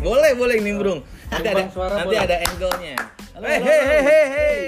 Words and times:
boleh 0.00 0.32
boleh 0.38 0.56
nimbrung. 0.62 1.00
Nanti 1.26 1.48
ada 1.50 1.62
nanti 1.66 2.06
boleh. 2.06 2.20
ada 2.22 2.36
angle-nya. 2.46 2.96
Hei 3.36 3.58
halo. 3.60 3.66
hei 3.66 3.80
hei 3.82 4.24
hei. 4.32 4.60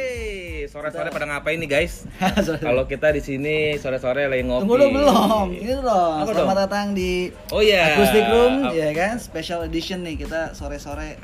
Sore-sore 0.69 1.09
pada 1.09 1.25
ngapain 1.25 1.57
nih 1.57 1.71
guys? 1.71 2.05
Kalau 2.67 2.85
kita 2.85 3.09
di 3.17 3.25
sini 3.25 3.81
sore-sore 3.81 4.29
lagi 4.29 4.45
ngopi. 4.45 4.69
Tunggu 4.69 4.77
dulu 4.77 4.89
belum. 5.01 5.47
Ini 5.57 5.73
dong. 5.81 6.15
Apa 6.21 6.31
Selamat 6.35 6.45
dong? 6.45 6.63
datang 6.69 6.87
di 6.93 7.33
Oh 7.55 7.65
iya. 7.65 7.97
Acoustic 7.97 8.25
Room, 8.29 8.55
Ap- 8.69 8.77
ya 8.77 8.89
kan? 8.93 9.15
Special 9.17 9.65
edition 9.65 10.05
nih 10.05 10.21
kita 10.21 10.53
sore-sore 10.53 11.17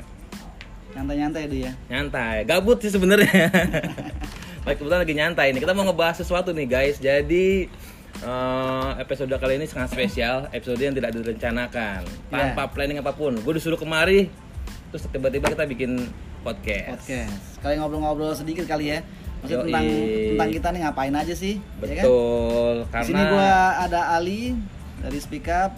nyantai-nyantai 0.97 1.45
ya. 1.51 1.71
Nyantai, 1.91 2.47
gabut 2.47 2.81
sih 2.81 2.89
sebenarnya. 2.89 3.51
Baik 4.65 4.81
kebetulan 4.81 5.01
lagi 5.05 5.13
nyantai 5.13 5.47
nih. 5.53 5.61
Kita 5.61 5.77
mau 5.77 5.85
ngebahas 5.85 6.17
sesuatu 6.17 6.49
nih 6.49 6.65
guys. 6.65 6.97
Jadi 6.97 7.69
eh, 8.25 8.89
episode 8.97 9.29
kali 9.31 9.53
ini 9.55 9.65
sangat 9.65 9.93
spesial, 9.93 10.49
episode 10.49 10.81
yang 10.81 10.93
tidak 10.93 11.13
direncanakan, 11.13 12.01
tanpa 12.27 12.63
planning 12.67 12.97
apa 12.97 13.13
pun. 13.13 13.37
Gue 13.37 13.53
disuruh 13.55 13.77
kemari, 13.77 14.27
terus 14.89 15.05
tiba-tiba 15.07 15.53
kita 15.53 15.63
bikin 15.63 16.09
podcast. 16.41 17.05
Podcast. 17.05 17.61
Kalian 17.61 17.77
ngobrol-ngobrol 17.81 18.33
sedikit 18.33 18.65
kali 18.65 18.91
ya. 18.91 18.99
Maksudnya 19.41 19.61
Yoi. 19.61 19.67
tentang 19.69 19.85
tentang 20.33 20.49
kita 20.51 20.67
nih 20.73 20.79
ngapain 20.81 21.13
aja 21.13 21.33
sih? 21.37 21.53
ya 21.61 21.93
kan? 22.01 22.05
Betul, 22.05 22.75
Di 22.75 22.89
karena 22.89 23.05
sini 23.05 23.23
gua 23.29 23.49
ada 23.77 24.01
Ali 24.17 24.41
dari 24.97 25.17
Speak 25.21 25.45
Up, 25.45 25.71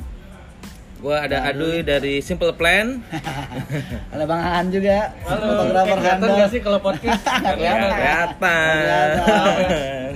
gua 1.03 1.15
ada 1.27 1.37
Aduy 1.51 1.83
dari 1.83 2.23
Simple 2.23 2.55
Plan. 2.55 3.03
ada 4.13 4.23
Bang 4.23 4.39
Aan 4.39 4.71
juga, 4.71 5.11
Halo, 5.27 5.67
fotografer 5.67 5.97
kelihatan 5.99 6.15
handal. 6.23 6.35
nggak 6.39 6.49
sih 6.53 6.61
kalau 6.63 6.79
podcast? 6.79 7.21
Nggak 7.43 7.55
kelihatan. 7.59 8.75
Kelihatan. 8.79 10.11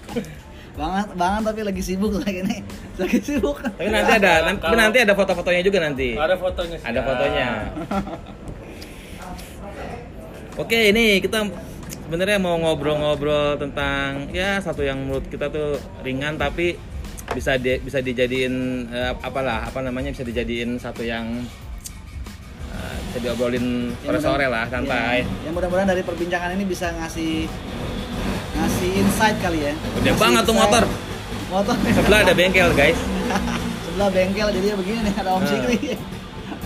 Banget, 0.80 1.08
banget 1.20 1.42
tapi 1.44 1.62
lagi 1.68 1.82
sibuk 1.84 2.24
lagi 2.24 2.40
nih. 2.40 2.60
Lagi 3.04 3.20
sibuk. 3.20 3.60
Tapi 3.60 3.92
nanti 3.92 4.12
ada, 4.16 4.32
nanti, 4.48 4.64
tapi 4.64 4.76
nanti 4.80 4.98
ada 5.03 5.14
foto-fotonya 5.16 5.62
juga 5.64 5.80
nanti. 5.84 6.16
Ada 6.16 6.36
fotonya 6.40 6.78
sih. 6.80 6.88
Ada 6.88 7.00
fotonya. 7.03 7.48
Oke, 10.64 10.92
ini 10.92 11.20
kita 11.20 11.48
sebenarnya 12.08 12.40
mau 12.40 12.56
ngobrol-ngobrol 12.59 13.59
tentang 13.59 14.31
ya 14.31 14.59
satu 14.64 14.84
yang 14.84 15.03
menurut 15.03 15.28
kita 15.28 15.52
tuh 15.52 15.80
ringan 16.03 16.40
tapi 16.40 16.76
bisa 17.31 17.56
di, 17.56 17.80
bisa 17.80 18.02
dijadiin 18.02 18.88
eh, 18.90 19.14
apalah 19.20 19.70
apa 19.70 19.80
namanya 19.86 20.12
bisa 20.12 20.25
dijadiin 20.25 20.80
satu 20.80 21.06
yang 21.06 21.44
eh, 22.75 22.96
bisa 23.12 23.20
diobrolin 23.23 23.92
sore-sore 24.03 24.48
lah 24.48 24.68
santai. 24.72 25.23
Ya, 25.23 25.48
yang 25.48 25.53
mudah-mudahan 25.56 25.88
dari 25.92 26.03
perbincangan 26.08 26.56
ini 26.56 26.66
bisa 26.68 26.92
ngasih 26.96 27.48
ngasih 28.55 28.89
insight 28.97 29.38
kali 29.39 29.59
ya. 29.61 29.73
Gede 30.00 30.11
banget 30.16 30.44
tuh 30.45 30.55
motor. 30.55 30.83
Motor. 31.50 31.75
Sebelah 31.89 32.19
ada 32.25 32.33
bengkel, 32.33 32.69
guys. 32.73 33.00
Sebelah 33.86 34.09
bengkel 34.09 34.47
jadi 34.53 34.67
begini 34.73 35.00
nih 35.06 35.14
ada 35.17 35.30
Om 35.33 35.41
Nah. 35.41 35.50
Sikri. 35.50 35.78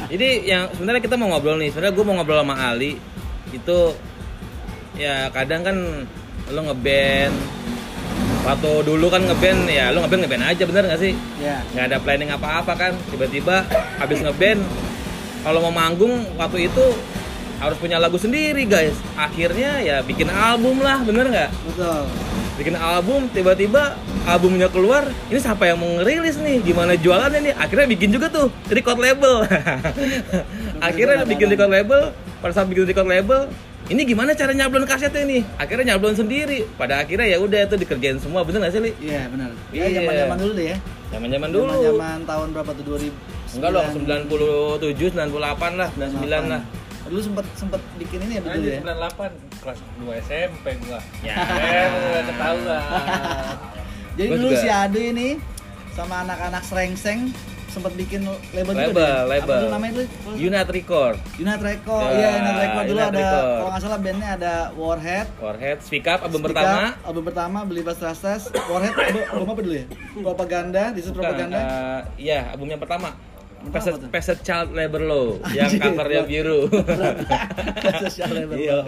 Jadi 0.03 0.30
yang 0.45 0.70
sebenarnya 0.75 1.02
kita 1.02 1.16
mau 1.16 1.31
ngobrol 1.31 1.58
nih. 1.58 1.70
Sebenarnya 1.72 1.94
gue 1.95 2.06
mau 2.06 2.16
ngobrol 2.20 2.40
sama 2.44 2.56
Ali. 2.59 3.00
Itu 3.50 3.95
ya 4.94 5.30
kadang 5.30 5.62
kan 5.64 5.78
lo 6.52 6.62
ngeband 6.70 7.34
waktu 8.44 8.72
dulu 8.84 9.08
kan 9.08 9.23
ngeband 9.23 9.72
ya 9.72 9.90
lo 9.90 10.03
ngeband 10.03 10.22
ngeband 10.28 10.44
aja 10.44 10.64
bener 10.68 10.84
gak 10.86 11.00
sih 11.02 11.14
Ya. 11.40 11.64
nggak 11.72 11.86
ada 11.90 11.97
planning 12.03 12.30
apa-apa 12.30 12.73
kan 12.75 12.92
tiba-tiba 13.09 13.64
habis 13.97 14.20
ngeband 14.20 14.59
kalau 15.42 15.64
mau 15.64 15.73
manggung 15.73 16.28
waktu 16.36 16.68
itu 16.68 16.86
harus 17.64 17.80
punya 17.80 17.95
lagu 17.95 18.19
sendiri 18.19 18.67
guys. 18.67 18.95
Akhirnya 19.16 19.80
ya 19.80 19.97
bikin 20.03 20.28
album 20.28 20.83
lah 20.83 21.00
bener 21.02 21.31
nggak? 21.31 21.52
Betul. 21.72 22.03
bikin 22.53 22.78
album 22.78 23.25
tiba-tiba 23.33 23.97
albumnya 24.30 24.69
keluar 24.69 25.09
ini 25.33 25.42
siapa 25.42 25.66
yang 25.66 25.81
mau 25.81 25.89
ngerilis 25.97 26.38
nih? 26.38 26.61
Gimana 26.61 26.94
jualannya 26.94 27.50
nih? 27.50 27.53
Akhirnya 27.58 27.88
bikin 27.89 28.14
juga 28.14 28.30
tuh 28.30 28.53
record 28.69 29.02
label. 29.02 29.41
Akhirnya 30.88 31.25
bikin 31.25 31.50
record 31.50 31.72
label 31.73 32.13
pada 32.44 32.53
saat 32.53 32.69
bikin 32.69 32.85
record 32.85 33.09
label 33.09 33.50
ini 33.91 34.07
gimana 34.07 34.31
cara 34.38 34.53
nyablon 34.53 34.85
kasetnya 34.85 35.25
nih? 35.25 35.41
Akhirnya 35.57 35.96
nyablon 35.96 36.16
sendiri. 36.16 36.63
Pada 36.78 37.03
akhirnya 37.03 37.25
ya 37.25 37.41
udah 37.41 37.68
itu 37.68 37.75
dikerjain 37.75 38.22
semua 38.22 38.46
bener 38.46 38.69
gak 38.69 38.73
sih 38.78 38.81
li? 38.85 38.91
Iya 39.02 39.28
benar. 39.28 39.50
Iya. 39.73 39.84
Ya 39.90 39.91
zaman-zaman 40.03 40.38
dulu 40.40 40.53
deh 40.53 40.68
ya. 40.72 40.78
zaman 41.09 41.29
zaman 41.34 41.50
dulu. 41.52 41.73
Zaman 41.84 42.19
tahun 42.23 42.47
berapa 42.53 42.72
tuh? 42.78 42.84
2000? 43.02 43.34
enggak 43.53 43.69
dong 43.69 43.88
97 44.02 45.13
98 45.13 45.78
lah 45.78 45.90
99 45.94 46.52
lah 46.52 46.62
Dulu 47.06 47.19
sempet 47.22 47.46
sempet 47.53 47.81
bikin 47.96 48.19
ini 48.22 48.34
ya 48.34 48.41
betul 48.41 48.58
Anjir 48.58 48.72
ya. 48.74 48.81
98 48.81 49.59
kelas 49.59 49.80
2 50.00 50.24
SMP 50.24 50.66
gua. 50.81 51.00
Ya. 51.19 51.36
Eh, 51.36 51.86
udah 51.90 52.24
ketahuan. 52.25 52.81
Jadi 54.14 54.28
Gua 54.28 54.38
dulu 54.38 54.50
juga. 54.50 54.62
si 54.62 54.69
Ade 54.69 55.02
ini 55.09 55.28
sama 55.91 56.22
anak-anak 56.22 56.64
serengseng 56.64 57.19
sempet 57.66 57.90
bikin 57.96 58.22
label, 58.52 58.69
juga 58.69 58.86
label 58.86 58.94
deh. 58.94 59.22
label 59.25 59.50
Apa 59.50 59.58
dulu 59.58 59.69
namanya 59.72 59.94
dulu? 59.96 60.06
Unite 60.36 60.72
Record 60.72 61.18
Unite 61.36 61.64
Record. 61.64 62.06
Ya, 62.08 62.14
Iya, 62.14 62.30
Unite 62.36 62.59
Record 62.62 62.84
dulu 62.84 62.94
Unite 62.96 63.09
ada 63.09 63.18
Record. 63.20 63.46
kalau 63.50 63.66
nggak 63.68 63.81
salah 63.81 64.00
bandnya 64.00 64.30
ada 64.31 64.53
Warhead. 64.75 65.28
Warhead 65.35 65.78
Speak 65.81 66.06
Up 66.06 66.20
album 66.22 66.40
Speak 66.40 66.47
pertama 66.47 66.78
Up, 66.84 67.02
album 67.03 67.24
pertama 67.25 67.58
beli 67.64 67.81
Bas 67.81 67.97
Rastas. 67.97 68.41
Warhead 68.64 68.94
album, 69.03 69.24
album 69.28 69.47
apa 69.50 69.62
dulu 69.64 69.75
ya? 69.75 69.85
Propaganda, 70.16 70.84
di 70.88 71.02
Bukan, 71.02 71.14
propaganda. 71.16 71.58
eh, 71.58 72.00
iya 72.22 72.40
album 72.47 72.68
yang 72.68 72.78
Pertama 72.78 73.09
Peset? 73.72 73.94
Peset 74.12 74.40
Child 74.41 74.74
Labor 74.74 75.01
Law 75.01 75.28
yang 75.57 75.72
covernya 75.72 76.24
biru. 76.25 76.68
Peset 77.84 78.12
Child 78.12 78.34
Labor 78.35 78.56
Iya, 78.57 78.75
Law. 78.75 78.85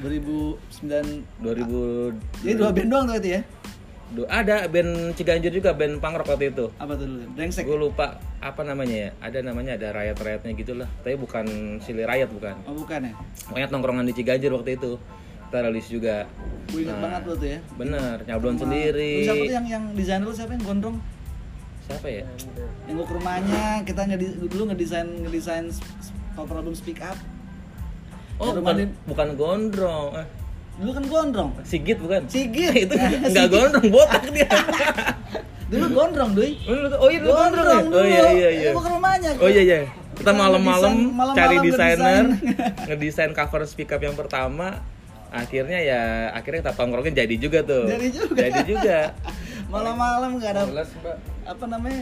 2009 0.00 1.42
2000 1.42 2.44
Jadi 2.44 2.54
dua 2.54 2.70
band 2.70 2.88
doang 2.88 3.04
tuh 3.06 3.16
itu 3.18 3.30
ya? 3.34 3.42
Ada 4.14 4.70
band 4.70 5.18
Ciganjur 5.18 5.50
juga 5.50 5.74
band 5.74 5.98
punk 5.98 6.22
rock 6.22 6.28
waktu 6.30 6.54
itu. 6.54 6.70
Apa 6.76 6.94
tuh 6.94 7.04
dulu? 7.04 7.24
Brengsek. 7.34 7.66
Gue 7.66 7.78
lupa 7.80 8.06
apa 8.38 8.62
namanya 8.62 8.94
ya. 8.94 9.10
Ada 9.18 9.42
namanya 9.42 9.74
ada 9.74 9.90
riot 9.90 10.14
riotnya 10.16 10.54
gitulah. 10.54 10.88
Tapi 11.02 11.18
bukan 11.18 11.44
Silly 11.82 12.06
Riot 12.06 12.30
bukan. 12.30 12.54
Oh 12.64 12.76
bukan 12.76 13.10
ya? 13.10 13.12
Pokoknya 13.44 13.68
tongkrongan 13.68 14.06
di 14.06 14.14
Ciganjur 14.14 14.54
waktu 14.54 14.78
itu. 14.78 15.00
Kita 15.44 15.58
rilis 15.62 15.86
juga. 15.88 16.26
Gue 16.70 16.82
inget 16.82 16.94
Nah, 16.94 17.02
banget 17.02 17.20
tuh 17.26 17.34
tuh 17.36 17.48
ya. 17.48 17.58
Bener, 17.74 18.16
nyablon 18.22 18.56
sendiri. 18.56 19.12
Lu 19.16 19.24
Siapa 19.24 19.42
tuh 19.42 19.50
yang 19.52 19.66
yang 19.66 19.84
desainer 19.94 20.22
lu 20.22 20.32
siapa 20.32 20.52
yang 20.52 20.62
gondrong? 20.62 20.96
Siapa 21.84 22.08
ya? 22.08 22.24
Yang 22.84 22.94
gue 22.94 23.06
ke 23.06 23.14
rumahnya, 23.14 23.64
kita 23.84 24.00
ngedi 24.04 24.26
dulu 24.42 24.62
ngedesain 24.66 25.08
ngedesain 25.20 25.66
cover 26.32 26.56
album 26.56 26.72
Speak 26.72 27.00
Up. 27.00 27.16
Oh, 28.36 28.50
rumah 28.50 28.56
bukan, 28.56 28.74
di- 28.80 28.94
bukan 29.06 29.28
gondrong. 29.36 30.08
Eh, 30.16 30.26
Dulu 30.74 30.90
kan 30.90 31.04
gondrong. 31.06 31.50
Sigit 31.62 31.98
bukan? 31.98 32.26
Sigit. 32.26 32.74
itu 32.84 32.94
enggak 33.22 33.30
Sigit. 33.46 33.52
gondrong, 33.52 33.86
botak 33.88 34.24
dia. 34.28 34.48
Dulu 35.70 35.86
gondrong, 35.92 36.30
Doi. 36.34 36.50
Oh 36.94 37.08
iya, 37.08 37.18
dulu 37.20 37.32
gondrong 37.32 37.66
ya? 37.66 37.78
dulu. 37.80 37.94
Oh 37.94 38.04
iya 38.04 38.26
iya 38.32 38.50
iya. 38.50 38.70
Gue 38.70 38.82
ke 38.82 38.90
rumahnya. 38.90 39.30
Oh 39.38 39.48
iya 39.48 39.62
iya. 39.62 39.78
Kita 40.14 40.30
malam-malam 40.30 40.92
cari 41.34 41.56
desainer, 41.60 42.24
ngedesain 42.86 43.32
cover 43.32 43.64
speak 43.64 43.90
up 43.90 43.98
yang 43.98 44.14
pertama. 44.14 44.78
Akhirnya 45.28 45.82
ya 45.82 46.02
akhirnya 46.30 46.62
kita 46.62 46.74
tongkrongin 46.74 47.10
jadi 47.12 47.34
juga 47.34 47.60
tuh. 47.60 47.90
Jadi 47.90 48.06
juga. 48.08 48.38
Jadi 48.38 48.60
juga. 48.64 48.98
Malam-malam 49.74 50.30
gak 50.36 50.50
ada 50.52 50.62
Mbak. 50.64 50.86
apa 51.44 51.64
namanya 51.66 52.00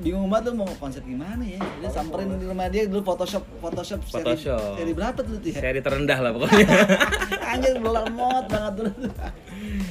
bingung 0.00 0.26
banget 0.26 0.48
tuh 0.48 0.54
mau 0.56 0.68
konsep 0.80 1.04
gimana 1.04 1.44
ya 1.44 1.60
dia 1.60 1.90
samperin 1.92 2.32
di 2.34 2.48
rumah 2.48 2.66
dia 2.66 2.88
dulu 2.88 3.04
Photoshop 3.04 3.44
Photoshop, 3.60 4.00
seri- 4.02 4.24
Photoshop. 4.32 4.80
seri, 4.80 4.92
berapa 4.96 5.18
tuh 5.18 5.36
tuh 5.36 5.50
ya 5.50 5.60
Seri 5.60 5.80
terendah 5.80 6.18
lah 6.18 6.30
pokoknya. 6.32 6.66
anjir 7.52 7.76
lemot 7.76 8.44
banget 8.46 8.72
dulu 8.74 8.92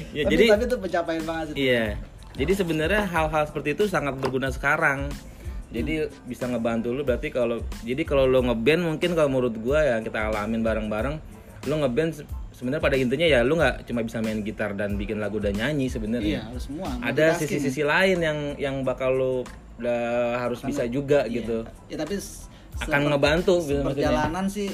ya 0.10 0.24
tapi, 0.26 0.32
jadi 0.32 0.44
tapi 0.50 0.64
itu 0.66 0.78
pencapaian 0.80 1.24
banget 1.24 1.46
sih 1.48 1.56
Iya. 1.62 1.86
Jadi 2.32 2.54
sebenarnya 2.56 3.04
hal-hal 3.06 3.44
seperti 3.46 3.76
itu 3.76 3.84
sangat 3.86 4.16
berguna 4.16 4.48
sekarang. 4.48 5.12
Jadi 5.70 6.08
bisa 6.24 6.48
ngebantu 6.48 6.90
lu 6.90 7.04
berarti 7.04 7.30
kalau 7.30 7.60
jadi 7.84 8.00
kalau 8.02 8.26
lo 8.26 8.42
ngeband 8.42 8.82
mungkin 8.82 9.12
kalau 9.12 9.28
menurut 9.28 9.54
gua 9.60 9.84
yang 9.84 10.02
kita 10.02 10.26
alamin 10.26 10.64
bareng-bareng 10.64 11.20
lu 11.68 11.76
ngeband 11.78 12.24
sebenarnya 12.60 12.84
pada 12.84 12.98
intinya 12.98 13.24
ya 13.24 13.40
lu 13.42 13.56
nggak 13.56 13.88
cuma 13.88 14.04
bisa 14.04 14.20
main 14.20 14.44
gitar 14.44 14.76
dan 14.76 14.94
bikin 14.94 15.18
lagu 15.18 15.40
dan 15.40 15.56
nyanyi 15.56 15.88
iya 15.88 15.94
sebenarnya. 15.96 16.40
harus 16.46 16.68
semua 16.68 16.92
Ada 17.00 17.40
sisi-sisi 17.40 17.82
lain 17.82 18.20
yang 18.20 18.38
yang 18.60 18.76
bakal 18.84 19.10
lu 19.10 19.34
udah 19.80 20.04
harus 20.38 20.60
bisa 20.62 20.84
juga 20.86 21.24
ya. 21.24 21.40
gitu. 21.40 21.64
ya 21.88 21.96
tapi 21.96 22.20
Akan 22.78 23.08
ngebantu 23.08 23.60
gitu 23.62 23.80
perjalanan 23.82 24.46
sih 24.46 24.68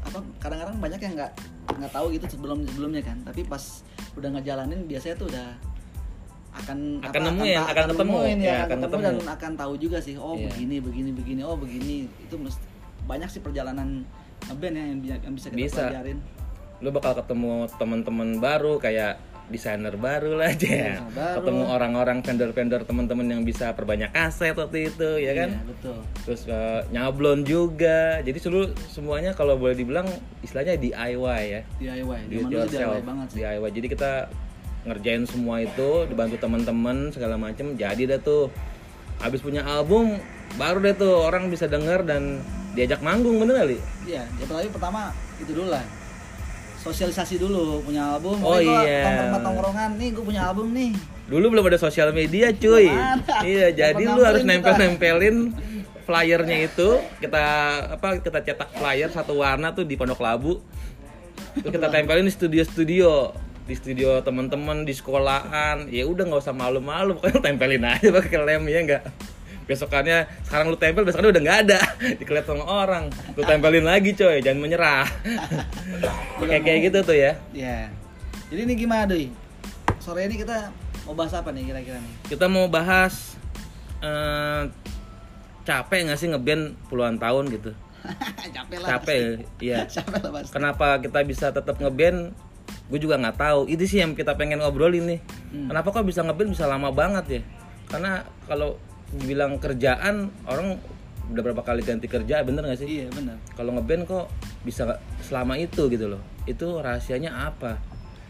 apa 0.00 0.20
kadang-kadang 0.38 0.76
banyak 0.76 1.00
yang 1.00 1.12
nggak 1.14 1.32
nggak 1.70 1.92
tahu 1.92 2.06
gitu 2.10 2.24
sebelum 2.28 2.64
sebelumnya 2.64 3.00
kan 3.02 3.16
tapi 3.22 3.44
pas 3.44 3.84
udah 4.14 4.28
ngejalanin 4.30 4.84
biasanya 4.84 5.16
tuh 5.16 5.28
udah 5.28 5.48
akan 6.50 6.78
Akan 7.00 7.22
nemuin, 7.22 7.54
ta- 7.54 7.68
akan 7.70 7.84
ketemu. 7.86 8.08
nemuin, 8.10 8.38
Ya, 8.38 8.44
ya, 8.44 8.56
akan 8.58 8.64
akan 8.66 8.78
ketemu 8.78 8.98
ketemu. 8.98 9.20
dan 9.20 9.28
akan 9.30 9.52
tahu 9.54 9.72
juga 9.76 9.98
sih 10.00 10.14
oh 10.16 10.34
Iya. 10.34 10.48
begini 10.48 10.76
begini 10.80 11.10
begini 11.12 11.40
oh 11.44 11.56
begini 11.56 11.96
itu 12.18 12.34
mesti 12.34 12.64
banyak 13.04 13.28
sih 13.30 13.40
perjalanan 13.40 14.02
ngeband 14.44 14.74
ya 14.74 14.84
yang, 14.86 14.98
yang 15.22 15.34
bisa 15.34 15.46
kita 15.48 15.60
Bisa. 15.60 15.82
pelajarin 15.86 16.18
Lu 16.78 16.94
bakal 16.94 17.18
ketemu 17.18 17.66
teman-teman 17.78 18.38
baru 18.38 18.78
kayak 18.78 19.18
desainer 19.48 19.96
baru 19.96 20.36
lah 20.36 20.52
aja. 20.52 21.00
Baru. 21.08 21.36
Ketemu 21.40 21.64
orang-orang 21.72 22.18
vendor-vendor 22.20 22.84
teman-teman 22.84 23.26
yang 23.32 23.42
bisa 23.42 23.72
perbanyak 23.72 24.12
aset 24.12 24.52
waktu 24.54 24.92
itu 24.92 25.10
ya 25.24 25.32
kan. 25.32 25.50
Iya, 25.56 25.64
betul. 25.64 25.98
Terus 26.28 26.40
eh, 26.46 26.80
nyablon 26.92 27.40
juga. 27.48 28.20
Jadi 28.20 28.38
seluruh 28.38 28.68
semuanya 28.92 29.32
kalau 29.32 29.56
boleh 29.56 29.74
dibilang 29.74 30.06
istilahnya 30.44 30.76
DIY 30.76 31.42
ya. 31.48 31.60
DIY 31.80 32.18
do 32.28 32.36
it 32.44 32.52
yourself. 32.52 33.00
DIY 33.00 33.08
banget 33.08 33.26
sih. 33.32 33.36
DIY 33.40 33.68
jadi 33.72 33.86
kita 33.88 34.12
ngerjain 34.86 35.24
semua 35.26 35.60
itu 35.64 35.88
dibantu 36.06 36.36
teman-teman 36.38 37.10
segala 37.10 37.40
macem. 37.40 37.72
Jadi 37.74 38.04
dah 38.04 38.20
tuh 38.20 38.52
habis 39.18 39.42
punya 39.42 39.66
album 39.66 40.14
baru 40.54 40.78
deh 40.80 40.94
tuh 40.94 41.12
orang 41.26 41.50
bisa 41.50 41.66
denger 41.66 42.06
dan 42.06 42.38
diajak 42.72 43.02
manggung 43.02 43.42
bener 43.42 43.66
kali 43.66 43.78
Iya, 44.06 44.22
ya 44.24 44.44
tapi 44.46 44.70
pertama 44.70 45.10
itu 45.42 45.50
dulu 45.50 45.74
lah. 45.74 45.82
Sosialisasi 46.78 47.42
dulu 47.42 47.82
punya 47.82 48.14
album. 48.14 48.38
Oh, 48.40 48.62
iya. 48.62 49.04
Tongkrong 49.04 49.42
tongkrongan 49.44 49.90
nih, 49.98 50.08
gue 50.14 50.24
punya 50.24 50.42
album 50.48 50.70
nih. 50.72 50.92
dulu 51.28 51.52
belum 51.52 51.68
ada 51.68 51.76
sosial 51.76 52.08
media 52.16 52.48
cuy. 52.56 52.88
Iya 53.44 53.68
jadi 53.76 54.00
lu 54.00 54.24
harus 54.24 54.48
nempel-nempelin 54.48 55.52
flyernya 56.08 56.64
itu. 56.64 57.04
Kita 57.20 57.44
apa 58.00 58.16
kita 58.24 58.40
cetak 58.40 58.72
flyer 58.80 59.12
satu 59.12 59.36
warna 59.36 59.76
tuh 59.76 59.84
di 59.84 59.94
Pondok 60.00 60.24
Labu. 60.24 60.56
Terus 61.60 61.68
kita 61.68 61.92
tempelin 61.92 62.24
di 62.24 62.32
studio-studio. 62.32 63.36
Di 63.68 63.76
studio 63.76 64.24
teman-teman 64.24 64.88
di 64.88 64.96
sekolahan. 64.96 65.92
Ya 65.92 66.08
udah 66.08 66.24
nggak 66.24 66.40
usah 66.40 66.56
malu-malu. 66.56 67.20
Pokoknya 67.20 67.44
tempelin 67.44 67.84
aja 67.84 68.08
pakai 68.08 68.38
lem 68.40 68.64
ya 68.64 68.80
enggak 68.80 69.04
besokannya 69.68 70.18
sekarang 70.42 70.66
lu 70.66 70.74
tempel 70.74 71.04
besokannya 71.04 71.30
udah 71.30 71.42
nggak 71.44 71.58
ada 71.62 71.80
dikelihat 72.18 72.44
sama 72.44 72.64
orang 72.64 73.04
lu 73.36 73.42
tempelin 73.42 73.84
lagi 73.84 74.10
coy 74.12 74.40
jangan 74.40 74.58
menyerah 74.58 75.04
kayak 76.40 76.62
kayak 76.62 76.80
gitu 76.88 76.98
tuh 77.04 77.14
ya 77.14 77.32
Iya. 77.52 77.92
Jadi 78.48 78.60
ini 78.64 78.74
gimana, 78.74 79.04
Doi? 79.04 79.28
Sore 80.00 80.24
ini 80.24 80.34
kita 80.34 80.72
mau 81.04 81.12
bahas 81.12 81.32
apa 81.32 81.48
nih 81.50 81.64
kira-kira 81.64 81.96
nih? 81.96 82.12
kita 82.26 82.46
mau 82.46 82.64
bahas 82.66 83.36
eh, 84.00 84.62
capek 85.62 86.00
nggak 86.04 86.16
sih 86.16 86.28
ngeband 86.28 86.62
puluhan 86.88 87.16
tahun 87.16 87.44
gitu 87.50 87.72
Capek 88.56 88.78
lah. 88.78 88.88
capek 88.94 89.20
iya 89.58 89.84
pasti. 89.84 90.00
Capek 90.00 90.20
lah 90.22 90.32
pasti. 90.34 90.52
kenapa 90.54 90.86
kita 90.98 91.18
bisa 91.22 91.46
tetap 91.50 91.76
ngeband 91.76 92.32
gue 92.88 92.98
juga 92.98 93.16
nggak 93.16 93.36
tahu 93.36 93.60
itu 93.66 93.84
sih 93.84 94.00
yang 94.00 94.12
kita 94.12 94.32
pengen 94.32 94.60
ngobrolin 94.60 95.04
nih 95.06 95.20
Hmm. 95.48 95.64
kenapa 95.66 95.88
kok 95.90 96.04
bisa 96.04 96.20
ngeband 96.20 96.52
bisa 96.52 96.64
lama 96.64 96.88
banget 96.88 97.24
ya 97.30 97.42
karena 97.86 98.12
kalau 98.44 98.76
dibilang 99.10 99.56
kerjaan 99.56 100.28
orang 100.44 100.76
udah 101.28 101.42
berapa 101.42 101.60
kali 101.60 101.80
ganti 101.80 102.06
kerja 102.06 102.40
bener 102.40 102.64
nggak 102.64 102.78
sih 102.78 102.88
Iya, 102.98 103.06
benar. 103.10 103.36
kalau 103.52 103.72
ngeband 103.72 104.04
kok 104.04 104.26
bisa 104.62 104.96
selama 105.20 105.56
itu 105.56 105.86
gitu 105.86 106.08
loh 106.08 106.20
itu 106.44 106.64
rahasianya 106.64 107.30
apa 107.44 107.76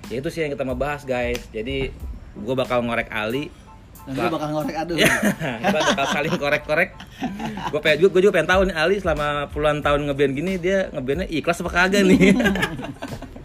ya 0.07 0.19
itu 0.19 0.29
sih 0.29 0.43
yang 0.43 0.51
kita 0.51 0.63
mau 0.63 0.75
bahas 0.75 1.03
guys 1.03 1.39
jadi 1.49 1.95
gue 2.35 2.55
bakal 2.57 2.83
ngorek 2.83 3.07
Ali 3.09 3.51
Dan 4.03 4.17
gue 4.17 4.31
bakal 4.33 4.49
ngorek 4.51 4.73
aduh. 4.75 4.97
Ya, 5.05 5.13
kita 5.61 5.69
bakal 5.85 6.07
saling 6.09 6.33
korek-korek. 6.33 6.91
Gue 7.69 7.81
pengen 7.85 8.09
gue 8.09 8.21
juga 8.25 8.33
pengen 8.35 8.49
tahu 8.49 8.61
nih 8.65 8.73
Ali 8.73 8.97
selama 8.97 9.53
puluhan 9.53 9.85
tahun 9.85 10.09
ngeband 10.09 10.33
gini 10.33 10.57
dia 10.57 10.89
ngebandnya 10.89 11.29
ikhlas 11.29 11.61
apa 11.61 11.69
kagak 11.69 12.09
nih? 12.09 12.33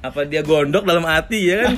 apa 0.00 0.20
dia 0.28 0.44
gondok 0.44 0.84
dalam 0.84 1.04
hati 1.04 1.50
ya 1.50 1.64
kan? 1.64 1.72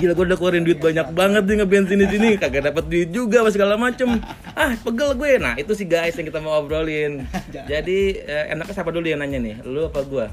Gila 0.00 0.12
gue 0.12 0.24
udah 0.32 0.38
keluarin 0.38 0.64
duit 0.64 0.80
banyak 0.80 1.08
banget 1.12 1.42
nih 1.48 1.56
ngeband 1.60 1.86
sini-sini 1.88 2.28
kagak 2.36 2.72
dapat 2.72 2.84
duit 2.86 3.08
juga 3.10 3.42
apa 3.44 3.50
segala 3.52 3.74
macem. 3.80 4.20
Ah 4.52 4.76
pegel 4.80 5.16
gue. 5.16 5.40
Nah 5.40 5.54
itu 5.56 5.72
sih 5.72 5.88
guys 5.88 6.16
yang 6.16 6.28
kita 6.28 6.40
mau 6.42 6.60
obrolin. 6.60 7.24
Jadi 7.70 8.20
eh, 8.20 8.52
enaknya 8.52 8.74
siapa 8.76 8.92
dulu 8.92 9.06
yang 9.08 9.24
nanya 9.24 9.38
nih? 9.40 9.54
Lu 9.64 9.88
apa 9.88 10.04
gue? 10.04 10.26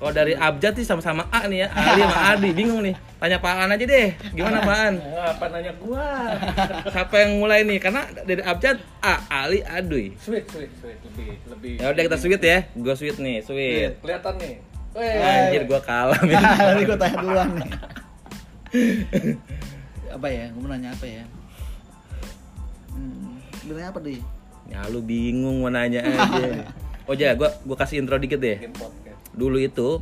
Kalau 0.00 0.16
dari 0.16 0.32
Abjad 0.32 0.80
sih 0.80 0.88
sama-sama 0.88 1.28
A 1.28 1.44
nih 1.44 1.60
ya, 1.60 1.68
Ali 1.76 2.00
sama 2.00 2.32
Adi 2.32 2.50
bingung 2.56 2.80
nih. 2.80 2.96
Tanya 3.20 3.36
Paan 3.36 3.68
aja 3.68 3.84
deh, 3.84 4.16
gimana 4.32 4.64
Paan? 4.64 4.96
Ah, 5.12 5.36
apa 5.36 5.52
nanya 5.52 5.76
gua? 5.76 6.40
Siapa 6.96 7.20
yang 7.20 7.36
mulai 7.36 7.68
nih? 7.68 7.76
Karena 7.76 8.08
dari 8.24 8.40
Abjad 8.40 8.80
A, 9.04 9.20
Ali, 9.28 9.60
Aduy. 9.60 10.16
Sweet, 10.16 10.48
sweet, 10.48 10.72
sweet. 10.80 10.96
Lebih, 11.04 11.36
lebih. 11.52 11.74
Ya 11.84 11.92
udah 11.92 12.02
kita 12.08 12.16
sweet 12.16 12.40
ya. 12.40 12.64
Gue 12.72 12.96
sweet 12.96 13.20
nih, 13.20 13.44
sweet. 13.44 14.00
Kelihatan 14.00 14.40
nih. 14.40 14.69
Weh. 14.94 15.22
Anjir 15.22 15.62
gua 15.70 15.80
kalah 15.82 16.18
men. 16.26 16.42
Tadi 16.70 16.82
gue 16.82 16.98
tanya 16.98 17.16
duluan 17.22 17.50
nih. 17.54 17.70
apa 20.10 20.26
ya? 20.26 20.44
Gue 20.50 20.60
mau 20.62 20.70
nanya 20.70 20.90
apa 20.90 21.06
ya? 21.06 21.24
Hmm, 22.90 23.38
sebenarnya 23.62 23.88
apa 23.94 23.98
deh? 24.02 24.20
Ya 24.70 24.80
lu 24.90 25.00
bingung 25.02 25.62
mau 25.62 25.70
nanya 25.70 26.02
aja. 26.02 26.46
Oh 27.08 27.18
ja, 27.18 27.34
gua 27.34 27.50
gua 27.66 27.74
kasih 27.74 27.98
intro 27.98 28.22
dikit 28.22 28.38
deh. 28.38 28.70
Dulu 29.34 29.58
itu 29.58 29.98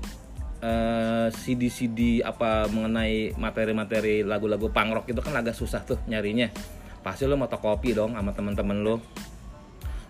eh, 0.61 1.33
CD-CD 1.33 2.21
apa 2.21 2.69
mengenai 2.69 3.33
materi-materi 3.33 4.21
lagu-lagu 4.21 4.69
punk 4.69 4.93
rock 4.93 5.07
itu 5.09 5.21
kan 5.25 5.33
agak 5.41 5.57
susah 5.57 5.81
tuh 5.89 5.97
nyarinya. 6.05 6.53
Pasti 7.01 7.25
lo 7.25 7.41
motokopi 7.41 7.97
dong 7.97 8.13
sama 8.13 8.37
teman-teman 8.37 8.85
lo. 8.85 9.01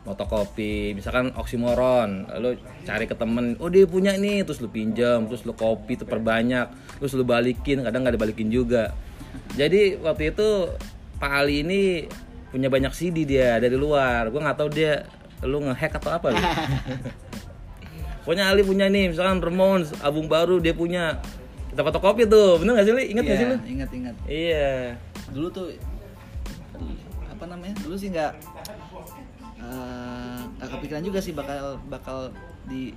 Motokopi, 0.07 0.97
misalkan 0.97 1.35
oksimoron, 1.37 2.31
lo 2.41 2.57
cari 2.87 3.05
ke 3.05 3.13
temen, 3.13 3.59
oh 3.61 3.69
dia 3.69 3.85
punya 3.85 4.17
nih, 4.17 4.41
terus 4.47 4.63
lu 4.63 4.71
pinjam, 4.73 5.29
terus 5.29 5.45
lu 5.45 5.53
kopi, 5.53 6.01
tuh 6.01 6.09
perbanyak, 6.09 6.71
terus 6.97 7.13
lu 7.13 7.27
balikin, 7.29 7.85
kadang 7.85 8.07
nggak 8.07 8.17
dibalikin 8.17 8.49
juga. 8.49 8.95
Jadi 9.59 10.01
waktu 10.01 10.33
itu 10.33 10.73
Pak 11.21 11.33
Ali 11.45 11.61
ini 11.61 11.83
punya 12.49 12.73
banyak 12.73 12.95
CD 12.97 13.29
dia 13.29 13.61
dari 13.61 13.77
luar, 13.77 14.33
gue 14.33 14.41
nggak 14.41 14.57
tahu 14.57 14.71
dia 14.73 15.05
lu 15.45 15.61
ngehack 15.61 16.01
atau 16.01 16.11
apa 16.15 16.33
lu. 16.33 16.41
Pokoknya 18.25 18.49
Ali 18.49 18.61
punya 18.65 18.89
nih, 18.89 19.13
misalkan 19.13 19.41
Ramones 19.41 19.93
album 20.05 20.29
baru 20.29 20.61
dia 20.61 20.73
punya. 20.73 21.21
Kita 21.69 21.85
fotokopi 21.85 22.25
tuh, 22.29 22.59
bener 22.61 22.81
gak 22.81 22.87
sih 22.89 22.95
Li? 22.97 23.05
Ingat 23.13 23.25
gak 23.25 23.33
Iya, 23.33 23.39
sih 23.41 23.47
lu? 23.47 23.57
Ingat, 23.77 23.91
ingat. 23.93 24.15
Iya. 24.25 24.73
Dulu 25.33 25.49
tuh 25.53 25.67
apa 27.29 27.45
namanya? 27.45 27.75
Dulu 27.87 27.95
sih 27.95 28.09
nggak 28.11 28.33
eh, 29.69 30.41
nggak 30.57 30.69
kepikiran 30.73 31.03
juga 31.05 31.19
sih 31.21 31.33
bakal 31.33 31.77
bakal 31.87 32.19
di 32.65 32.91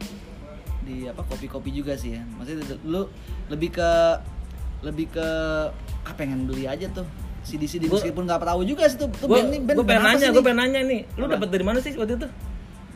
di 0.82 1.06
apa 1.06 1.22
kopi-kopi 1.22 1.70
juga 1.72 1.94
sih 1.94 2.16
ya. 2.16 2.24
Maksudnya 2.36 2.80
dulu 2.80 3.06
lebih 3.48 3.70
ke 3.72 3.90
lebih 4.82 5.14
ke 5.14 5.28
ah 6.02 6.14
pengen 6.18 6.50
beli 6.50 6.66
aja 6.66 6.90
tuh 6.90 7.06
CD-CD 7.42 7.86
Gua- 7.86 7.98
meskipun 7.98 8.26
nggak 8.26 8.42
tahu 8.42 8.62
juga 8.66 8.90
sih 8.90 8.98
tuh, 8.98 9.10
tuh 9.14 9.30
Gue 9.30 9.38
band 9.38 9.50
ini 9.50 9.58
band 9.62 9.78
pengen 9.78 9.86
band 9.86 10.02
apa 10.02 10.10
nanya, 10.14 10.28
gue 10.30 10.44
pengen 10.46 10.60
nanya 10.62 10.82
nih. 10.86 11.02
Lu 11.18 11.26
Apa? 11.26 11.34
dapat 11.38 11.48
dari 11.50 11.66
mana 11.66 11.78
sih 11.80 11.94
waktu 11.94 12.16
itu? 12.18 12.28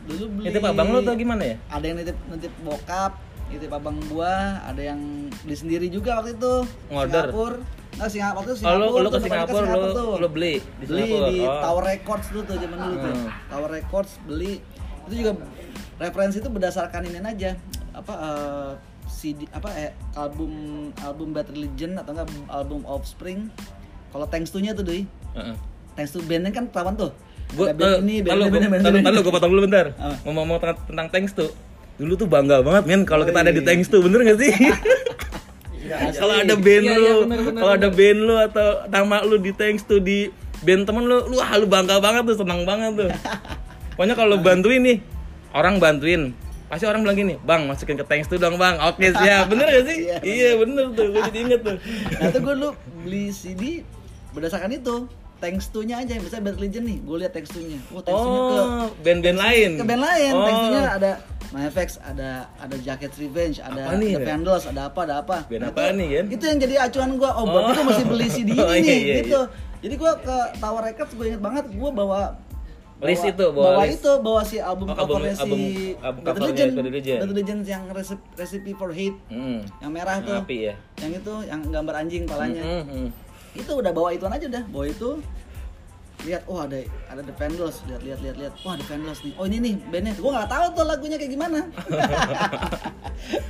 dulu 0.06 0.24
beli 0.38 0.54
Itu 0.54 0.58
abang 0.62 0.88
lu 0.94 0.98
atau 1.02 1.14
gimana 1.18 1.42
ya? 1.42 1.56
ada 1.66 1.82
yang 1.82 1.98
nitip 1.98 2.14
nitip 2.30 2.52
bokap 2.62 3.18
nitip 3.46 3.70
abang 3.70 3.96
gua 4.06 4.32
ada 4.62 4.82
yang 4.82 5.00
beli 5.42 5.54
sendiri 5.54 5.86
juga 5.86 6.18
waktu 6.18 6.34
itu 6.34 6.54
Ngorder? 6.88 7.26
Singapura 7.26 7.56
nggak 7.96 8.10
Singapura 8.10 8.36
waktu 8.36 8.50
itu 8.50 8.60
Oh, 8.60 8.72
lu, 8.72 8.76
Singapura 8.76 9.00
lu 9.00 9.08
ke 9.08 9.08
tuh, 9.08 9.20
depannya 9.20 9.46
Singapura, 9.46 9.94
lu, 9.96 10.04
lu 10.16 10.28
beli 10.28 10.54
di 10.58 10.84
beli 10.84 11.02
Singapura. 11.06 11.26
di 11.26 11.36
Oh. 11.40 11.60
Tower 11.62 11.84
Records 11.86 12.26
dulu 12.28 12.42
tuh 12.44 12.56
zaman 12.56 12.78
dulu 12.78 12.94
tuh 12.98 13.12
Hmm. 13.12 13.28
Tower 13.46 13.70
Records 13.72 14.12
beli 14.22 14.52
itu 15.06 15.14
juga 15.16 15.30
referensi 15.96 16.36
itu 16.36 16.50
berdasarkan 16.50 17.00
ini 17.04 17.18
aja 17.20 17.50
apa 17.92 18.12
eh, 18.12 18.72
CD 19.08 19.40
apa 19.48 19.68
eh, 19.72 19.90
album 20.14 20.52
album 21.00 21.28
Bad 21.30 21.48
Religion 21.48 21.96
atau 21.96 22.12
enggak 22.12 22.28
album 22.48 22.82
Offspring 22.84 23.48
kalau 24.10 24.26
thanks 24.26 24.50
to 24.50 24.58
nya 24.58 24.72
tuh 24.72 24.82
doi 24.82 25.06
Heeh. 25.32 25.56
thanks 25.94 26.10
to 26.10 26.20
bandnya 26.20 26.50
kan 26.50 26.66
ketahuan 26.66 26.96
tuh 26.96 27.12
Gue 27.46 27.70
Ada 27.70 27.78
band 27.78 28.02
ini 28.02 28.14
band 28.20 28.42
ini, 28.42 28.50
band 28.50 28.58
ini, 28.58 28.90
band 28.98 29.06
ini. 29.06 29.22
gue 29.22 29.30
potong 29.30 29.54
dulu 29.54 29.70
bentar. 29.70 29.94
Ngomong-ngomong 30.26 30.58
tentang, 30.58 30.78
tentang 30.82 31.06
thanks 31.14 31.30
tuh. 31.30 31.46
Dulu 31.96 32.12
tuh 32.14 32.26
bangga 32.26 32.60
banget 32.60 32.84
men 32.84 33.02
kalau 33.02 33.24
kita 33.24 33.40
ada 33.40 33.48
di 33.48 33.58
Wih. 33.58 33.66
thanks 33.66 33.88
tuh, 33.88 34.00
bener 34.00 34.20
gak 34.22 34.38
sih? 34.38 34.52
kalau 36.18 36.34
ada 36.34 36.54
band 36.54 36.84
Iya, 36.84 36.94
lu, 36.94 37.02
iya, 37.02 37.14
kalau 37.54 37.72
ada 37.72 37.88
band 37.88 38.18
lu 38.20 38.34
atau 38.36 38.68
nama 38.86 39.22
lu 39.22 39.38
di 39.38 39.50
thanks 39.50 39.80
tuh 39.82 39.96
di 39.98 40.28
band 40.58 40.82
temen 40.82 41.04
lu, 41.04 41.24
lu 41.26 41.36
ah 41.38 41.54
lu 41.54 41.64
bangga 41.64 41.96
banget 41.96 42.26
tuh, 42.26 42.36
senang 42.38 42.62
banget 42.62 42.92
tuh. 42.96 43.10
Pokoknya 43.94 44.12
kalau 44.12 44.34
lu 44.34 44.38
bantuin 44.38 44.82
nih, 44.82 44.98
orang 45.50 45.78
bantuin, 45.78 46.36
pasti 46.66 46.84
orang 46.84 47.00
bilang 47.00 47.16
gini, 47.16 47.34
bang 47.38 47.64
masukin 47.64 47.94
ke 47.94 48.04
thanks 48.04 48.26
tuh 48.26 48.36
dong 48.36 48.56
bang, 48.56 48.76
oke 48.78 49.00
siap, 49.00 49.48
bener 49.48 49.66
gak 49.66 49.84
sih? 49.86 49.98
Iya, 50.06 50.16
iya 50.20 50.50
bener 50.54 50.92
tuh, 50.92 51.06
gue 51.08 51.22
jadi 51.24 51.38
inget 51.40 51.60
tuh. 51.62 51.76
Nah 52.12 52.26
itu 52.26 52.38
gue 52.38 52.54
dulu 52.56 52.70
beli 53.00 53.24
CD 53.30 53.62
berdasarkan 54.30 54.68
itu 54.70 55.08
thanks 55.36 55.68
to 55.68 55.80
nya 55.80 55.96
aja 55.98 56.16
misalnya 56.16 56.44
Bad 56.46 56.56
Religion 56.56 56.82
nih 56.82 56.96
gue 56.98 57.16
lihat 57.20 57.32
thanks 57.32 57.48
to 57.48 57.60
nya 57.60 57.76
oh 57.90 58.00
thanks 58.00 58.16
to 58.18 58.26
nya 58.26 58.40
ke 58.42 58.56
Oh, 58.58 58.88
band-band 59.00 59.38
lain. 59.38 59.70
ke 59.74 59.84
band 59.84 60.02
lain 60.02 60.30
Oh. 60.30 60.44
thanks 60.44 60.60
to 60.60 60.68
nya 60.70 60.82
ada 60.90 61.10
MyFX 61.48 61.88
ada 61.98 62.30
ada 62.56 62.76
Jacket 62.76 63.12
Revenge 63.14 63.58
ada 63.58 63.80
Apa 63.84 63.94
nih, 63.96 64.12
The? 64.14 64.24
Vandals 64.24 64.64
ada 64.64 64.82
apa 64.86 65.00
ada 65.02 65.14
apa 65.18 65.36
Band 65.44 65.60
Nah, 65.60 65.68
apaan 65.68 65.86
itu, 65.88 65.96
nih, 65.96 66.06
Gen? 66.08 66.26
itu 66.30 66.44
yang 66.44 66.58
jadi 66.58 66.74
acuan 66.82 67.10
gue 67.14 67.26
oh 67.28 67.44
Oh. 67.44 67.68
gue 67.68 67.84
mesti 67.84 68.04
beli 68.04 68.26
CD 68.26 68.50
ini 68.52 68.58
Oh, 68.58 68.68
iya, 68.68 68.80
nih 68.80 68.98
iya, 68.98 69.14
gitu 69.20 69.40
jadi 69.78 69.94
gue 69.94 70.12
ke 70.20 70.36
Tower 70.56 70.82
Records 70.84 71.12
gue 71.12 71.26
inget 71.26 71.40
banget 71.40 71.64
gue 71.68 71.90
bawa 71.92 72.20
List 72.98 73.20
bawa- 73.20 73.28
itu, 73.30 73.44
bawa 73.46 73.66
bawa 73.68 73.82
list. 73.82 73.94
itu 73.94 74.12
bawa 74.18 74.40
si 74.42 74.56
album 74.58 74.86
Oh, 74.86 74.94
album- 74.94 75.20
covernya 75.20 75.34
si 75.34 75.42
album- 75.42 75.64
album 76.00 76.22
Bad 76.22 76.36
Religion. 76.38 76.68
Bad 76.72 77.28
Religion 77.28 77.58
yang 77.62 77.82
Recipe, 77.90 78.24
Recipe 78.34 78.72
for 78.72 78.88
Hate 78.90 79.18
Hmm. 79.26 79.60
yang 79.78 79.90
merah 79.90 80.16
tuh 80.18 80.32
Api 80.34 80.56
ya. 80.64 80.74
yang 80.98 81.12
itu 81.14 81.34
yang 81.44 81.60
gambar 81.62 81.94
anjing 81.98 82.24
palanya 82.24 82.64
Hmm, 82.64 82.84
hmm. 82.86 83.08
itu 83.54 83.68
udah 83.70 83.88
bawa 83.90 84.08
ituan 84.10 84.32
aja 84.32 84.48
udah 84.48 84.64
bawa 84.66 84.84
itu 84.86 85.10
lihat 86.24 86.42
oh 86.48 86.58
ada 86.58 86.80
ada 87.06 87.20
The 87.20 87.34
Vandals 87.34 87.84
lihat 87.84 88.00
lihat 88.00 88.18
lihat 88.24 88.36
lihat 88.40 88.52
wah 88.62 88.74
The 88.74 88.86
Vandals 88.86 89.20
nih 89.20 89.32
oh 89.36 89.44
ini 89.44 89.56
nih 89.60 89.74
bandnya 89.86 90.12
gua 90.16 90.30
nggak 90.32 90.48
tahu 90.48 90.66
tuh 90.72 90.84
lagunya 90.84 91.16
kayak 91.16 91.32
gimana 91.32 91.60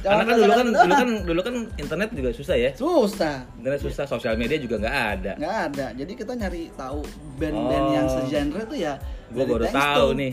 Karena 0.03 0.23
kan 0.23 0.35
dulu 0.37 0.53
kan 0.53 0.67
dulu 0.67 0.95
kan 0.95 1.11
dulu 1.27 1.41
kan 1.43 1.55
internet 1.75 2.09
juga 2.15 2.31
susah 2.31 2.57
ya. 2.57 2.71
susah 2.73 3.37
Internet 3.59 3.81
susah, 3.83 4.05
sosial 4.07 4.35
media 4.35 4.57
juga 4.57 4.79
nggak 4.79 4.97
ada. 5.13 5.33
nggak 5.37 5.57
ada 5.71 5.87
jadi 5.95 6.13
kita 6.15 6.33
nyari 6.35 6.71
tahu 6.73 7.03
band-band 7.37 7.85
Oh. 7.87 7.93
yang 7.93 8.07
segenre 8.09 8.63
tuh 8.65 8.79
ya 8.79 8.95
Gue 9.27 9.43
baru 9.43 9.67
tahu 9.67 10.15
nih. 10.15 10.33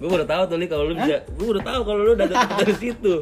Gue 0.00 0.08
baru 0.08 0.24
tahu 0.24 0.42
tuh 0.48 0.56
Li 0.56 0.64
kalau 0.64 0.88
lu 0.88 0.96
bisa. 0.96 1.20
Gue 1.28 1.44
baru 1.46 1.60
tahu 1.60 1.80
kalau 1.84 2.00
lu 2.02 2.12
dari, 2.16 2.32
dari 2.64 2.74
situ. 2.74 3.14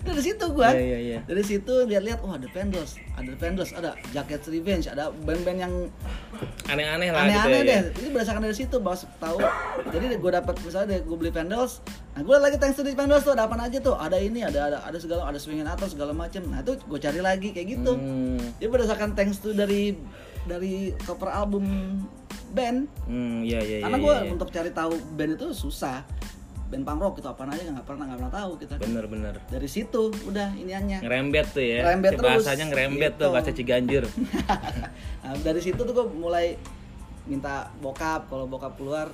Dari 0.00 0.20
situ 0.20 0.44
gua 0.48 0.70
Iya, 0.70 0.80
iya, 0.80 0.98
iya. 0.98 1.18
dari 1.22 1.42
situ 1.42 1.72
lihat-lihat 1.84 2.20
wah 2.20 2.34
ada 2.34 2.48
Vandals 2.48 2.96
ada 3.12 3.32
Vandals 3.34 3.70
ada 3.72 3.90
Jacket 4.10 4.42
Revenge 4.46 4.86
ada 4.86 5.10
band-band 5.12 5.58
yang 5.58 5.74
Aneh-aneh 6.64 7.08
lah 7.08 7.26
aneh-aneh 7.26 7.60
gitu 7.60 7.68
ya. 7.68 7.80
deh 7.82 7.82
itu 7.96 8.08
berdasarkan 8.10 8.42
dari 8.42 8.56
situ 8.56 8.76
bahwa 8.78 8.96
tahu 9.16 9.38
jadi 9.88 10.06
gue 10.14 10.30
dapat 10.32 10.54
misalnya 10.60 10.98
gue 10.98 11.16
beli 11.16 11.30
Vandals 11.30 11.82
nah 12.12 12.20
gue 12.20 12.36
lagi 12.36 12.56
thanks 12.56 12.74
to 12.74 12.86
Vandals 12.86 13.22
tuh 13.22 13.32
ada 13.32 13.44
apa 13.44 13.56
aja 13.58 13.78
tuh 13.78 13.94
ada 13.94 14.16
ini 14.16 14.40
ada 14.40 14.60
ada 14.66 14.78
ada 14.80 14.98
segala 14.98 15.26
ada 15.26 15.36
swingin 15.36 15.64
atau 15.64 15.86
segala 15.86 16.12
macam 16.12 16.42
nah 16.44 16.60
itu 16.60 16.78
gue 16.78 16.98
cari 16.98 17.20
lagi 17.20 17.50
kayak 17.50 17.68
gitu 17.72 17.92
Hmm. 17.92 18.40
jadi 18.56 18.68
berdasarkan 18.68 19.12
thanks 19.12 19.38
to 19.38 19.52
dari 19.52 19.94
dari 20.42 20.90
cover 21.02 21.28
album 21.28 21.64
band 22.50 22.84
Hmm, 23.04 23.40
iya 23.40 23.58
iya 23.58 23.76
iya. 23.78 23.82
karena 23.82 23.98
gue 23.98 24.12
iya, 24.12 24.22
iya. 24.22 24.30
untuk 24.30 24.48
cari 24.48 24.70
tahu 24.70 24.92
band 25.12 25.36
itu 25.36 25.46
susah 25.52 26.04
band 26.72 26.88
punk 26.88 27.00
rock 27.04 27.14
itu 27.20 27.28
apa 27.28 27.44
aja 27.52 27.68
nggak 27.68 27.84
pernah 27.84 28.04
nggak 28.08 28.18
pernah 28.24 28.32
tahu 28.32 28.50
kita 28.56 28.72
bener-bener 28.80 29.34
dari 29.52 29.68
situ 29.68 30.08
udah 30.24 30.48
iniannya 30.56 31.04
ngerembet 31.04 31.46
tuh 31.52 31.60
ya. 31.60 31.80
Ngerembet 31.84 32.12
terus. 32.16 32.32
Bahasanya 32.40 32.64
ngerembet 32.72 33.12
tuh 33.20 33.28
Gitu. 33.28 33.34
bahasa 33.36 33.50
Ciganjur. 33.52 34.04
nah, 35.22 35.36
dari 35.44 35.60
situ 35.60 35.80
tuh 35.84 35.92
gue 35.92 36.06
mulai 36.16 36.56
minta 37.28 37.68
bokap 37.84 38.26
kalau 38.32 38.48
bokap 38.48 38.72
keluar 38.80 39.12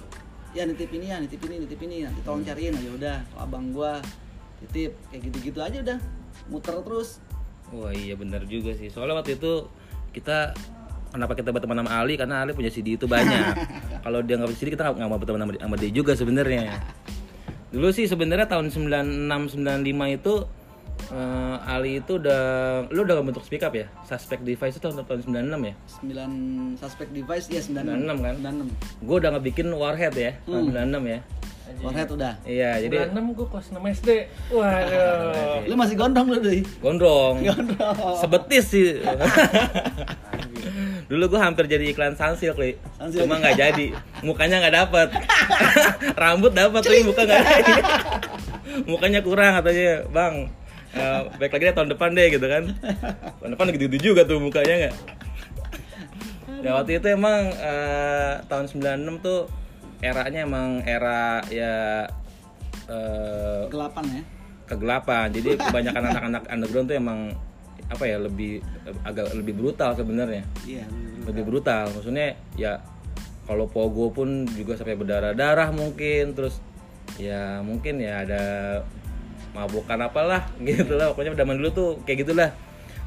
ya 0.57 0.65
nitip 0.65 0.89
ini 0.95 1.13
ya 1.13 1.19
nitip 1.21 1.43
ini 1.45 1.61
nitip 1.67 1.81
ini 1.83 2.07
nanti 2.07 2.23
tolong 2.25 2.41
cariin 2.41 2.73
aja 2.73 2.91
udah 2.95 3.17
abang 3.37 3.69
gua 3.75 4.01
titip 4.65 4.97
kayak 5.13 5.29
gitu-gitu 5.29 5.61
aja 5.61 5.79
udah 5.85 5.99
muter 6.49 6.73
terus 6.81 7.21
Wah 7.69 7.93
iya 7.93 8.17
bener 8.17 8.49
juga 8.49 8.73
sih. 8.73 8.89
Soalnya 8.89 9.21
waktu 9.21 9.37
itu 9.37 9.69
kita 10.17 10.57
kenapa 11.13 11.37
kita 11.37 11.53
berteman 11.53 11.85
sama 11.85 12.01
Ali 12.01 12.17
karena 12.17 12.41
Ali 12.41 12.57
punya 12.57 12.73
CD 12.73 12.97
itu 12.97 13.05
banyak. 13.05 13.45
Kalau 14.05 14.25
dia 14.25 14.41
nggak 14.41 14.49
punya 14.49 14.61
CD 14.61 14.69
kita 14.73 14.89
nggak 14.89 15.05
mau 15.05 15.21
berteman 15.21 15.53
sama 15.53 15.77
dia 15.77 15.91
juga 15.93 16.17
sebenarnya. 16.17 16.81
Dulu 17.69 17.89
sih 17.93 18.09
sebenarnya 18.09 18.49
tahun 18.49 18.73
96 18.73 19.29
95 19.61 20.17
itu 20.17 20.35
eh, 21.13 21.57
Ali 21.69 22.01
itu 22.01 22.17
udah 22.17 22.43
lu 22.89 23.05
udah 23.05 23.21
bentuk 23.21 23.45
speak 23.45 23.61
up 23.61 23.77
ya? 23.77 23.87
Suspect 24.09 24.43
device 24.45 24.81
itu 24.81 24.81
tahun 24.81 25.05
tahun 25.05 25.53
96 25.53 25.69
ya? 25.69 25.75
9 26.01 26.81
suspect 26.81 27.11
device 27.13 27.47
ya 27.53 27.61
96 27.61 28.09
96 28.09 28.25
kan? 28.25 28.35
96 28.41 29.05
Gue 29.05 29.17
udah 29.21 29.31
ngebikin 29.37 29.69
Warhead 29.77 30.15
ya 30.17 30.33
tahun 30.49 30.73
96 30.73 31.13
ya. 31.13 31.21
Warhead 31.79 32.11
udah 32.11 32.35
Iya, 32.43 32.83
jadi 32.83 33.13
96 33.13 33.39
gue 33.39 33.47
kelas 33.47 33.67
6 33.71 33.95
SD. 34.03 34.11
Waduh. 34.51 35.63
lu 35.69 35.75
masih 35.77 35.95
gondrong 35.95 36.27
lu 36.27 36.39
deh 36.41 36.65
gondrong. 36.83 37.45
gondrong 37.45 38.17
Sebetis 38.19 38.67
sih. 38.69 38.99
Dulu 41.09 41.25
gue 41.33 41.41
hampir 41.41 41.65
jadi 41.65 41.89
iklan 41.89 42.13
Sunsilk, 42.13 42.61
Li. 42.61 42.77
Sunsilk. 43.01 43.25
Cuma 43.25 43.41
nggak 43.41 43.57
jadi. 43.57 43.87
Mukanya 44.21 44.61
nggak 44.61 44.75
dapet. 44.77 45.09
Rambut 46.21 46.53
dapat 46.53 46.85
tapi 46.85 47.01
muka 47.01 47.25
nggak 47.25 47.41
jadi. 47.41 47.75
Mukanya 48.85 49.21
kurang 49.25 49.57
katanya, 49.57 50.05
Bang. 50.13 50.53
eh, 50.93 51.21
baik 51.37 51.53
lagi 51.53 51.65
deh 51.69 51.75
tahun 51.77 51.91
depan 51.97 52.11
deh 52.13 52.29
gitu 52.29 52.47
kan. 52.49 52.65
Tahun 53.41 53.51
depan 53.57 53.73
gitu-gitu 53.73 54.13
juga 54.13 54.29
tuh 54.29 54.37
mukanya 54.37 54.89
nggak. 54.89 54.95
Ya 56.61 56.71
waktu 56.77 57.01
itu 57.01 57.09
emang 57.09 57.57
eh, 57.57 58.33
tahun 58.45 58.69
96 58.69 59.25
tuh 59.25 59.49
eranya 59.99 60.47
emang 60.47 60.83
era 60.87 61.43
ya 61.51 62.07
eh, 62.87 63.63
gelapan 63.71 64.05
ya 64.11 64.23
kegelapan. 64.69 65.33
Jadi 65.33 65.57
kebanyakan 65.65 66.03
anak-anak 66.13 66.43
underground 66.53 66.87
tuh 66.93 66.97
emang 67.01 67.21
apa 67.89 68.05
ya 68.05 68.21
lebih 68.21 68.61
agak 69.03 69.33
lebih 69.33 69.57
brutal 69.57 69.97
sebenarnya. 69.97 70.45
iya 70.69 70.85
Lebih 71.25 71.49
brutal. 71.49 71.89
Maksudnya 71.97 72.37
ya 72.55 72.85
kalau 73.49 73.65
pogo 73.65 74.13
pun 74.13 74.45
juga 74.53 74.77
sampai 74.77 75.01
berdarah-darah 75.01 75.73
mungkin 75.73 76.37
terus 76.37 76.61
ya 77.17 77.65
mungkin 77.65 77.97
ya 77.97 78.29
ada 78.29 78.43
mabukan 79.57 79.97
apalah 80.05 80.45
gitu 80.69 81.01
lah 81.01 81.17
pokoknya 81.17 81.33
zaman 81.33 81.57
dulu 81.57 81.71
tuh 81.73 81.91
kayak 82.05 82.29
gitulah 82.29 82.53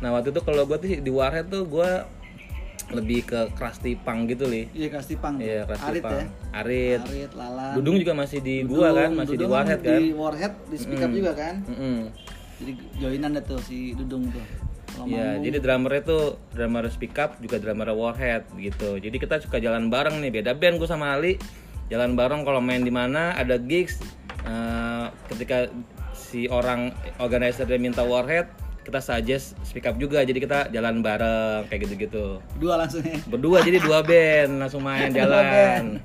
nah 0.01 0.09
waktu 0.09 0.33
itu 0.33 0.41
kalau 0.41 0.65
gue 0.65 0.77
tuh 0.81 0.89
di 0.97 1.11
warhead 1.13 1.45
tuh 1.53 1.69
gue 1.69 1.89
lebih 2.91 3.19
ke 3.23 3.39
crusty 3.55 3.95
punk 3.95 4.31
gitu 4.31 4.45
li 4.47 4.67
iya 4.75 4.87
kasih 4.91 5.17
pang 5.17 5.35
iya 5.39 5.63
crusty 5.65 5.99
arit 5.99 6.03
punk 6.03 6.17
ya 6.17 6.25
arit 6.59 7.01
arit 7.07 7.31
lalan 7.33 7.73
dudung 7.79 7.95
juga 7.97 8.13
masih 8.13 8.39
di 8.43 8.55
gua 8.67 8.89
kan 8.93 9.09
masih 9.15 9.35
di 9.35 9.45
Dudung 9.45 9.55
warhead 9.55 9.79
kan 9.81 10.01
di 10.01 10.07
warhead 10.13 10.53
di 10.67 10.77
speak 10.77 10.99
up 10.99 11.09
Mm-mm. 11.09 11.19
juga 11.19 11.31
kan 11.33 11.55
Mm-mm. 11.65 11.97
jadi 12.61 12.71
joinan 12.99 13.29
deh 13.35 13.43
tuh 13.43 13.59
si 13.63 13.95
dudung 13.95 14.27
tuh 14.29 14.45
Iya, 15.07 15.39
jadi 15.39 15.63
drummernya 15.63 16.03
tuh 16.03 16.23
drummer 16.51 16.83
speak 16.91 17.15
up 17.15 17.39
juga 17.39 17.57
drummer 17.63 17.89
warhead 17.95 18.43
gitu. 18.59 18.99
Jadi 18.99 19.17
kita 19.17 19.39
suka 19.39 19.57
jalan 19.57 19.87
bareng 19.87 20.19
nih, 20.19 20.29
beda 20.43 20.51
band 20.51 20.77
gue 20.77 20.85
sama 20.85 21.15
Ali. 21.15 21.39
Jalan 21.87 22.13
bareng 22.19 22.43
kalau 22.43 22.59
main 22.59 22.83
di 22.83 22.91
mana 22.91 23.31
ada 23.33 23.55
gigs. 23.55 24.03
eh, 24.41 25.05
ketika 25.31 25.69
si 26.17 26.49
orang 26.49 26.89
organizer 27.21 27.63
dia 27.69 27.77
minta 27.77 28.01
warhead, 28.01 28.49
kita 28.81 28.99
suggest 28.99 29.53
speak 29.61 29.85
up 29.85 29.95
juga. 29.95 30.21
Jadi 30.21 30.39
kita 30.39 30.69
jalan 30.69 30.99
bareng 30.99 31.69
kayak 31.69 31.85
gitu-gitu. 31.85 32.41
dua 32.57 32.81
langsung 32.81 33.01
ya 33.01 33.17
Berdua 33.25 33.61
jadi 33.61 33.77
dua 33.77 34.01
band 34.07 34.51
langsung 34.57 34.81
main 34.81 35.09
jalan. 35.11 36.01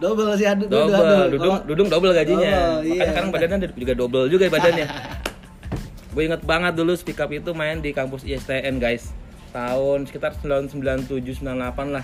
double 0.00 0.32
sih 0.32 0.48
adu 0.48 0.64
Double, 0.64 1.28
dudung, 1.28 1.56
dudung 1.68 1.88
double 1.92 2.16
gajinya. 2.16 2.80
Double, 2.80 2.88
iya. 2.88 2.92
Makanya 2.96 3.10
sekarang 3.12 3.30
badannya 3.30 3.56
juga 3.76 3.92
double 3.92 4.26
juga 4.28 4.42
ya 4.48 4.52
badannya. 4.52 4.86
Gue 6.16 6.22
inget 6.26 6.42
banget 6.42 6.72
dulu 6.74 6.92
speak 6.96 7.20
up 7.20 7.30
itu 7.30 7.50
main 7.52 7.78
di 7.78 7.92
kampus 7.92 8.24
ISTN 8.24 8.80
guys. 8.80 9.12
Tahun 9.52 10.06
sekitar 10.06 10.34
tahun 10.40 10.66
97 10.72 11.44
98 11.44 11.44
lah. 11.90 12.02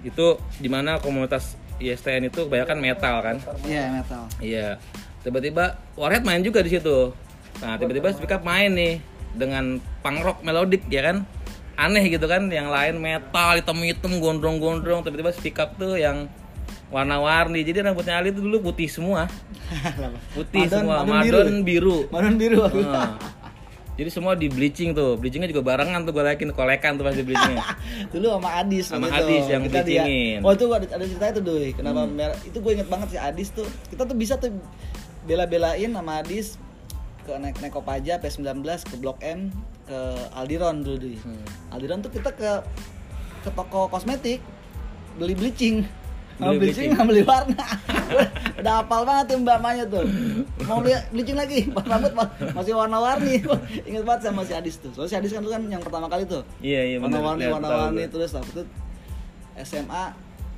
Itu 0.00 0.40
di 0.56 0.66
mana 0.66 0.98
komunitas 0.98 1.54
ISTN 1.76 2.30
itu 2.30 2.46
kebanyakan 2.46 2.78
metal 2.80 3.14
kan. 3.20 3.36
iya 3.62 3.90
metal 3.92 4.24
Iya. 4.40 4.68
Tiba-tiba 5.20 5.76
Warhead 5.94 6.24
main 6.24 6.40
juga 6.40 6.60
di 6.60 6.72
situ. 6.72 7.12
Nah, 7.60 7.76
tiba-tiba 7.76 8.10
speak 8.10 8.32
up 8.32 8.42
main 8.42 8.72
nih 8.72 8.98
dengan 9.34 9.64
punk 10.00 10.18
rock 10.20 10.38
melodik 10.40 10.86
ya 10.88 11.02
kan. 11.04 11.26
Aneh 11.74 12.06
gitu 12.06 12.24
kan, 12.24 12.46
yang 12.48 12.70
lain 12.70 12.96
metal 12.96 13.58
hitam-hitam 13.58 14.16
gondrong-gondrong, 14.16 15.02
tiba-tiba 15.02 15.30
speak 15.30 15.58
up 15.58 15.74
tuh 15.74 15.94
yang 15.94 16.30
warna-warni. 16.86 17.60
Jadi 17.60 17.82
rambutnya 17.82 18.14
Ali 18.16 18.30
itu 18.30 18.38
dulu 18.38 18.62
putih 18.64 18.86
semua. 18.86 19.26
Putih 20.36 20.64
Madon- 20.64 20.86
semua, 20.86 20.96
madon 21.02 21.10
madon 21.10 21.50
biru. 21.62 22.06
biru. 22.06 22.12
Madon 22.14 22.34
biru 22.38 22.58
Nah. 22.80 23.18
Jadi 23.94 24.06
semua 24.08 24.34
di 24.34 24.46
bleaching 24.46 24.90
tuh. 24.90 25.14
Bleachingnya 25.14 25.46
juga 25.46 25.62
barengan 25.64 26.02
tuh 26.02 26.10
gue 26.10 26.22
yakin 26.24 26.50
kolekan 26.50 26.94
tuh 26.94 27.02
pas 27.02 27.10
di 27.12 27.22
bleachingnya. 27.22 27.62
dulu 28.14 28.26
sama 28.32 28.50
Adis 28.56 28.84
Sama 28.86 29.06
waktu 29.06 29.10
itu. 29.10 29.22
Adis 29.24 29.44
yang 29.48 29.62
Kita 29.64 29.80
dia- 29.80 30.02
bleachingin. 30.02 30.38
oh 30.40 30.52
itu 30.52 30.64
ada, 30.68 30.86
ada 30.88 31.04
cerita 31.04 31.26
itu 31.28 31.40
doi 31.40 31.68
kenapa 31.72 32.00
Hmm. 32.00 32.10
merah 32.12 32.38
itu 32.40 32.56
gue 32.56 32.72
inget 32.72 32.86
banget 32.86 33.08
si 33.10 33.18
Adis 33.18 33.48
tuh 33.50 33.66
kita 33.88 34.02
tuh 34.04 34.14
bisa 34.14 34.34
tuh 34.36 34.50
bela-belain 35.22 35.88
sama 35.88 36.12
Adis 36.20 36.58
ke 37.24 37.32
naik 37.34 37.56
naik 37.58 37.74
aja 37.74 38.14
P19 38.16 38.60
ke 38.84 38.94
Blok 38.96 39.18
M 39.20 39.48
ke 39.84 39.98
Aldiron 40.32 40.80
dulu 40.80 40.96
doi 40.98 41.16
Hmm. 41.18 41.44
Aldiron 41.70 42.00
tuh 42.00 42.08
kita 42.08 42.30
ke 42.30 42.60
ke 43.40 43.50
toko 43.50 43.88
kosmetik 43.88 44.40
beli 45.14 45.32
bleaching. 45.32 45.84
Mau 46.34 46.50
Beli 46.50 46.66
bleaching 46.66 46.90
bleaching. 46.90 46.90
nggak 46.90 47.06
beli 47.06 47.22
warna. 47.22 47.64
Udah 48.58 48.82
hafal 48.82 49.06
banget 49.06 49.24
tuh 49.30 49.36
mbak 49.38 49.58
Maya 49.62 49.84
tuh. 49.86 50.02
Mau 50.66 50.82
beli 50.82 50.98
bleaching 51.12 51.38
lagi. 51.38 51.60
Rambut 51.92 52.10
ma- 52.10 52.32
masih 52.50 52.74
warna-warni. 52.74 53.38
Inget 53.88 54.02
banget 54.02 54.26
sama 54.26 54.42
si 54.42 54.50
Adis 54.50 54.82
tuh. 54.82 54.90
Soalnya 54.90 55.10
si 55.10 55.16
Adis 55.22 55.30
kan 55.30 55.40
dulu 55.40 55.54
kan 55.54 55.62
yang 55.70 55.78
pertama 55.78 56.10
kali 56.10 56.26
tuh. 56.26 56.42
Iya, 56.58 56.80
iya 56.82 56.96
warna-warni 56.98 57.46
Lihat, 57.46 57.54
warna-warni 57.54 58.02
terus 58.10 58.34
waktu 58.34 58.50
itu 58.50 58.62
SMA 59.62 60.04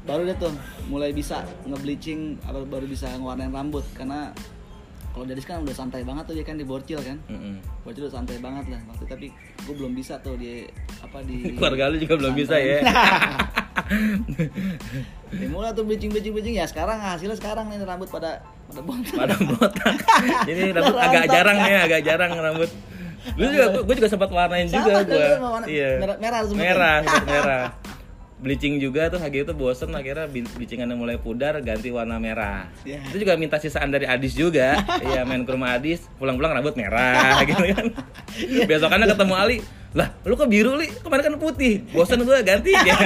baru 0.06 0.22
deh 0.24 0.38
tuh 0.38 0.54
mulai 0.86 1.10
bisa 1.12 1.44
nge-bleaching 1.66 2.40
baru 2.46 2.86
bisa 2.88 3.12
ngewarnain 3.12 3.52
rambut. 3.52 3.84
Karena 3.92 4.32
kalau 5.16 5.24
Dadis 5.24 5.48
kan 5.48 5.64
udah 5.64 5.72
santai 5.72 6.04
banget 6.04 6.28
tuh 6.28 6.36
dia 6.36 6.44
kan 6.44 6.60
di 6.60 6.62
borcil 6.62 7.00
kan 7.00 7.16
Mm-mm. 7.26 7.56
borcil 7.80 8.04
udah 8.04 8.14
santai 8.14 8.36
banget 8.36 8.68
lah 8.68 8.80
waktu 8.84 9.04
tapi 9.08 9.26
gue 9.64 9.74
belum 9.74 9.96
bisa 9.96 10.20
tuh 10.20 10.36
di 10.36 10.68
apa 11.00 11.24
di 11.24 11.40
Keluarga 11.56 11.88
lu 11.88 11.96
juga 11.96 12.20
belum 12.20 12.36
bisa 12.36 12.60
ya. 12.60 12.84
ya 15.32 15.46
mulai 15.48 15.72
tuh 15.72 15.88
bleaching 15.88 16.12
bleaching 16.12 16.32
bleaching 16.32 16.54
ya 16.54 16.68
sekarang 16.68 17.00
hasilnya 17.00 17.32
sekarang 17.32 17.64
nih 17.66 17.80
rambut 17.80 18.08
pada 18.08 18.44
pada 18.68 18.80
botak 18.82 19.16
pada 19.16 19.34
botak. 19.40 19.94
Jadi 20.48 20.62
rambut 20.70 20.96
agak 20.98 21.24
jarang 21.26 21.56
ya, 21.58 21.78
agak 21.84 22.00
jarang 22.02 22.30
rambut. 22.36 22.70
Lu 23.34 23.46
juga 23.48 23.64
gue 23.80 23.94
juga 23.96 24.08
sempat 24.08 24.28
warnain 24.28 24.68
juga 24.68 25.00
gue. 25.02 25.26
Iya. 25.66 25.90
merah- 25.98 26.18
merah. 26.20 26.40
Merah, 26.52 26.96
merah. 27.24 27.64
Bleaching 28.36 28.76
juga 28.76 29.08
tuh 29.08 29.16
lagi 29.16 29.40
itu 29.40 29.52
bosen 29.52 29.88
akhirnya 29.90 30.28
bleachingannya 30.28 30.92
mulai 30.92 31.16
pudar 31.16 31.56
ganti 31.60 31.88
warna 31.88 32.16
merah. 32.16 32.68
Iya. 32.82 33.00
Itu 33.08 33.24
juga 33.24 33.32
minta 33.34 33.56
sisaan 33.56 33.88
dari 33.88 34.04
Adis 34.04 34.32
juga. 34.32 34.76
Iya 35.06 35.24
main 35.24 35.40
ke 35.40 35.50
rumah 35.50 35.72
Adis, 35.72 36.04
pulang-pulang 36.16 36.52
rambut 36.52 36.74
merah 36.74 37.40
gitu 37.48 37.64
kan. 37.66 37.86
Iya. 38.36 38.68
Besokannya 38.68 39.08
ketemu 39.08 39.34
Ali, 39.34 39.56
lah 39.92 40.12
lu 40.22 40.34
kok 40.34 40.46
biru 40.46 40.76
li? 40.76 40.84
Kemarin 40.94 41.22
kan 41.26 41.34
putih. 41.38 41.80
Bosen 41.90 42.20
gue 42.20 42.36
ganti 42.42 42.76
ya. 42.82 42.96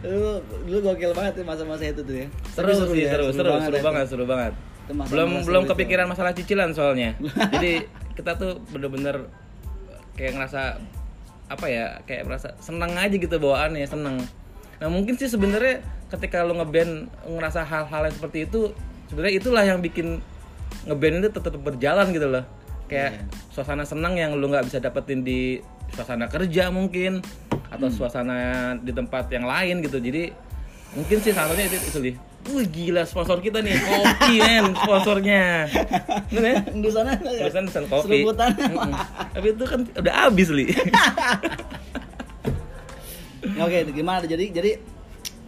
dulu 0.00 0.30
dulu 0.68 0.78
gokil 0.82 1.12
banget 1.12 1.40
tuh 1.40 1.44
masa-masa 1.44 1.84
itu 1.86 2.02
tuh 2.02 2.12
ya 2.14 2.26
seru, 2.52 2.68
Tapi 2.68 2.92
sih 2.92 3.04
ya, 3.04 3.10
seru 3.10 3.26
seru 3.32 3.52
seru 3.56 3.76
ya. 3.76 3.82
banget 3.82 4.04
seru 4.08 4.24
banget 4.26 4.52
Itu 4.52 4.92
masa-masa 4.92 5.12
belum 5.12 5.30
seru 5.32 5.44
belum 5.48 5.62
itu. 5.64 5.70
kepikiran 5.72 6.06
masalah 6.06 6.32
cicilan 6.34 6.70
soalnya 6.72 7.10
jadi 7.48 7.72
kita 8.12 8.36
tuh 8.36 8.60
bener-bener 8.68 9.32
kayak 10.12 10.36
ngerasa 10.36 10.76
apa 11.50 11.66
ya 11.66 11.98
kayak 12.06 12.30
merasa 12.30 12.54
senang 12.62 12.94
aja 12.94 13.10
gitu 13.18 13.36
bawaannya 13.42 13.82
seneng. 13.82 14.22
Nah 14.78 14.88
mungkin 14.88 15.18
sih 15.18 15.26
sebenarnya 15.26 15.82
ketika 16.08 16.46
lo 16.46 16.54
ngeband 16.62 17.10
ngerasa 17.26 17.66
hal-hal 17.66 18.06
yang 18.06 18.14
seperti 18.14 18.46
itu 18.46 18.70
sebenarnya 19.10 19.34
itulah 19.42 19.64
yang 19.66 19.82
bikin 19.82 20.22
ngeband 20.86 21.26
itu 21.26 21.28
tetap 21.34 21.58
berjalan 21.58 22.06
gitu 22.14 22.30
loh. 22.30 22.46
Kayak 22.86 23.26
suasana 23.50 23.82
senang 23.82 24.14
yang 24.14 24.38
lu 24.38 24.46
nggak 24.46 24.70
bisa 24.70 24.78
dapetin 24.78 25.26
di 25.26 25.58
suasana 25.90 26.30
kerja 26.30 26.70
mungkin 26.70 27.18
atau 27.70 27.90
suasana 27.90 28.74
di 28.78 28.94
tempat 28.94 29.26
yang 29.34 29.46
lain 29.46 29.82
gitu. 29.82 29.98
Jadi 29.98 30.30
mungkin 30.92 31.16
sih 31.20 31.30
salah 31.30 31.52
satunya 31.52 31.66
itu, 31.66 31.76
itu 31.78 32.00
Li. 32.00 32.12
Wih 32.40 32.64
gila 32.66 33.04
sponsor 33.04 33.36
kita 33.38 33.60
nih 33.60 33.76
kopi 33.76 34.40
men 34.40 34.72
sponsornya 34.72 35.68
Bener 36.32 36.56
ya? 36.56 36.60
di 36.72 36.88
sana 36.88 37.12
Pesan 37.20 37.68
pesan 37.68 37.84
kopi. 37.84 38.24
Seruputan. 38.24 38.48
Tapi 39.30 39.46
itu 39.52 39.64
kan 39.68 39.80
udah 39.92 40.14
habis 40.24 40.48
li. 40.48 40.72
Ya, 43.40 43.60
Oke, 43.60 43.84
gimana 43.92 44.24
jadi 44.24 44.52
jadi 44.52 44.80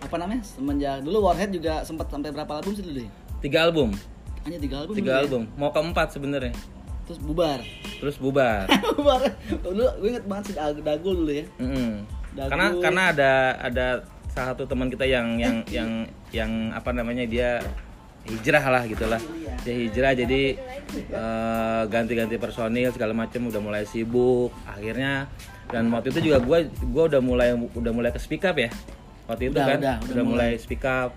apa 0.01 0.17
namanya? 0.17 0.45
Semenjak 0.45 1.01
dulu 1.01 1.25
Warhead 1.25 1.53
juga 1.53 1.81
sempat 1.85 2.09
sampai 2.09 2.29
berapa 2.29 2.61
album 2.61 2.73
sih 2.73 2.85
dulu? 2.85 3.01
ya? 3.01 3.11
Tiga 3.41 3.59
album, 3.65 3.89
Hanya 4.45 4.59
tiga 4.59 4.77
album. 4.81 4.95
tiga 4.97 5.13
ya? 5.13 5.19
album. 5.25 5.43
Mau 5.57 5.71
keempat 5.71 6.13
sebenarnya. 6.13 6.53
Terus 7.05 7.19
bubar. 7.19 7.61
Terus 8.01 8.17
bubar. 8.17 8.69
bubar. 8.97 9.21
Dulu 9.61 9.85
gue 9.97 10.09
inget 10.09 10.25
banget 10.25 10.45
sih 10.51 10.55
Dag- 10.55 10.81
Dagul 10.81 11.25
dulu 11.25 11.33
ya. 11.33 11.45
Mm-mm. 11.57 11.93
Dagu. 12.33 12.49
Karena 12.49 12.67
karena 12.81 13.03
ada 13.13 13.31
ada 13.61 13.87
salah 14.33 14.57
satu 14.57 14.65
teman 14.65 14.89
kita 14.89 15.05
yang 15.05 15.37
yang 15.37 15.61
yang 15.69 15.91
yang 16.33 16.51
apa 16.73 16.89
namanya 16.97 17.29
dia 17.29 17.61
hijrah 18.25 18.65
lah 18.65 18.83
gitulah. 18.89 19.21
Dia 19.62 19.75
hijrah 19.77 20.12
jadi 20.17 20.57
eh, 20.97 21.83
ganti-ganti 21.93 22.41
personil 22.41 22.89
segala 22.97 23.12
macam 23.12 23.53
udah 23.53 23.61
mulai 23.61 23.85
sibuk. 23.85 24.51
Akhirnya 24.65 25.29
dan 25.69 25.93
waktu 25.93 26.17
itu 26.17 26.33
juga 26.33 26.41
gue 26.41 26.59
gua 26.91 27.12
udah 27.12 27.21
mulai 27.21 27.49
udah 27.55 27.93
mulai 27.93 28.11
ke 28.11 28.19
speak 28.19 28.49
up 28.49 28.57
ya. 28.57 28.73
Waktu 29.29 29.53
itu 29.53 29.57
Udah, 29.57 29.69
kan 29.69 29.79
udah, 29.79 29.97
udah, 30.01 30.12
udah 30.17 30.25
mulai 30.25 30.51
speak 30.57 30.83
up. 30.83 31.12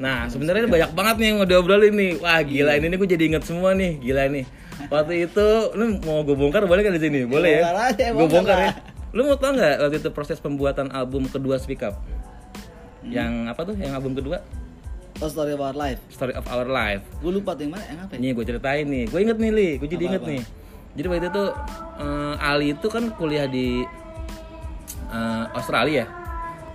Nah, 0.00 0.32
sebenarnya 0.32 0.64
banyak 0.64 0.90
banget 0.96 1.16
nih 1.20 1.26
yang 1.28 1.36
mau 1.44 1.48
diobrolin 1.48 1.92
nih. 1.92 2.12
Wah, 2.24 2.40
gila 2.40 2.72
ini 2.80 2.88
nih 2.88 2.96
gue 2.96 3.08
jadi 3.16 3.24
inget 3.32 3.44
semua 3.44 3.76
nih. 3.76 4.00
Gila 4.00 4.32
nih. 4.32 4.44
Waktu 4.88 5.28
itu 5.28 5.46
lu 5.76 6.00
mau 6.00 6.24
gue 6.24 6.36
bongkar 6.36 6.64
boleh 6.64 6.80
kan 6.80 6.96
di 6.96 7.02
sini? 7.04 7.28
Boleh 7.28 7.60
ya? 7.60 7.68
aja, 7.92 8.16
Gue 8.16 8.28
bongkar 8.28 8.58
ya. 8.64 8.72
Lu 9.12 9.26
mau 9.28 9.36
tau 9.36 9.52
nggak 9.52 9.76
waktu 9.82 9.96
itu 10.00 10.10
proses 10.14 10.38
pembuatan 10.40 10.88
album 10.94 11.28
kedua 11.28 11.60
Speak 11.60 11.84
Up? 11.84 12.00
Hmm. 13.00 13.10
Yang 13.10 13.32
apa 13.48 13.60
tuh? 13.62 13.74
Yang 13.74 13.92
album 13.94 14.12
kedua? 14.14 14.38
Oh, 15.16 15.28
Story 15.28 15.52
of 15.52 15.60
Our 15.60 15.72
Life. 15.74 16.00
Story 16.08 16.32
of 16.32 16.44
Our 16.44 16.64
Life. 16.64 17.04
Gue 17.18 17.32
lupa 17.34 17.52
tuh 17.52 17.64
yang 17.64 17.72
mana, 17.72 17.84
yang 17.84 18.00
apa 18.00 18.12
ya? 18.12 18.18
Ini 18.18 18.28
gue 18.30 18.44
ceritain 18.46 18.84
nih. 18.84 19.04
Gue 19.06 19.20
inget 19.20 19.36
nih, 19.36 19.50
Li. 19.50 19.70
Gue 19.76 19.84
jadi 19.86 20.04
inget 20.06 20.22
Apa-apa? 20.22 20.32
nih. 20.32 20.42
Jadi 20.90 21.06
waktu 21.06 21.28
itu 21.28 21.44
eh, 21.98 22.34
Ali 22.42 22.66
itu 22.72 22.86
kan 22.86 23.04
kuliah 23.12 23.46
di 23.46 23.84
eh, 25.08 25.44
Australia. 25.52 26.04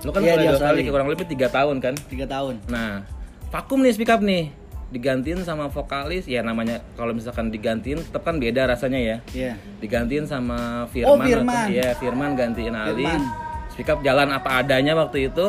Lu 0.01 0.11
kan 0.11 0.21
Iya, 0.21 0.25
kuliah 0.27 0.37
di 0.37 0.47
Australia 0.47 0.53
Australia. 0.75 0.91
kurang 0.91 1.09
lebih 1.09 1.25
tiga 1.25 1.47
tahun 1.47 1.75
kan? 1.79 1.93
Tiga 2.05 2.25
tahun. 2.25 2.55
Nah, 2.67 3.01
vakum 3.49 3.81
nih 3.81 3.91
Speak 3.91 4.09
Up 4.09 4.21
nih. 4.21 4.53
Digantiin 4.85 5.41
sama 5.41 5.65
vokalis, 5.67 6.23
ya 6.23 6.39
namanya 6.39 6.77
kalau 6.93 7.09
misalkan 7.11 7.49
digantiin 7.49 7.99
tetap 7.99 8.21
kan 8.21 8.37
beda 8.37 8.69
rasanya 8.69 8.99
ya. 9.01 9.17
Iya. 9.33 9.53
digantiin 9.81 10.23
sama 10.23 10.85
Oh, 10.85 10.87
Firman 10.87 11.25
Firman. 11.25 11.49
atau- 11.57 11.73
iya 11.73 11.89
Firman 11.95 12.31
gantiin 12.33 12.71
Ali 12.71 13.01
Firman. 13.01 13.21
speak 13.67 13.89
up 13.89 13.99
jalan 13.99 14.29
apa 14.29 14.61
adanya 14.61 14.93
waktu 14.93 15.27
itu 15.27 15.45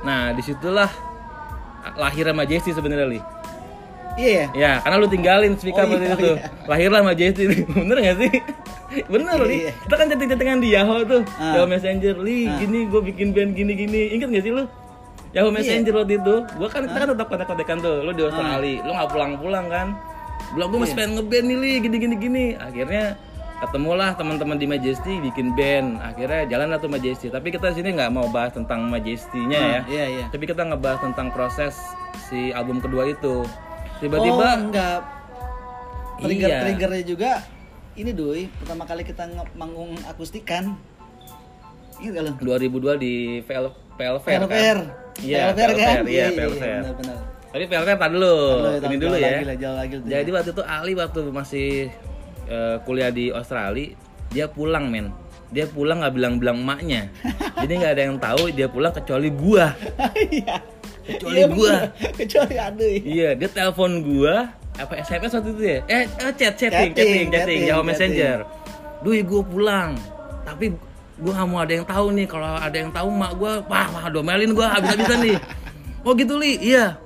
nah 0.00 0.30
di 0.30 0.40
situlah 0.40 0.90
lahirnya 1.94 2.34
Majesty 2.34 2.70
sebenarnya 2.70 3.06
li. 3.08 3.20
Iya 4.18 4.30
ya. 4.30 4.46
ya 4.50 4.72
karena 4.82 4.96
lu 4.98 5.06
tinggalin 5.06 5.54
speak 5.54 5.78
up 5.78 5.86
Oh, 5.86 5.94
iya, 5.94 6.10
itu. 6.10 6.34
iya. 6.34 6.50
lahirlah 6.66 7.00
Majesty 7.02 7.42
bener 7.78 7.96
gak 7.98 8.16
sih? 8.18 8.32
Bener 9.12 9.38
li. 9.44 9.62
Iya. 9.62 9.72
kita 9.78 9.94
kan 9.94 10.06
chatting 10.08 10.28
chattingan 10.28 10.58
di 10.58 10.72
Yahoo 10.72 11.04
tuh. 11.04 11.22
Ah. 11.36 11.54
Yahoo 11.54 11.68
Messenger. 11.68 12.18
Li 12.18 12.48
Ah. 12.48 12.56
gini 12.56 12.88
gue 12.88 13.00
bikin 13.04 13.30
band 13.30 13.52
gini 13.52 13.72
gini. 13.76 14.00
Inget 14.10 14.32
gak 14.32 14.42
sih 14.42 14.50
lu? 14.50 14.64
Yahoo 15.30 15.50
Iya. 15.50 15.56
Messenger 15.60 15.92
waktu 15.94 16.14
itu. 16.18 16.34
Gua 16.56 16.68
kan 16.68 16.82
kita 16.82 16.98
kan 16.98 17.08
tetap 17.12 17.26
kontak 17.28 17.46
kontakan 17.46 17.76
tuh. 17.78 17.94
Lu 18.00 18.10
di 18.10 18.22
Australia 18.24 18.80
lu 18.80 18.90
nggak 18.90 19.08
pulang 19.08 19.32
pulang 19.36 19.66
kan? 19.68 19.86
Bilang 20.50 20.68
gue 20.72 20.78
masih 20.80 20.88
Iya. 20.88 20.98
pengen 20.98 21.12
ngeband 21.14 21.46
nih 21.46 21.58
li. 21.60 21.72
Gini 21.78 21.96
gini 22.00 22.14
gini. 22.16 22.44
Akhirnya 22.56 23.04
ketemulah 23.58 24.14
teman-teman 24.14 24.54
di 24.54 24.70
Majesty 24.70 25.18
bikin 25.18 25.58
band 25.58 25.98
akhirnya 25.98 26.46
jalan 26.46 26.70
lah 26.70 26.78
tuh 26.78 26.90
Majesty 26.90 27.26
tapi 27.26 27.50
kita 27.50 27.74
sini 27.74 27.90
nggak 27.90 28.14
mau 28.14 28.30
bahas 28.30 28.54
tentang 28.54 28.86
Majesty-nya 28.86 29.58
ya 29.58 29.80
Iya, 29.90 30.04
iya. 30.06 30.24
tapi 30.30 30.46
kita 30.46 30.62
ngebahas 30.62 31.02
tentang 31.02 31.34
proses 31.34 31.74
si 32.30 32.54
album 32.54 32.78
kedua 32.78 33.10
itu 33.10 33.42
oh, 33.42 33.98
tiba-tiba 33.98 34.46
enggak. 34.58 35.00
Trigger 36.18 36.50
Iya. 36.50 36.58
triggernya 36.66 37.02
juga 37.06 37.30
ini 37.98 38.10
doi 38.14 38.46
pertama 38.62 38.86
kali 38.86 39.02
kita 39.02 39.26
manggung 39.58 39.94
akustikan. 40.06 40.78
Gak 41.98 42.22
lu? 42.22 42.32
2002 42.38 42.94
di 43.02 43.42
VL 43.42 43.74
PLVR 43.98 44.46
PLVR. 44.46 44.78
Iya, 45.18 45.50
PLVR 45.50 45.70
kan? 45.74 45.94
PLVR, 45.98 46.06
iya, 46.06 46.26
PLVR. 46.30 46.82
Benar-benar. 46.86 47.18
Tapi 47.48 47.64
PLVR 47.66 47.98
tak 47.98 48.10
dulu, 48.14 48.36
ini 48.86 48.96
dulu 49.02 49.14
ya. 49.18 49.30
lagi 49.42 49.66
lagi. 49.66 49.94
Jadi 50.06 50.30
waktu 50.30 50.50
itu 50.54 50.62
Ali 50.62 50.92
waktu 50.94 51.20
masih 51.34 51.90
eh, 52.48 52.76
kuliah 52.82 53.12
di 53.12 53.30
Australia, 53.30 53.92
dia 54.32 54.48
pulang 54.48 54.88
men. 54.88 55.12
Dia 55.48 55.64
pulang 55.64 56.04
nggak 56.04 56.12
bilang-bilang 56.12 56.60
emaknya. 56.60 57.08
Jadi 57.56 57.72
nggak 57.80 57.92
ada 57.96 58.02
yang 58.04 58.16
tahu 58.20 58.52
dia 58.52 58.68
pulang 58.68 58.92
kecuali 58.92 59.28
gua. 59.32 59.72
Iya. 60.28 60.60
Kecuali 61.08 61.40
Iya, 61.40 61.46
gua. 61.48 61.74
Kecuali 62.20 62.54
aduh. 62.60 62.92
Iya, 63.00 63.28
dia 63.32 63.48
telepon 63.48 64.04
gua 64.04 64.52
apa 64.76 64.94
SMS 65.00 65.32
waktu 65.40 65.50
itu 65.56 65.62
ya? 65.64 65.78
Eh, 65.88 66.04
eh, 66.04 66.32
chat, 66.36 66.54
chatting, 66.54 66.92
Chatting, 66.92 67.26
chatting, 67.32 67.60
Yahoo. 67.64 67.80
Messenger. 67.80 68.44
Duh, 69.00 69.16
gua 69.24 69.42
pulang. 69.48 69.90
Tapi 70.44 70.76
gua 71.16 71.32
nggak 71.32 71.48
mau 71.48 71.60
ada 71.64 71.72
yang 71.72 71.86
tahu 71.88 72.06
nih. 72.12 72.26
Kalau 72.28 72.50
ada 72.60 72.76
yang 72.76 72.90
tahu 72.92 73.08
mak 73.08 73.32
gua, 73.40 73.52
wah, 73.66 73.86
wah 73.88 74.06
domelin 74.12 74.52
gua 74.52 74.76
habis-habisan 74.76 75.24
nih. 75.24 75.38
Oh 76.06 76.12
gitu 76.12 76.36
li, 76.36 76.60
iya. 76.60 77.00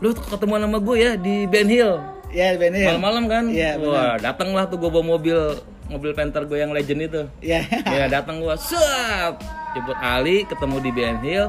Lu 0.00 0.12
ketemu 0.12 0.60
sama 0.60 0.78
gue 0.78 0.96
ya 1.00 1.12
di 1.16 1.48
Ben 1.48 1.68
Hill. 1.68 1.96
Iya, 2.36 2.60
Ben 2.60 2.74
Hill. 2.76 2.88
Malam-malam 2.92 3.24
kan? 3.32 3.44
Iya. 3.48 3.80
Wah, 3.80 4.20
datang 4.20 4.52
lah 4.52 4.68
tuh 4.68 4.76
gue 4.76 4.90
bawa 4.92 5.16
mobil 5.16 5.56
mobil 5.88 6.12
Panther 6.12 6.44
gue 6.44 6.58
yang 6.60 6.74
legend 6.74 7.08
itu. 7.08 7.22
Iya. 7.40 7.64
ya 7.88 8.04
datang 8.10 8.42
gua 8.42 8.58
set 8.58 9.38
jemput 9.72 9.96
Ali 10.02 10.44
ketemu 10.44 10.76
di 10.84 10.90
Ben 10.92 11.16
Hill. 11.24 11.48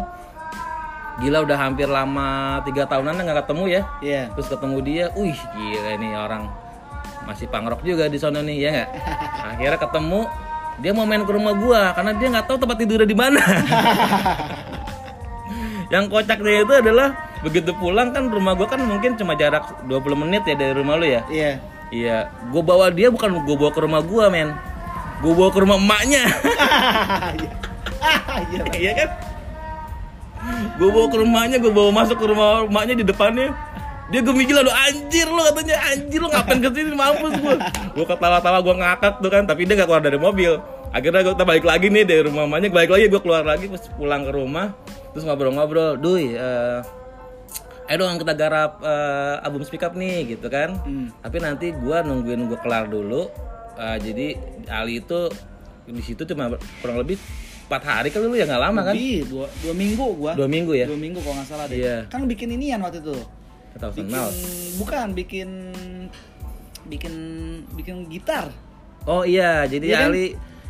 Gila 1.17 1.43
udah 1.43 1.58
hampir 1.58 1.89
lama 1.89 2.62
tiga 2.63 2.86
tahunan 2.86 3.19
nggak 3.19 3.43
ketemu 3.43 3.63
ya. 3.67 3.82
Iya. 4.00 4.23
Terus 4.38 4.47
ketemu 4.54 4.78
dia, 4.86 5.06
wih 5.17 5.36
gila 5.36 5.89
ini 5.97 6.10
orang 6.13 6.43
masih 7.28 7.52
pangrok 7.52 7.84
juga 7.84 8.08
di 8.08 8.15
sana 8.15 8.39
nih 8.39 8.56
ya 8.56 8.69
nggak? 8.71 8.89
Akhirnya 9.58 9.80
ketemu 9.82 10.21
dia 10.78 10.91
mau 10.93 11.10
main 11.10 11.26
ke 11.26 11.34
rumah 11.34 11.54
gua 11.58 11.82
karena 11.97 12.12
dia 12.15 12.28
nggak 12.32 12.47
tahu 12.47 12.58
tempat 12.62 12.78
tidurnya 12.80 13.10
di 13.10 13.17
mana. 13.17 13.41
Yang 15.93 16.06
kocaknya 16.12 16.67
itu 16.67 16.73
adalah 16.80 17.26
begitu 17.45 17.71
pulang 17.78 18.13
kan 18.13 18.30
rumah 18.30 18.58
gua 18.58 18.67
kan 18.69 18.82
mungkin 18.82 19.13
cuma 19.17 19.38
jarak 19.38 19.86
20 19.86 20.23
menit 20.26 20.43
ya 20.45 20.56
dari 20.58 20.73
rumah 20.73 20.95
lu 20.97 21.06
ya. 21.06 21.21
Iya. 21.30 21.52
Iya, 21.88 22.28
gue 22.52 22.60
bawa 22.60 22.91
dia 22.91 23.08
bukan 23.08 23.47
gue 23.47 23.56
bawa 23.56 23.71
ke 23.71 23.80
rumah 23.80 24.04
gua 24.04 24.28
men, 24.28 24.52
gue 25.23 25.32
bawa 25.32 25.50
ke 25.56 25.60
rumah 25.63 25.80
emaknya, 25.80 26.28
Iya. 27.39 27.52
iya 28.84 28.91
kan? 28.91 29.10
Gue 30.76 30.89
bawa 30.91 31.08
ke 31.08 31.17
rumahnya, 31.23 31.58
gue 31.63 31.71
bawa 31.71 31.95
masuk 31.95 32.19
ke 32.19 32.28
rumah 32.28 32.67
emaknya 32.67 33.00
di 33.00 33.06
depannya, 33.08 33.56
dia 34.12 34.19
gemijil 34.19 34.60
lalu 34.60 34.71
anjir 34.76 35.32
lo 35.32 35.39
katanya. 35.47 35.80
Anjir 35.95 36.19
lo 36.19 36.28
ngapain 36.28 36.60
ke 36.60 36.69
sini 36.76 36.91
mampus 36.91 37.34
gue, 37.39 37.56
gue 37.95 38.06
ketawa-tawa 38.06 38.60
gue 38.60 38.76
ngakak 38.84 39.13
tuh 39.23 39.32
kan, 39.32 39.43
tapi 39.47 39.63
dia 39.63 39.80
nggak 39.80 39.88
keluar 39.88 40.04
dari 40.04 40.19
mobil, 40.19 40.60
akhirnya 40.91 41.23
gue 41.23 41.39
balik 41.39 41.63
lagi 41.63 41.88
nih 41.88 42.04
dari 42.04 42.21
rumah 42.28 42.43
emaknya, 42.52 42.67
balik 42.67 42.91
lagi 43.00 43.08
gue 43.08 43.21
keluar 43.23 43.47
lagi, 43.47 43.71
pas 43.71 43.84
pulang 43.95 44.28
ke 44.28 44.32
rumah, 44.36 44.76
terus 45.15 45.23
ngobrol-ngobrol, 45.23 45.95
duy, 45.95 46.36
eh, 46.36 46.84
ayo 47.88 47.95
dong 47.97 48.17
kita 48.17 48.34
garap 48.34 48.80
eh, 48.80 49.36
album 49.41 49.62
speak 49.62 49.82
up 49.82 49.93
nih 49.93 50.28
gitu 50.30 50.47
kan 50.47 50.76
Hmm. 50.80 51.08
tapi 51.17 51.38
nanti 51.38 51.71
gua 51.73 52.02
nungguin 52.02 52.45
gua 52.45 52.60
kelar 52.60 52.86
dulu 52.86 53.28
Eh, 53.78 53.97
jadi 54.02 54.28
Ali 54.67 54.97
itu 54.97 55.30
di 55.86 56.02
situ 56.02 56.26
cuma 56.26 56.50
kurang 56.82 56.97
lebih 56.97 57.13
empat 57.63 57.84
hari 57.84 58.10
kali 58.10 58.26
lu 58.26 58.34
ya 58.34 58.43
nggak 58.43 58.58
lama 58.60 58.82
kan 58.82 58.91
Lebih, 58.91 59.30
dua, 59.30 59.45
dua 59.56 59.73
minggu 59.76 60.08
gua. 60.17 60.32
dua 60.34 60.50
minggu 60.50 60.73
ya 60.73 60.86
Dua 60.86 60.97
minggu 60.97 61.21
kalau 61.21 61.38
nggak 61.38 61.45
salah 61.47 61.65
deh. 61.65 61.78
Iya. 61.78 61.97
Kan 62.08 62.26
bikin 62.26 62.50
inian 62.52 62.82
waktu 62.82 63.00
itu. 63.00 63.13
atau 63.71 63.93
Bikin 63.93 64.10
kenal 64.10 64.28
bukan 64.76 65.08
bikin 65.13 65.50
bikin 66.86 67.13
bikin 67.73 67.95
gitar. 68.10 68.50
oh 69.06 69.21
iya 69.21 69.63
jadi 69.63 69.86
Iya 69.86 69.97
kan? 70.02 70.10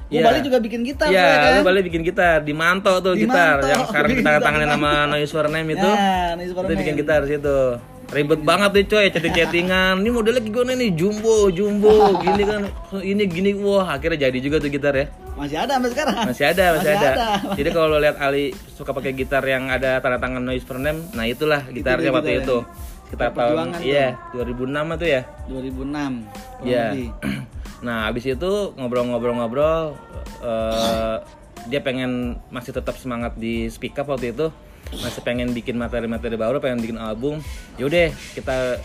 Ali 0.07 0.23
Gua 0.23 0.31
balik 0.31 0.41
juga 0.41 0.57
bikin 0.63 0.81
gitar 0.87 1.11
Iya, 1.11 1.19
gua, 1.19 1.35
kan? 1.35 1.53
bikin 1.83 2.01
gitar 2.01 2.39
di 2.39 2.53
Manto 2.55 2.93
tuh 3.03 3.13
Di 3.13 3.27
gitar 3.27 3.59
Manto, 3.59 3.67
yang 3.67 3.81
sekarang 3.83 4.09
bikin 4.09 4.23
kita 4.23 4.39
tanganin 4.47 4.69
sama 4.71 4.87
Manto. 4.87 5.11
Noise 5.11 5.31
for 5.35 5.45
Name 5.51 5.69
itu. 5.75 5.89
Nah, 5.91 6.29
Noise 6.33 6.53
for 6.55 6.63
Kita 6.63 6.73
bikin 6.79 6.93
Name. 6.95 7.01
gitar 7.03 7.19
situ. 7.27 7.59
Ribet 8.07 8.39
banget 8.39 8.69
tuh 8.71 8.83
coy, 8.87 9.05
chatting-chattingan. 9.11 9.99
Ini 9.99 10.09
modelnya 10.09 10.39
gimana 10.39 10.71
nih? 10.79 10.95
Jumbo, 10.95 11.51
jumbo, 11.51 11.91
gini 12.23 12.43
kan. 12.47 12.61
Ini 12.95 13.23
gini 13.27 13.51
wah, 13.59 13.99
akhirnya 13.99 14.31
jadi 14.31 14.39
juga 14.39 14.63
tuh 14.63 14.71
gitar 14.71 14.95
ya. 14.95 15.11
Masih 15.35 15.59
ada 15.59 15.75
sampai 15.75 15.91
sekarang. 15.91 16.15
Masih 16.23 16.45
ada, 16.47 16.65
masih, 16.71 16.87
Masih 16.87 17.03
ada. 17.03 17.09
ada. 17.11 17.27
Jadi 17.59 17.69
kalau 17.75 17.87
lo 17.91 17.99
lihat 17.99 18.15
Ali 18.17 18.55
suka 18.73 18.95
pakai 18.95 19.11
gitar 19.11 19.43
yang 19.43 19.67
ada 19.67 19.99
tanda 19.99 20.23
tangan 20.23 20.39
Noise 20.39 20.63
for 20.63 20.79
Name, 20.79 21.03
nah 21.11 21.27
itulah 21.27 21.67
gitarnya 21.67 22.15
waktu 22.15 22.39
gitarnya. 22.39 22.47
itu. 22.47 22.57
Kita 23.07 23.31
tahun 23.31 23.79
iya, 23.83 24.15
2006 24.31 24.99
tuh 24.99 25.07
ya. 25.07 25.21
2006. 25.47 25.83
kurang 25.83 26.13
Iya. 26.63 26.85
Nah, 27.77 28.09
habis 28.09 28.25
itu 28.25 28.51
ngobrol-ngobrol-ngobrol 28.73 29.93
eh, 30.41 31.17
dia 31.67 31.81
pengen 31.83 32.39
masih 32.49 32.71
tetap 32.73 32.95
semangat 32.97 33.35
di 33.37 33.67
speak 33.67 33.97
up 33.97 34.09
waktu 34.09 34.33
itu. 34.33 34.49
Masih 35.03 35.19
pengen 35.19 35.51
bikin 35.51 35.75
materi-materi 35.75 36.39
baru, 36.39 36.63
pengen 36.63 36.79
bikin 36.79 36.95
album. 36.97 37.43
Yaudah, 37.75 38.09
kita 38.33 38.79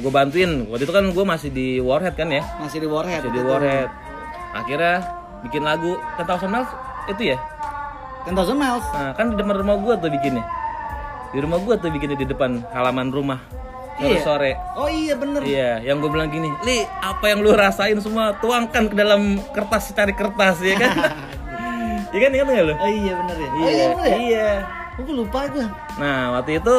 gue 0.00 0.08
bantuin 0.08 0.64
waktu 0.72 0.88
itu 0.88 0.94
kan 0.96 1.04
gue 1.12 1.24
masih 1.28 1.52
di 1.52 1.76
Warhead 1.76 2.16
kan 2.16 2.32
ya 2.32 2.40
Masih 2.56 2.80
di 2.80 2.88
Warhead. 2.88 3.20
masih 3.20 3.36
di. 3.36 3.40
Warhead 3.44 3.88
akhirnya 4.56 4.96
bikin 5.44 5.60
lagu 5.60 5.92
10,000 6.16 6.48
Miles 6.48 6.70
itu 7.04 7.36
ya 7.36 7.38
10,000 8.24 8.32
miles. 8.56 8.86
nah 8.96 9.12
kan 9.12 9.28
di 9.28 9.36
depan 9.36 9.60
rumah 9.60 9.76
gue 9.76 9.94
tuh 10.00 10.08
bikinnya 10.08 10.40
di 11.30 11.38
rumah 11.44 11.60
gue 11.60 11.74
tuh 11.76 11.92
bikinnya 11.92 12.16
di 12.16 12.24
depan 12.24 12.64
halaman 12.72 13.12
rumah 13.12 13.44
Iya. 13.98 14.20
sore 14.22 14.52
Oh 14.78 14.86
iya 14.86 15.14
bener. 15.18 15.42
Iya, 15.42 15.70
yang 15.82 15.98
gue 15.98 16.06
bilang 16.06 16.30
gini, 16.30 16.46
Li, 16.62 16.86
apa 17.02 17.34
yang 17.34 17.42
lu 17.42 17.50
rasain 17.50 17.98
semua 17.98 18.30
tuangkan 18.38 18.86
ke 18.86 18.94
dalam 18.94 19.42
kertas 19.50 19.90
cari 19.90 20.14
kertas 20.14 20.62
ya 20.62 20.74
kan? 20.78 20.92
Iya 22.08 22.20
kan, 22.24 22.30
ingat 22.32 22.46
nggak 22.48 22.64
lu? 22.64 22.72
Oh 22.72 22.88
iya 22.88 23.12
bener 23.20 23.36
ya. 23.36 23.48
Oh 23.48 23.58
Iya, 23.58 23.68
iya 23.68 23.86
bener 23.92 24.06
ya. 24.08 24.16
iya. 24.16 24.48
Oh, 24.96 25.02
gue 25.04 25.14
lupa 25.14 25.40
gue. 25.52 25.66
Nah, 26.00 26.40
waktu 26.40 26.56
itu 26.56 26.76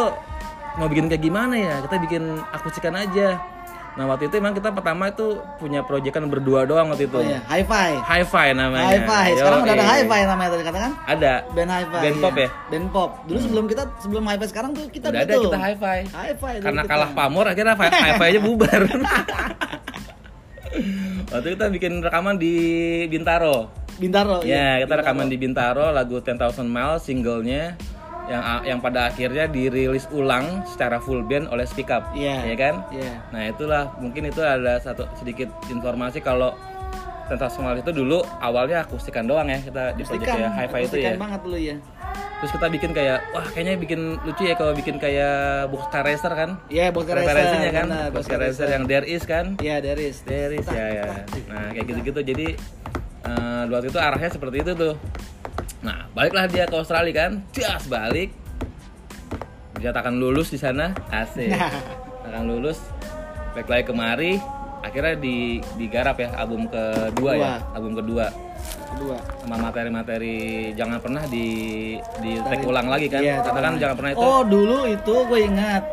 mau 0.82 0.88
bikin 0.90 1.06
kayak 1.06 1.22
gimana 1.22 1.54
ya? 1.54 1.76
Kita 1.86 1.96
bikin 2.02 2.24
akustikan 2.50 2.98
aja. 2.98 3.38
Nah, 4.00 4.08
waktu 4.08 4.32
itu 4.32 4.40
emang 4.40 4.56
kita 4.56 4.72
pertama 4.72 5.12
itu 5.12 5.44
punya 5.60 5.84
proyekan 5.84 6.32
berdua 6.32 6.64
doang 6.64 6.88
waktu 6.88 7.12
itu. 7.12 7.20
Oh 7.20 7.26
iya, 7.28 7.44
hi-fi. 7.52 8.00
Hi-fi 8.00 8.56
namanya. 8.56 8.96
Hi-fi. 8.96 9.36
Sekarang 9.36 9.60
udah 9.68 9.76
ada 9.76 9.84
Yoi. 9.84 9.92
hi-fi 9.92 10.22
namanya 10.24 10.50
tadi 10.56 10.64
katakan. 10.64 10.92
Ada. 11.04 11.34
Band 11.52 11.68
hi-fi. 11.68 12.00
Band 12.08 12.18
pop 12.24 12.32
iya. 12.32 12.48
ya? 12.48 12.50
Band 12.72 12.88
pop. 12.96 13.10
Dulu 13.28 13.40
sebelum 13.44 13.66
kita 13.68 13.84
sebelum 14.00 14.24
hi-fi 14.24 14.46
sekarang 14.48 14.72
tuh 14.72 14.88
kita 14.88 15.12
Udah 15.12 15.20
ada 15.20 15.34
betul. 15.36 15.52
kita 15.52 15.60
hi-fi. 15.60 15.98
Hi-fi. 16.16 16.54
Karena 16.64 16.82
kita. 16.88 16.92
kalah 16.96 17.10
pamor 17.12 17.46
akhirnya 17.52 17.76
hi- 17.76 17.92
hi-fi 18.08 18.26
aja 18.32 18.40
bubar. 18.40 18.82
waktu 21.36 21.48
itu 21.52 21.56
kita 21.60 21.68
bikin 21.68 21.94
rekaman 22.00 22.40
di 22.40 22.56
Bintaro. 23.12 23.68
Bintaro. 24.00 24.48
Ya, 24.48 24.80
iya. 24.80 24.88
kita 24.88 25.04
rekaman 25.04 25.28
di 25.28 25.36
Bintaro 25.36 25.92
lagu 25.92 26.24
10,000 26.24 26.40
Miles 26.64 27.04
singlenya 27.04 27.76
yang 28.30 28.42
yang 28.62 28.80
pada 28.80 29.10
akhirnya 29.10 29.50
dirilis 29.50 30.06
ulang 30.14 30.62
secara 30.70 31.02
full 31.02 31.26
band 31.26 31.50
oleh 31.50 31.66
Speak 31.66 31.90
Up. 31.90 32.14
Iya. 32.14 32.46
Ya 32.46 32.56
kan? 32.56 32.76
Iya. 32.94 33.14
Nah, 33.34 33.42
itulah 33.50 33.84
mungkin 33.98 34.30
itu 34.30 34.40
ada 34.46 34.78
satu 34.78 35.10
sedikit 35.18 35.50
informasi 35.68 36.22
kalau 36.22 36.54
10,000 37.30 37.62
Miles 37.62 37.86
itu 37.86 37.94
dulu 37.94 38.26
awalnya 38.42 38.82
akustikan 38.82 39.30
doang 39.30 39.46
ya 39.46 39.62
kita 39.62 39.94
di 39.94 40.02
project 40.02 40.34
ya 40.34 40.50
hi-fi 40.50 40.82
itu 40.90 40.98
ya. 40.98 41.14
banget 41.14 41.42
dulu 41.46 41.58
ya. 41.62 41.78
Terus 42.42 42.52
kita 42.56 42.68
bikin 42.72 42.90
kayak 42.96 43.20
wah 43.36 43.46
kayaknya 43.54 43.78
bikin 43.78 44.18
lucu 44.26 44.48
ya 44.48 44.56
kalau 44.58 44.74
bikin 44.74 44.96
kayak 44.98 45.70
Boxcar 45.70 46.02
Racer 46.02 46.34
kan. 46.34 46.58
Iya, 46.74 46.90
Boxcar 46.90 47.22
Boxcar 47.22 47.36
Racer, 47.38 47.46
Racer-nya 47.46 47.72
kan. 47.76 47.88
benar, 47.92 48.10
Boxcar 48.10 48.40
Racer 48.42 48.68
yang 48.74 48.84
There 48.90 49.06
Is 49.06 49.24
kan. 49.30 49.46
Iya, 49.62 49.78
there 49.78 50.02
is. 50.02 50.26
There 50.26 50.54
is 50.58 50.66
ya 50.74 50.86
ya. 50.90 51.06
Nah 51.52 51.70
kayak 51.70 51.86
gitu-gitu 51.86 52.20
jadi 52.34 52.48
eh 53.30 53.64
waktu 53.70 53.94
itu 53.94 54.00
arahnya 54.02 54.30
seperti 54.34 54.66
itu 54.66 54.72
tuh. 54.74 54.94
Nah 55.80 56.08
baliklah 56.12 56.46
dia 56.48 56.68
ke 56.68 56.76
Australia 56.76 57.14
kan, 57.16 57.32
jas 57.56 57.88
balik, 57.88 58.34
dinyatakan 59.78 60.16
lulus 60.20 60.52
di 60.52 60.60
sana, 60.60 60.92
asik, 61.10 61.54
akan 62.28 62.44
lulus, 62.46 62.84
balik 63.56 63.68
lagi 63.72 63.84
kemari, 63.88 64.32
akhirnya 64.84 65.16
di 65.16 65.64
digarap 65.80 66.20
ya 66.20 66.36
album 66.36 66.68
kedua 66.68 67.32
ya, 67.36 67.54
album 67.74 67.96
kedua. 67.96 68.28
Kedua. 68.90 69.16
sama 69.46 69.70
materi-materi 69.70 70.36
jangan 70.76 71.00
pernah 71.00 71.24
di 71.30 71.48
di 72.20 72.32
take 72.44 72.66
ulang 72.68 72.90
lagi 72.90 73.08
kan, 73.08 73.22
Iya, 73.24 73.40
katakan 73.40 73.80
jangan 73.80 73.96
pernah. 73.96 74.12
itu. 74.12 74.20
Oh, 74.20 74.42
dulu 74.44 74.78
itu 74.90 75.16
gue 75.30 75.40
ingat. 75.46 75.84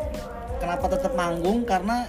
Kenapa 0.57 0.85
tetap 0.91 1.13
manggung? 1.13 1.61
Karena 1.63 2.03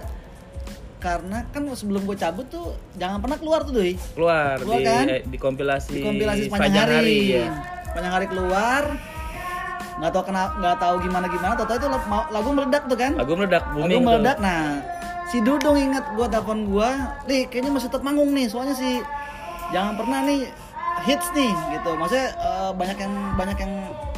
karena 0.99 1.47
kan 1.55 1.63
sebelum 1.71 2.03
gue 2.03 2.17
cabut 2.19 2.43
tuh 2.51 2.75
jangan 2.99 3.23
pernah 3.23 3.39
keluar 3.39 3.63
tuh 3.63 3.71
doi. 3.71 3.95
Keluar 4.13 4.59
Keluar 4.59 4.79
di 4.79 4.85
kan? 4.85 5.05
eh, 5.07 5.21
di 5.23 5.37
kompilasi, 5.39 5.95
di 5.95 6.03
kompilasi 6.03 6.41
sepanjang 6.51 6.87
hari, 6.91 7.39
ya. 7.39 7.47
sepanjang 7.87 8.13
hari 8.19 8.27
keluar. 8.27 8.83
Nggak 9.99 10.11
tahu 10.11 10.23
kenapa 10.27 10.51
nggak 10.59 10.77
tahu 10.79 10.95
gimana 11.03 11.25
gimana. 11.31 11.53
Tahu 11.55 11.77
itu 11.79 11.87
lagu, 11.87 12.05
lagu 12.35 12.49
meledak 12.51 12.83
tuh 12.91 12.97
kan? 12.99 13.11
Lagu 13.15 13.33
meledak 13.39 13.63
lagu 13.63 13.75
booming 13.79 14.03
tuh. 14.03 14.07
meledak. 14.11 14.37
Nah 14.43 14.61
si 15.31 15.37
Dudung 15.39 15.77
ingat 15.79 16.05
gua 16.19 16.27
telepon 16.27 16.59
gua 16.67 16.89
nih 17.31 17.47
kayaknya 17.47 17.71
masih 17.71 17.87
tetap 17.87 18.03
manggung 18.03 18.31
nih 18.35 18.51
soalnya 18.51 18.75
si 18.75 18.99
jangan 19.71 19.95
pernah 19.95 20.19
nih 20.27 20.51
hits 21.07 21.27
nih 21.31 21.51
gitu. 21.79 21.91
Maksudnya 21.95 22.27
eh, 22.35 22.71
banyak 22.75 22.97
yang 22.99 23.13
banyak 23.39 23.57
yang 23.59 23.73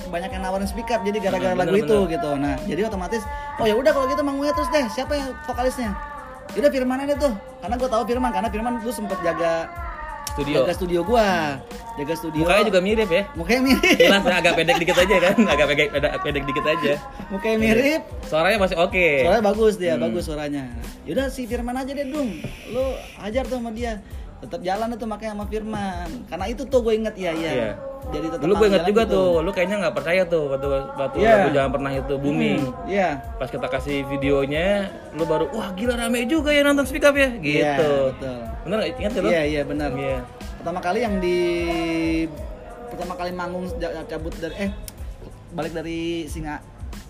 banyak 0.09 0.29
yang 0.33 0.41
nawarin 0.41 0.65
speak 0.65 0.89
up 0.89 1.05
jadi 1.05 1.17
gara-gara 1.21 1.53
lagu 1.53 1.77
bener, 1.77 1.85
itu 1.85 1.97
gitu. 2.09 2.29
Nah 2.41 2.57
jadi 2.65 2.89
otomatis 2.89 3.21
oh 3.61 3.65
ya 3.69 3.77
udah 3.77 3.93
kalau 3.93 4.09
gitu 4.09 4.25
manggungnya 4.25 4.53
terus 4.57 4.69
deh 4.73 4.85
siapa 4.89 5.13
yang 5.13 5.29
vokalisnya 5.45 5.93
Yaudah 6.51 6.67
Firman 6.69 6.97
aja 6.99 7.15
tuh 7.15 7.31
karena 7.57 7.75
gua 7.75 7.89
tahu 7.89 8.03
Firman 8.05 8.29
karena 8.29 8.49
Firman 8.49 8.73
dulu 8.77 8.91
sempet 8.91 9.17
jaga 9.19 9.71
Studio. 10.31 10.63
jaga 10.63 10.73
studio 10.73 11.01
gua 11.03 11.59
jaga 11.97 12.13
studio 12.15 12.39
Mukanya 12.41 12.63
juga 12.65 12.79
mirip 12.79 13.09
ya. 13.09 13.23
mukanya 13.35 13.61
mirip 13.65 13.99
Jelas 13.99 14.23
agak 14.23 14.53
pendek 14.55 14.79
dikit 14.79 14.95
aja 14.95 15.15
kan, 15.21 15.35
agak 15.53 15.65
pendek, 15.67 15.87
pendek, 15.91 16.11
pendek 16.23 16.43
dikit 16.45 16.65
aja. 16.65 16.93
mukanya 17.27 17.57
mirip 17.59 18.01
Suaranya 18.23 18.57
masih 18.57 18.77
oke. 18.77 19.07
suaranya 19.21 19.43
bagus 19.43 19.73
dia 19.75 19.93
Hmm. 19.93 20.03
bagus 20.07 20.23
suaranya 20.23 20.63
yaudah 21.03 21.27
si 21.27 21.43
Firman 21.43 21.75
aja 21.75 21.91
deh 21.91 22.07
dung 22.07 22.39
lu 22.67 22.83
hajar 23.17 23.43
tuh 23.43 23.59
sama 23.59 23.71
dia 23.71 23.99
tetap 24.41 24.60
jalan 24.60 24.89
tuh 24.93 25.06
makanya 25.06 25.32
sama 25.34 25.45
Firman 25.45 26.08
karena 26.25 26.45
itu 26.45 26.65
tuh 26.65 26.82
gue 26.82 26.93
inget 26.95 27.13
ya 27.13 27.30
ya 27.30 27.51
Iya. 27.54 27.71
jadi 28.10 28.25
tetap 28.27 28.41
Dulu 28.41 28.54
gue 28.56 28.67
inget 28.67 28.84
juga 28.84 29.04
gitu. 29.06 29.13
tuh, 29.13 29.30
lu 29.39 29.51
kayaknya 29.51 29.77
nggak 29.80 29.95
percaya 29.95 30.21
tuh 30.25 30.43
waktu 30.49 30.67
waktu 30.91 31.15
Iya. 31.15 31.30
lagu 31.32 31.49
jangan 31.51 31.71
pernah 31.71 31.91
itu 31.93 32.13
booming. 32.17 32.62
Hmm, 32.63 32.89
iya 32.89 33.10
Pas 33.38 33.47
kita 33.47 33.67
kasih 33.67 33.97
videonya, 34.04 34.67
lu 35.13 35.23
baru 35.23 35.45
wah 35.51 35.69
gila 35.71 35.93
rame 35.95 36.25
juga 36.25 36.49
ya 36.49 36.62
nonton 36.62 36.84
speak 36.84 37.04
up 37.04 37.13
ya, 37.13 37.30
gitu. 37.38 37.62
Iya, 37.62 38.10
betul 38.10 38.38
Bener 38.62 38.75
nggak? 38.75 38.89
ingat 38.97 39.12
gak 39.12 39.21
lu? 39.21 39.30
iya 39.30 39.41
iya 39.43 39.62
benar 39.62 39.89
Iya. 39.93 40.17
pertama 40.58 40.80
kali 40.80 40.99
yang 40.99 41.15
di 41.17 41.38
pertama 42.88 43.13
kali 43.15 43.32
manggung 43.32 43.65
cabut 44.06 44.34
dari 44.36 44.56
eh 44.60 44.71
balik 45.51 45.71
dari 45.71 46.01
Singa 46.25 46.62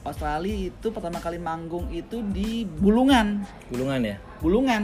Australia 0.01 0.67
itu 0.67 0.87
pertama 0.89 1.17
kali 1.17 1.37
manggung 1.37 1.87
itu 1.89 2.25
di 2.25 2.65
Bulungan 2.65 3.45
Gulungan 3.69 4.01
ya. 4.03 4.15
Bulungan 4.39 4.83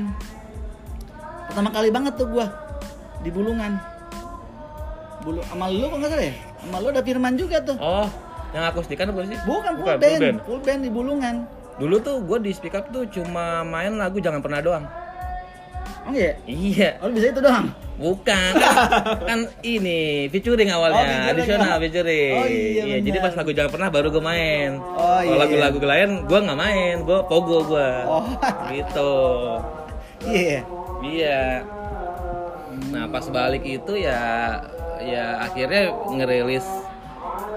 pertama 1.48 1.70
kali 1.70 1.90
banget 1.90 2.14
tuh 2.14 2.28
gua 2.28 2.48
di 3.20 3.30
Bulungan 3.30 3.80
Bulu 5.20 5.42
sama 5.44 5.68
lu 5.68 5.86
kok 5.86 5.98
nggak 5.98 6.12
salah 6.12 6.26
ya 6.26 6.36
sama 6.60 6.78
lu 6.78 6.88
ada 6.88 7.02
Firman 7.02 7.34
juga 7.34 7.58
tuh 7.60 7.76
Oh, 7.78 8.08
yang 8.52 8.64
akustikan 8.64 9.10
apa 9.10 9.26
sih? 9.26 9.38
bukan 9.44 9.72
full 9.74 9.84
Bukan, 9.84 9.98
band, 9.98 10.22
band. 10.22 10.38
full 10.44 10.60
band 10.60 10.82
di 10.82 10.90
Bulungan 10.90 11.36
Dulu 11.78 11.96
tuh 12.00 12.16
gue 12.22 12.38
di 12.40 12.52
speak 12.52 12.74
up 12.74 12.90
tuh 12.90 13.06
cuma 13.08 13.62
main 13.62 13.94
lagu 13.94 14.18
jangan 14.18 14.40
pernah 14.40 14.58
doang. 14.60 14.86
oh 16.04 16.12
iya 16.12 16.34
Iya. 16.44 16.90
oh 17.00 17.10
bisa 17.10 17.30
itu 17.30 17.38
doang 17.38 17.70
Bukan, 17.98 18.54
kan, 19.26 19.50
ini 19.66 20.30
featuring 20.30 20.70
awalnya, 20.70 21.02
Oh, 21.26 21.30
additional 21.34 21.82
featuring. 21.82 22.30
Oh, 22.32 22.46
iya, 22.46 23.02
jadi 23.02 23.10
benar. 23.12 23.26
pas 23.26 23.34
lagu 23.36 23.50
jangan 23.52 23.72
pernah 23.74 23.90
baru 23.90 24.08
gue 24.08 24.22
main. 24.22 24.78
Oh, 24.78 25.18
Kalau 25.18 25.26
iya, 25.26 25.34
lagu-lagu 25.36 25.78
lain 25.82 26.10
gue 26.24 26.40
nggak 26.40 26.60
main, 26.62 26.96
gue 27.02 27.20
pogo 27.26 27.66
gue. 27.66 27.90
Oh. 28.06 28.22
Gitu. 28.70 29.14
iya 30.30 30.62
Iya. 31.00 31.64
Nah 32.90 33.06
pas 33.08 33.26
balik 33.28 33.64
itu 33.64 33.94
ya, 33.96 34.22
ya 35.00 35.42
akhirnya 35.42 35.90
ngerilis 36.08 36.66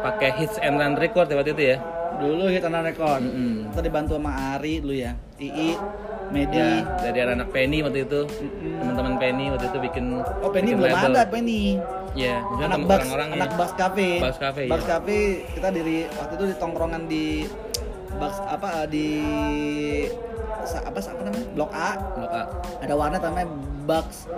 pakai 0.00 0.30
hits 0.34 0.56
and 0.58 0.76
run 0.76 0.94
record 0.94 1.26
ya 1.26 1.36
waktu 1.36 1.52
itu 1.52 1.64
ya. 1.66 1.78
dulu 2.12 2.52
hit 2.52 2.60
and 2.60 2.76
record 2.76 3.22
Mm-mm. 3.22 3.72
kita 3.72 3.80
dibantu 3.80 4.12
sama 4.14 4.28
Ari 4.52 4.84
dulu 4.84 4.92
ya 4.92 5.16
Ii 5.40 5.72
Medi 6.28 6.52
Ya, 6.52 6.84
dari 7.00 7.16
anak-anak 7.18 7.48
Penny 7.48 7.80
waktu 7.80 8.04
itu, 8.04 8.20
teman-teman 8.76 9.16
Penny 9.16 9.48
waktu 9.48 9.66
itu 9.66 9.78
bikin. 9.80 10.04
oh 10.20 10.50
Penny 10.52 10.70
bikin 10.70 10.78
belum 10.78 10.90
label. 10.92 11.10
ada 11.10 11.24
Penny 11.26 11.62
Iya, 12.12 12.44
maksudnya 12.44 12.66
anak 12.66 12.78
Bugs 12.82 12.92
orang-orangnya. 13.00 13.36
anak 13.40 13.50
Bugs 13.56 13.72
Cafe 13.72 14.08
Bugs 14.20 14.38
Cafe, 14.38 14.62
Bugs 14.68 14.84
iya. 14.84 14.90
Cafe 14.90 15.18
kita 15.48 15.68
diri 15.70 15.96
waktu 16.12 16.32
itu 16.34 16.44
di 16.44 16.54
tongkrongan 16.54 17.02
di 17.06 17.24
Bugs 18.10 18.38
apa 18.42 18.84
di 18.84 19.08
sa- 20.62 20.82
apa 20.82 20.98
apa 20.98 21.20
namanya? 21.20 21.46
Blok 21.52 21.70
A. 21.70 21.90
Blok 22.16 22.30
A. 22.30 22.42
ada 22.80 22.94
warnet 22.94 23.20
namanya 23.20 23.48
Bugs 23.84 24.28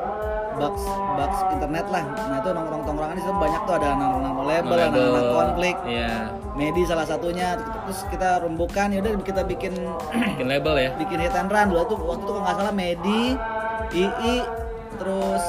Bugs 0.54 0.84
Bugs 1.16 1.38
internet 1.50 1.86
lah. 1.88 2.04
Nah 2.04 2.38
itu 2.38 2.50
nongkrong 2.50 2.82
tongkrongan 2.84 3.14
di 3.14 3.22
situ 3.22 3.34
banyak 3.34 3.62
tuh. 3.62 3.74
Ada 3.74 3.88
anak-anak 3.90 4.32
label 4.42 4.76
anak-anak 4.82 5.24
konflik. 5.30 5.76
Iya, 5.84 6.10
Medi 6.52 6.82
salah 6.84 7.06
satunya 7.06 7.56
terus 7.56 8.04
kita 8.06 8.40
rembukan 8.40 8.92
yaudah 8.92 9.12
kita 9.20 9.42
bikin 9.42 9.72
bikin 10.36 10.46
label 10.46 10.74
ya. 10.76 10.90
bikin 10.96 11.18
hit 11.18 11.32
and 11.32 11.48
run. 11.48 11.68
Dulu 11.68 11.80
itu 11.82 11.94
waktu 11.98 12.22
itu 12.22 12.30
kalau 12.30 12.42
nggak 12.44 12.56
salah 12.56 12.74
Medi 12.74 13.22
Ii 13.92 14.36
terus 14.94 15.44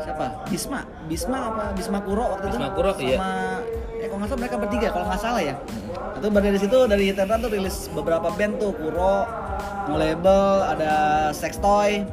siapa? 0.00 0.26
Bisma. 0.46 0.80
Bisma 1.06 1.38
apa? 1.50 1.64
Bisma 1.74 1.98
Kuro 2.00 2.24
waktu 2.30 2.48
itu. 2.48 2.56
Bisma 2.56 2.70
Kuro, 2.72 2.90
sama 2.94 3.02
iya. 3.02 3.18
Eh 4.06 4.08
kalau 4.08 4.18
nggak 4.18 4.30
salah 4.30 4.40
mereka 4.40 4.56
bertiga 4.56 4.88
kalau 4.88 5.06
nggak 5.06 5.18
salah 5.20 5.42
ya 5.42 5.54
itu 6.16 6.26
dari 6.30 6.58
situ 6.58 6.78
dari 6.86 7.02
hit 7.04 7.18
and 7.18 7.26
run 7.26 7.40
tuh 7.40 7.50
rilis 7.50 7.90
beberapa 7.90 8.30
band 8.30 8.54
tuh 8.56 8.70
Kuro 8.72 9.26
nge-label 9.86 10.42
ada 10.64 10.92
Sex 11.30 11.58
Toy 11.58 12.06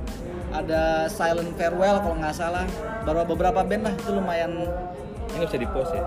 ada 0.49 1.05
Silent 1.07 1.53
Farewell 1.53 1.97
kalau 1.97 2.15
nggak 2.15 2.33
salah 2.33 2.65
baru 3.03 3.25
beberapa 3.25 3.61
band 3.61 3.83
lah 3.83 3.93
itu 3.93 4.09
lumayan 4.11 4.51
Ini 5.29 5.35
nggak 5.35 5.47
bisa 5.47 5.57
di 5.57 5.67
post 5.67 5.91
ya. 5.91 6.03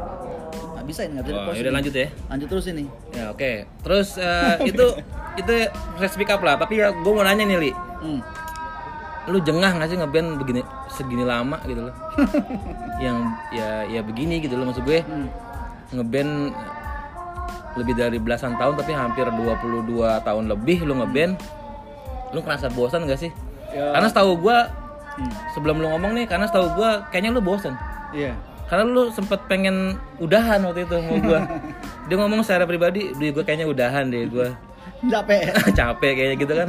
nggak 0.77 0.87
bisa 0.87 1.01
ini 1.03 1.13
nggak 1.15 1.25
bisa 1.25 1.33
Oh, 1.33 1.41
di-post 1.41 1.57
yaudah 1.57 1.65
ini. 1.65 1.77
lanjut 1.79 1.95
ya. 1.95 2.09
lanjut 2.27 2.49
terus 2.49 2.67
ini 2.67 2.85
Ya 3.11 3.25
oke. 3.31 3.53
Terus 3.81 4.09
eh, 4.17 4.55
itu 4.65 4.87
itu 5.41 5.55
proses 5.93 6.13
speak 6.13 6.29
up 6.29 6.41
lah. 6.41 6.55
Tapi 6.57 6.75
ya 6.77 6.91
gue 6.91 7.13
mau 7.13 7.23
nanya 7.23 7.43
nih 7.43 7.59
li, 7.59 7.71
hmm. 7.73 8.21
lu 9.27 9.39
jengah 9.41 9.71
nggak 9.73 9.89
sih 9.89 9.99
ngeband 9.99 10.39
begini 10.39 10.61
segini 10.87 11.25
lama 11.25 11.59
gitu 11.65 11.91
loh? 11.91 11.95
Yang 13.05 13.19
ya 13.51 13.71
ya 13.91 14.01
begini 14.01 14.39
gitu 14.39 14.55
loh 14.55 14.71
maksud 14.71 14.85
gue 14.85 15.01
Hmm. 15.03 15.27
Ngeband 15.91 16.51
lebih 17.77 17.93
dari 17.93 18.17
belasan 18.17 18.57
tahun 18.57 18.81
tapi 18.81 18.97
hampir 18.97 19.29
22 19.29 19.85
tahun 20.25 20.45
lebih 20.49 20.89
lu 20.89 20.97
ngeband. 20.97 21.37
Lu 22.33 22.41
ngerasa 22.41 22.73
bosan 22.73 23.05
gak 23.07 23.21
sih? 23.21 23.31
Ya. 23.67 23.93
karena 23.93 24.07
setahu 24.09 24.39
gua 24.41 24.71
Hmm. 25.17 25.33
sebelum 25.57 25.81
lu 25.81 25.89
ngomong 25.89 26.13
nih 26.13 26.29
karena 26.29 26.45
setahu 26.45 26.77
gua 26.77 27.09
kayaknya 27.09 27.33
lu 27.33 27.41
bosan. 27.41 27.73
Iya. 28.13 28.37
karena 28.67 28.83
lu 28.85 29.09
sempet 29.09 29.39
pengen 29.47 29.95
udahan 30.19 30.59
waktu 30.61 30.85
itu 30.85 30.93
sama 30.93 31.17
gua. 31.21 31.41
Dia 32.09 32.17
ngomong 32.19 32.41
secara 32.43 32.65
pribadi 32.65 33.15
di 33.15 33.33
gua 33.33 33.41
kayaknya 33.43 33.67
udahan 33.67 34.09
deh 34.09 34.29
gua. 34.29 34.53
Capek. 35.13 35.41
capek 35.79 36.13
kayaknya 36.15 36.37
gitu 36.37 36.53
kan. 36.53 36.69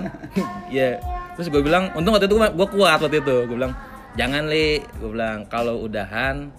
Ya 0.67 0.99
terus 1.36 1.47
gue 1.47 1.62
bilang 1.62 1.93
untung 1.93 2.17
waktu 2.17 2.25
itu 2.25 2.34
gue 2.34 2.67
kuat 2.71 2.99
waktu 2.99 3.21
itu. 3.21 3.36
Gue 3.45 3.56
bilang 3.56 3.73
jangan 4.15 4.49
li. 4.49 4.82
Gue 4.97 5.10
bilang 5.13 5.45
kalau 5.47 5.86
udahan 5.86 6.49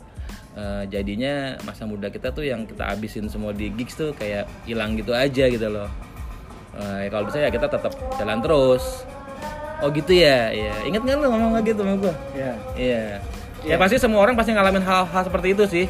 eh, 0.52 0.82
jadinya 0.87 1.34
masa 1.62 1.84
muda 1.84 2.08
kita 2.08 2.30
tuh 2.30 2.42
yang 2.42 2.64
kita 2.64 2.87
habisin 2.87 3.26
semua 3.26 3.50
di 3.50 3.68
gigs 3.70 3.92
tuh 3.94 4.12
kayak 4.12 4.46
hilang 4.64 4.94
gitu 4.94 5.12
aja 5.12 5.44
gitu 5.46 5.68
loh 5.68 5.90
Eh, 6.70 6.98
ya 7.04 7.08
kalau 7.11 7.26
bisa 7.26 7.38
ya 7.38 7.50
kita 7.50 7.66
tetap 7.66 7.90
jalan 8.14 8.38
terus 8.38 9.02
oh 9.78 9.90
gitu 9.90 10.14
ya 10.14 10.46
ya 10.48 10.70
inget 10.84 11.02
nggak 11.02 11.16
lu 11.16 11.26
ngomong 11.26 11.50
kayak 11.54 11.66
gitu 11.68 11.80
sama 11.82 11.94
gue 11.98 12.14
Iya. 12.32 12.52
Iya. 12.74 13.02
Ya 13.66 13.74
pasti 13.74 13.98
semua 13.98 14.22
orang 14.22 14.38
pasti 14.38 14.54
ngalamin 14.54 14.80
hal-hal 14.80 15.22
seperti 15.26 15.58
itu 15.58 15.64
sih. 15.66 15.84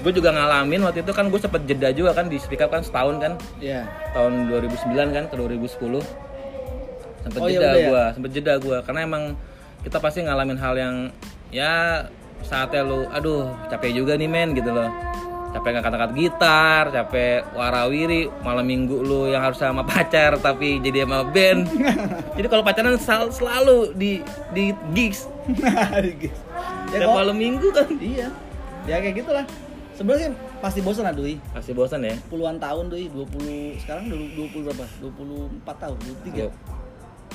Gue 0.00 0.08
juga 0.10 0.32
ngalamin 0.32 0.80
waktu 0.82 1.04
itu 1.04 1.12
kan 1.12 1.28
gue 1.28 1.36
sempet 1.36 1.62
jeda 1.62 1.92
juga 1.92 2.10
kan 2.10 2.26
di 2.26 2.40
speak 2.40 2.58
up 2.58 2.72
kan 2.72 2.80
setahun 2.80 3.20
kan 3.20 3.32
Iya. 3.60 3.84
tahun 4.10 4.48
2009 4.48 5.12
kan 5.12 5.24
ke 5.28 5.34
2010 5.36 6.00
sempet 7.22 7.38
Oh, 7.38 7.46
iya, 7.46 7.54
jeda 7.54 7.68
udah 7.68 7.76
ya? 7.76 7.86
gua 7.86 8.04
sempet 8.10 8.30
jeda 8.32 8.54
gua 8.56 8.78
karena 8.80 9.00
emang 9.04 9.22
kita 9.82 9.98
pasti 9.98 10.24
ngalamin 10.24 10.56
hal 10.56 10.74
yang 10.74 10.96
ya 11.50 11.72
saatnya 12.42 12.82
lu 12.82 13.06
aduh 13.08 13.48
capek 13.66 13.94
juga 13.94 14.14
nih 14.14 14.26
men 14.26 14.52
gitu 14.52 14.68
loh 14.68 14.90
capek 15.52 15.68
ngangkat-ngangkat 15.76 16.12
gitar 16.14 16.84
capek 16.90 17.44
warawiri 17.52 18.26
malam 18.40 18.64
minggu 18.64 18.98
lu 18.98 19.28
yang 19.28 19.40
harus 19.40 19.56
sama 19.56 19.84
pacar 19.90 20.36
tapi 20.36 20.80
jadi 20.80 21.04
sama 21.04 21.24
band 21.24 21.68
jadi 22.36 22.46
kalau 22.46 22.62
pacaran 22.62 22.96
sel- 22.96 23.30
selalu 23.30 23.92
di 23.92 24.24
di 24.50 24.72
gigs 24.92 25.28
ya 25.52 26.30
tiap 26.92 27.00
kok. 27.04 27.14
malam 27.14 27.36
minggu 27.36 27.68
kan 27.70 27.88
Iya. 27.92 28.28
Ya 28.82 28.98
kayak 28.98 29.14
gitulah. 29.16 29.46
Sebenarnya 29.94 30.34
pasti 30.58 30.82
bosan 30.82 31.04
lah 31.04 31.14
Dui. 31.14 31.38
pasti 31.52 31.70
bosan 31.70 32.02
ya 32.02 32.18
Puluhan 32.26 32.58
tahun 32.58 32.90
Dui, 32.90 33.06
20 33.06 33.78
sekarang 33.78 34.08
udah 34.08 34.18
20 34.50 34.66
berapa? 34.66 34.84
24 34.98 35.62
tahun, 35.78 35.96
23. 36.26 36.50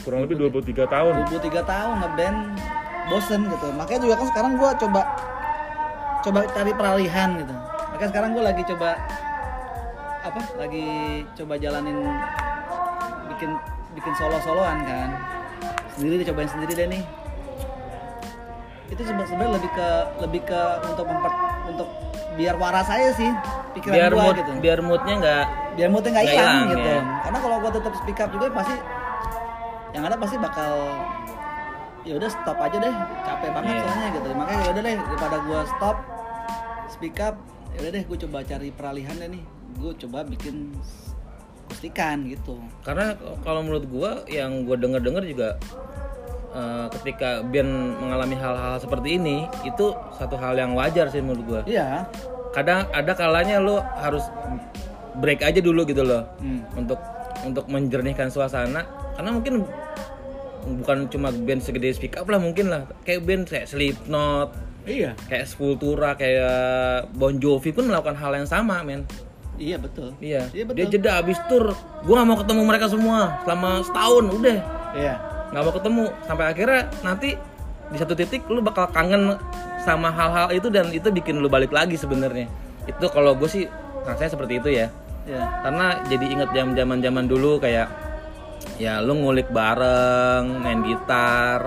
Kurang 0.04 0.22
lebih 0.26 0.36
23 0.50 0.86
tahun 0.88 1.14
23 1.30 1.64
tahun 1.64 1.96
ngeband 2.04 2.40
bosen 3.08 3.42
gitu. 3.48 3.68
Makanya 3.74 4.00
juga 4.04 4.14
kan 4.20 4.28
sekarang 4.32 4.52
gua 4.60 4.70
coba 4.76 5.02
coba 6.22 6.40
cari 6.52 6.72
peralihan 6.76 7.30
gitu. 7.40 7.54
Makanya 7.96 8.10
sekarang 8.12 8.30
gua 8.36 8.44
lagi 8.52 8.62
coba 8.68 8.90
apa? 10.22 10.40
Lagi 10.60 10.88
coba 11.40 11.54
jalanin 11.56 11.98
bikin 13.32 13.50
bikin 13.96 14.14
solo-soloan 14.20 14.84
kan. 14.84 15.10
Sendiri 15.96 16.22
deh 16.22 16.28
cobain 16.30 16.50
sendiri 16.52 16.74
deh 16.76 16.88
nih. 16.92 17.04
Itu 18.92 19.02
sebe- 19.04 19.28
sebenarnya 19.28 19.54
lebih 19.60 19.72
ke 19.72 19.90
lebih 20.24 20.42
ke 20.48 20.62
untuk 20.88 21.06
memper 21.08 21.34
untuk 21.68 21.88
biar 22.38 22.54
waras 22.56 22.86
saya 22.86 23.10
sih 23.18 23.34
pikiran 23.74 23.96
biar 23.98 24.12
gua 24.14 24.24
mood 24.30 24.36
gitu 24.38 24.52
biar 24.62 24.80
moodnya 24.86 25.14
nggak 25.18 25.44
biar 25.74 25.90
moodnya 25.90 26.12
nggak 26.14 26.26
hilang 26.30 26.38
hilang, 26.38 26.70
gitu 26.70 26.86
ya. 26.86 27.02
karena 27.26 27.38
kalau 27.42 27.56
gua 27.58 27.72
tetap 27.74 27.94
speak 27.98 28.20
up 28.22 28.30
juga 28.30 28.46
pasti 28.54 28.76
yang 29.92 30.04
ada 30.04 30.16
pasti 30.16 30.36
bakal 30.36 30.74
ya 32.04 32.14
udah 32.16 32.30
stop 32.30 32.58
aja 32.58 32.78
deh. 32.78 32.96
Capek 33.24 33.50
banget 33.52 33.74
Iya. 33.74 33.84
soalnya 33.84 34.08
gitu. 34.12 34.28
Makanya 34.32 34.60
ya 34.60 34.70
udah 34.72 34.84
deh 34.84 34.96
daripada 34.98 35.38
gua 35.44 35.60
stop 35.68 35.98
speak 36.88 37.18
up 37.20 37.36
ya 37.76 37.84
udah 37.84 37.92
deh 37.94 38.04
gue 38.04 38.18
coba 38.26 38.38
cari 38.42 38.70
peralihan 38.72 39.16
deh 39.18 39.30
nih. 39.30 39.44
Gue 39.78 39.92
coba 39.98 40.24
bikin 40.24 40.72
akustikan 41.68 42.24
gitu. 42.26 42.56
Karena 42.82 43.12
kalau 43.44 43.60
menurut 43.62 43.86
gua 43.88 44.12
yang 44.26 44.64
gua 44.64 44.80
denger 44.80 45.04
dengar 45.04 45.24
juga 45.24 45.50
eh, 46.50 46.88
ketika 46.96 47.44
band 47.44 47.72
mengalami 48.00 48.36
hal-hal 48.36 48.80
seperti 48.80 49.20
ini 49.20 49.46
itu 49.62 49.92
satu 50.16 50.40
hal 50.40 50.56
yang 50.56 50.72
wajar 50.74 51.12
sih 51.12 51.20
menurut 51.20 51.44
gua. 51.44 51.62
Iya. 51.68 52.08
Kadang 52.56 52.88
ada 52.90 53.12
kalanya 53.14 53.60
lo 53.60 53.84
harus 54.00 54.24
break 55.20 55.44
aja 55.44 55.60
dulu 55.60 55.84
gitu 55.84 56.02
loh. 56.02 56.24
Hmm. 56.40 56.64
untuk 56.74 56.98
untuk 57.46 57.70
menjernihkan 57.70 58.32
suasana 58.34 58.82
karena 59.18 59.30
mungkin 59.34 59.66
bukan 60.68 61.08
cuma 61.10 61.34
band 61.34 61.64
segede 61.64 61.90
speak 61.96 62.16
up 62.16 62.30
lah 62.30 62.38
mungkin 62.38 62.70
lah. 62.70 62.86
Kayak 63.04 63.22
band 63.26 63.44
kayak 63.50 63.68
Slipknot 63.68 64.50
iya. 64.88 65.12
kayak 65.28 65.46
Sepultura 65.50 66.16
kayak 66.16 67.12
Bon 67.18 67.36
Jovi 67.36 67.76
pun 67.76 67.90
melakukan 67.90 68.16
hal 68.16 68.38
yang 68.38 68.48
sama 68.48 68.86
men. 68.86 69.04
Iya 69.58 69.82
betul. 69.82 70.14
Iya. 70.22 70.48
Iya, 70.54 70.64
betul. 70.70 70.78
dia 70.78 70.86
jeda 70.86 71.12
habis 71.18 71.42
tur 71.50 71.74
gua 72.06 72.22
nggak 72.22 72.28
mau 72.30 72.38
ketemu 72.38 72.62
mereka 72.64 72.86
semua 72.88 73.42
selama 73.44 73.70
setahun 73.84 74.26
udah. 74.38 74.58
Iya. 74.94 75.14
Nggak 75.52 75.64
mau 75.66 75.74
ketemu. 75.74 76.04
Sampai 76.30 76.46
akhirnya 76.54 76.82
nanti 77.02 77.30
di 77.88 77.98
satu 77.98 78.14
titik 78.14 78.46
lu 78.52 78.62
bakal 78.62 78.92
kangen 78.92 79.40
sama 79.82 80.12
hal-hal 80.12 80.52
itu 80.52 80.68
dan 80.68 80.92
itu 80.92 81.08
bikin 81.10 81.40
lu 81.40 81.50
balik 81.50 81.72
lagi 81.74 81.96
sebenarnya. 81.98 82.46
Itu 82.86 83.08
kalau 83.10 83.34
gue 83.34 83.50
sih 83.50 83.66
rasanya 84.06 84.32
seperti 84.36 84.54
itu 84.62 84.70
ya. 84.72 84.88
Iya. 85.28 85.44
Karena 85.66 85.88
jadi 86.08 86.26
inget 86.28 86.50
zaman 86.54 86.74
zaman 86.78 86.98
zaman 87.02 87.26
dulu 87.26 87.58
kayak 87.58 88.07
ya 88.78 89.02
lu 89.02 89.18
ngulik 89.18 89.50
bareng 89.50 90.62
main 90.62 90.86
gitar 90.86 91.60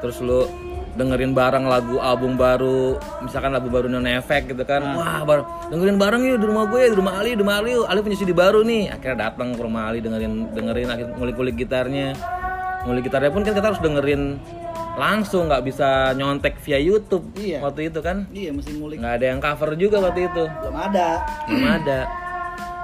terus 0.00 0.20
lu 0.20 0.44
dengerin 0.90 1.32
bareng 1.32 1.70
lagu 1.70 2.02
album 2.02 2.34
baru 2.34 2.98
misalkan 3.22 3.54
lagu 3.54 3.70
baru 3.70 3.86
non 3.86 4.04
efek 4.04 4.50
gitu 4.50 4.66
kan. 4.66 4.82
Wah 4.82 5.22
baru 5.22 5.42
dengerin 5.70 5.96
bareng 5.96 6.20
yuk 6.26 6.38
di 6.42 6.46
rumah 6.50 6.66
gue 6.66 6.82
di 6.90 6.96
rumah 6.98 7.14
Ali 7.22 7.38
di 7.38 7.40
rumah 7.40 7.62
Ali 7.62 7.78
Ali 7.78 8.00
punya 8.02 8.18
CD 8.18 8.34
baru 8.34 8.66
nih. 8.66 8.90
Akhirnya 8.90 9.30
datang 9.30 9.54
ke 9.54 9.62
rumah 9.62 9.86
Ali 9.88 10.02
dengerin 10.02 10.50
dengerin 10.50 10.88
akhirnya 10.90 11.14
ngulik-ngulik 11.16 11.56
gitarnya. 11.56 12.12
Ngulik 12.84 13.06
gitarnya 13.06 13.30
pun 13.30 13.42
kan 13.46 13.54
kita 13.54 13.66
harus 13.70 13.80
dengerin 13.80 14.40
langsung 14.98 15.46
nggak 15.46 15.62
bisa 15.62 16.10
nyontek 16.18 16.58
via 16.60 16.76
YouTube 16.82 17.30
Iya. 17.38 17.62
waktu 17.62 17.88
itu 17.88 18.02
kan. 18.02 18.26
Iya 18.34 18.50
mesti 18.50 18.74
ngulik. 18.74 18.98
Nggak 18.98 19.14
ada 19.22 19.26
yang 19.30 19.38
cover 19.40 19.70
juga 19.78 19.96
waktu 20.02 20.26
itu. 20.26 20.44
Belum 20.50 20.76
ada. 20.76 21.08
Belum 21.46 21.64
ada 21.70 21.98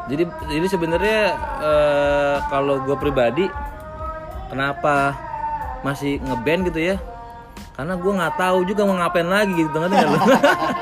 jadi 0.06 0.24
jadi 0.46 0.66
sebenarnya 0.70 1.20
eh, 1.62 2.36
kalau 2.50 2.82
gue 2.82 2.96
pribadi 2.98 3.44
kenapa 4.50 5.14
masih 5.82 6.22
ngeband 6.22 6.70
gitu 6.70 6.94
ya 6.94 6.96
karena 7.76 7.94
gue 7.94 8.12
nggak 8.12 8.34
tahu 8.40 8.58
juga 8.64 8.82
mau 8.88 8.96
ngapain 8.96 9.28
lagi 9.28 9.52
gitu 9.52 9.76
nggak 9.76 10.06
lu 10.08 10.18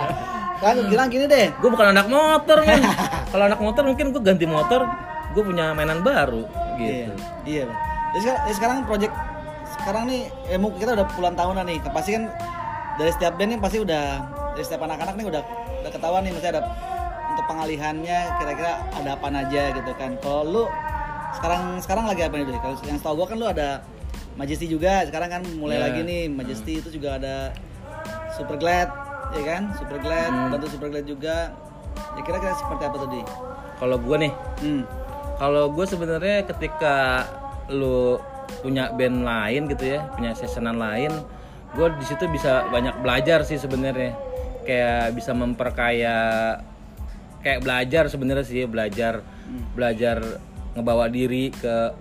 kan 0.62 0.76
bilang 0.88 1.08
gini 1.10 1.26
deh 1.26 1.50
gue 1.52 1.68
bukan 1.68 1.92
anak 1.92 2.06
motor 2.08 2.62
men 2.62 2.80
kalau 3.28 3.44
anak 3.50 3.60
motor 3.60 3.82
mungkin 3.84 4.14
gue 4.14 4.22
ganti 4.22 4.46
motor 4.46 4.86
gue 5.34 5.42
punya 5.42 5.74
mainan 5.74 6.00
baru 6.00 6.46
Iya, 6.78 6.90
gitu 6.90 7.12
iya. 7.46 7.62
Bang. 7.68 7.78
Jadi 8.14 8.22
sekarang, 8.22 8.40
ya 8.46 8.52
sekarang 8.54 8.78
project 8.86 9.14
sekarang 9.74 10.02
nih 10.06 10.20
ya 10.46 10.56
kita 10.58 10.90
udah 10.94 11.06
puluhan 11.14 11.34
tahunan 11.34 11.64
nih. 11.66 11.78
Pasti 11.90 12.10
kan 12.14 12.24
dari 12.98 13.10
setiap 13.10 13.32
band 13.38 13.50
nih 13.54 13.58
pasti 13.58 13.78
udah 13.82 14.02
dari 14.54 14.64
setiap 14.64 14.82
anak-anak 14.86 15.14
nih 15.18 15.26
udah 15.26 15.42
udah 15.82 15.90
ketahuan 15.90 16.22
nih 16.22 16.32
mesti 16.34 16.48
ada 16.50 16.62
untuk 17.34 17.44
pengalihannya 17.44 18.18
kira-kira 18.38 18.72
ada 18.94 19.10
apa 19.18 19.26
aja 19.28 19.62
gitu 19.74 19.90
kan. 19.98 20.14
Kalau 20.22 20.42
lu 20.46 20.62
sekarang 21.34 21.82
sekarang 21.82 22.04
lagi 22.06 22.22
apa 22.22 22.34
nih 22.38 22.46
Doi? 22.46 22.60
Kalau 22.62 22.74
yang 22.86 22.98
setahu 22.98 23.14
gua 23.18 23.26
kan 23.26 23.36
lu 23.36 23.46
ada 23.46 23.82
Majesty 24.34 24.66
juga. 24.66 25.02
Sekarang 25.06 25.28
kan 25.30 25.42
mulai 25.58 25.78
Iya. 25.78 25.84
lagi 25.90 26.00
nih 26.02 26.22
Majesty 26.30 26.78
itu 26.78 26.88
juga 26.94 27.18
ada 27.18 27.50
Super 28.34 28.54
Glad 28.56 28.88
ya 29.34 29.42
kan? 29.42 29.62
Super 29.74 29.98
Glad, 29.98 30.30
Hmm. 30.30 30.50
bantu 30.54 30.66
Super 30.70 30.88
Glad 30.90 31.06
juga. 31.06 31.50
Ya 32.14 32.22
kira-kira 32.22 32.54
seperti 32.54 32.82
apa 32.86 32.96
tuh, 32.98 33.08
Di? 33.10 33.22
kalau 33.74 33.98
gue 33.98 34.16
nih 34.22 34.32
Hmm. 34.62 34.82
kalau 35.34 35.66
gue 35.70 35.82
sebenarnya 35.82 36.46
ketika 36.46 37.26
lu 37.66 38.22
punya 38.62 38.94
band 38.94 39.26
lain 39.26 39.66
gitu 39.66 39.98
ya 39.98 40.06
punya 40.14 40.30
seasonan 40.30 40.78
lain 40.78 41.10
gue 41.74 41.86
di 41.98 42.04
situ 42.06 42.30
bisa 42.30 42.70
banyak 42.70 43.02
belajar 43.02 43.42
sih 43.42 43.58
sebenarnya 43.58 44.14
kayak 44.62 45.10
bisa 45.12 45.34
memperkaya 45.34 46.16
kayak 47.44 47.60
belajar 47.60 48.08
sebenarnya 48.08 48.42
sih 48.42 48.64
belajar 48.64 49.20
belajar 49.70 50.16
ngebawa 50.72 51.06
diri 51.06 51.52
ke 51.52 51.92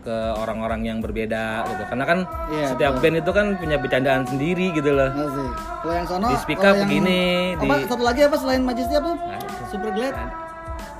ke 0.00 0.14
orang-orang 0.36 0.80
yang 0.84 0.98
berbeda 0.98 1.44
gitu 1.66 1.82
karena 1.84 2.04
kan 2.04 2.18
Iya, 2.48 2.66
setiap 2.70 2.92
band 2.96 3.16
itu 3.18 3.30
kan 3.30 3.46
punya 3.54 3.76
bercandaan 3.76 4.22
sendiri 4.24 4.70
gitu 4.70 4.90
loh 4.90 5.10
Asik. 5.10 5.50
Kalau 5.82 5.92
yang 5.92 6.06
sono 6.06 6.26
Di 6.26 6.36
speak 6.38 6.58
up 6.58 6.72
yang- 6.72 6.80
begini, 6.80 7.22
Apa 7.52 7.74
di- 7.76 7.86
satu 7.86 8.02
lagi 8.02 8.20
apa 8.22 8.36
selain 8.36 8.62
Majesty 8.62 8.94
apa? 8.94 9.10
Ada. 9.12 9.48
Super 9.66 9.90
Glad? 9.92 10.14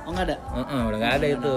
Oh 0.03 0.11
nggak 0.11 0.25
ada. 0.25 0.35
Heeh, 0.53 0.81
udah 0.85 0.97
nggak 0.97 1.13
ada 1.13 1.27
itu? 1.29 1.55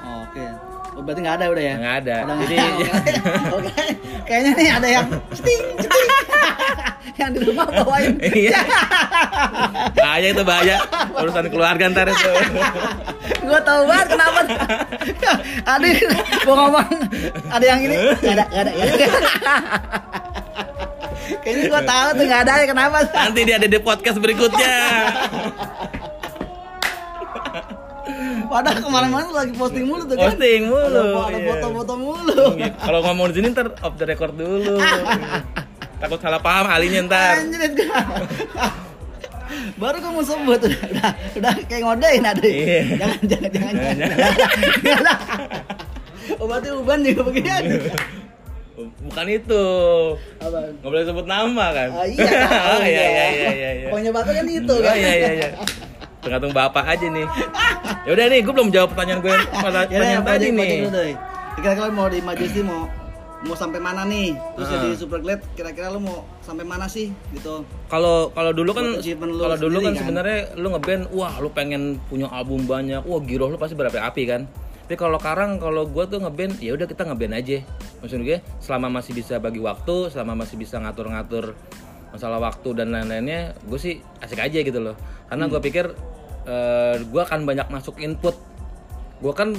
Oh, 0.00 0.16
Oke. 0.22 0.44
Oh, 0.90 1.00
berarti 1.00 1.20
nggak 1.20 1.36
ada 1.36 1.46
udah 1.48 1.64
ya? 1.64 1.74
nggak 1.78 1.96
ada 2.00 2.16
Udah 2.20 2.36
jadi 2.38 2.56
ada. 2.60 2.84
Oke. 3.56 3.82
Kayaknya 4.22 4.50
nih 4.52 4.68
ada 4.70 4.88
yang 4.90 5.06
sting 5.38 5.64
sting. 5.78 6.08
Yang 7.20 7.32
di 7.36 7.40
rumah 7.44 7.66
bawain. 7.68 8.16
Iya. 8.40 8.60
bahaya 10.00 10.28
itu 10.32 10.42
bahaya. 10.42 10.76
Urusan 11.18 11.46
keluarga 11.52 11.84
ntar 11.92 12.08
itu. 12.08 12.30
gua 13.48 13.60
tahu 13.60 13.80
banget 13.84 14.06
kenapa. 14.16 14.40
Adik, 15.76 15.96
gua 16.46 16.54
ngomong 16.66 16.88
ada 17.50 17.64
yang 17.64 17.80
ini 17.84 17.94
nggak 17.96 18.34
ada 18.34 18.44
nggak 18.48 18.62
ada. 18.64 18.70
nggak 18.72 18.86
ada. 18.88 19.06
Kayaknya 21.40 21.64
gua 21.68 21.82
tahu 21.84 22.08
tuh 22.16 22.24
nggak 22.24 22.42
ada 22.48 22.52
kenapa? 22.64 22.96
Nanti 23.12 23.40
dia 23.44 23.56
ada 23.60 23.68
di 23.68 23.78
podcast 23.80 24.18
berikutnya. 24.18 24.76
Padahal 28.50 28.82
ke 28.82 28.88
mana-mana 28.90 29.28
lagi 29.30 29.54
posting 29.54 29.86
mulu 29.86 30.02
tuh 30.10 30.18
kan. 30.18 30.34
Posting 30.34 30.66
mulu, 30.66 30.90
Ada, 30.90 31.22
ada 31.22 31.38
iya. 31.38 31.46
foto-foto 31.54 31.94
mulu. 31.94 32.44
Gitu. 32.58 32.76
Kalau 32.82 33.00
ngomong 33.06 33.26
di 33.30 33.34
sini 33.38 33.46
ntar 33.54 33.70
off 33.78 33.94
the 33.94 34.04
record 34.10 34.34
dulu. 34.34 34.74
Takut 36.00 36.18
salah 36.18 36.40
paham 36.40 36.64
alinya 36.66 37.00
ntar. 37.06 37.44
Anjir. 37.44 37.60
Baru 39.76 39.96
gue 39.98 40.12
mau 40.12 40.24
sebut 40.24 40.60
udah, 40.62 40.82
udah, 40.94 41.10
udah 41.36 41.52
kayak 41.68 41.82
ngodain 41.84 42.24
ada. 42.24 42.40
Iya. 42.44 42.80
Jangan 42.96 43.20
jangan 43.28 43.50
jangan. 43.50 43.74
jangan. 44.80 45.18
berarti 46.40 46.68
Uban 46.72 46.98
juga 47.04 47.22
begini. 47.28 47.68
Bukan 48.80 49.26
itu. 49.28 49.64
Apa? 50.40 50.58
Nggak 50.72 50.88
boleh 50.88 51.04
sebut 51.04 51.26
nama 51.28 51.66
kan? 51.76 51.88
Oh, 51.92 52.06
iya. 52.06 52.32
oh, 52.72 52.80
iya, 52.80 53.04
iya, 53.04 53.04
iya, 53.04 53.50
iya, 53.52 53.70
iya. 53.76 53.88
Pokoknya 53.92 54.10
bapak 54.14 54.32
kan 54.40 54.46
itu 54.48 54.72
Oh, 54.72 54.80
kan. 54.80 54.94
iya, 54.96 55.12
iya, 55.12 55.30
iya. 55.36 55.48
Tergantung 56.20 56.52
bapak 56.52 56.84
aja 56.84 57.06
nih. 57.08 57.26
Ya 58.08 58.10
udah 58.16 58.26
nih, 58.32 58.40
gue 58.40 58.52
belum 58.56 58.68
jawab 58.72 58.88
pertanyaan 58.96 59.20
gue 59.20 59.34
pada 59.52 59.80
Ya, 59.84 59.98
pertanyaan 60.00 60.24
tadi 60.24 60.46
nih. 60.52 60.70
Kira-kira 61.60 61.92
mau 61.92 62.08
di 62.08 62.20
Majesty 62.24 62.60
mau 62.64 62.88
mau 63.40 63.56
sampai 63.56 63.80
mana 63.80 64.04
nih? 64.04 64.36
Terus 64.56 64.68
Ah. 64.68 64.72
jadi 64.76 64.88
Superglad 64.94 65.40
kira-kira 65.56 65.88
lu 65.88 66.00
mau 66.00 66.28
sampai 66.40 66.64
mana 66.64 66.84
sih 66.86 67.08
gitu? 67.32 67.64
Kalau 67.88 68.28
kalau 68.30 68.52
dulu 68.52 68.76
kan 68.76 69.00
kalau 69.00 69.56
dulu 69.56 69.78
kan 69.80 69.92
kan? 69.92 70.00
sebenarnya 70.04 70.40
lu 70.60 70.68
ngeband, 70.70 71.02
wah 71.10 71.34
lu 71.40 71.48
pengen 71.48 71.96
punya 72.06 72.28
album 72.28 72.68
banyak, 72.68 73.00
wah 73.00 73.20
giroh 73.24 73.48
lu 73.48 73.56
pasti 73.56 73.72
berapi-api 73.72 74.22
kan. 74.28 74.44
Tapi 74.84 74.98
kalau 74.98 75.16
sekarang 75.16 75.56
kalau 75.56 75.86
gua 75.86 76.04
tuh 76.04 76.18
ngeband, 76.18 76.58
ya 76.58 76.74
udah 76.74 76.84
kita 76.84 77.06
ngeband 77.06 77.32
aja. 77.32 77.62
Maksud 78.02 78.26
gue, 78.26 78.42
selama 78.58 78.90
masih 78.90 79.12
bisa 79.14 79.38
bagi 79.38 79.62
waktu, 79.62 80.10
selama 80.10 80.42
masih 80.42 80.56
bisa 80.58 80.82
ngatur-ngatur 80.82 81.54
masalah 82.10 82.42
waktu 82.42 82.74
dan 82.74 82.90
lain-lainnya, 82.90 83.54
gue 83.62 83.78
sih 83.78 84.02
asik 84.18 84.42
aja 84.42 84.58
gitu 84.58 84.82
loh. 84.82 84.98
Karena 85.30 85.46
Hmm. 85.46 85.52
gua 85.54 85.62
pikir 85.62 85.86
eh, 86.40 86.96
gua 87.12 87.22
akan 87.22 87.44
banyak 87.44 87.68
masuk 87.68 88.00
input. 88.00 88.34
Gua 89.20 89.30
kan 89.30 89.52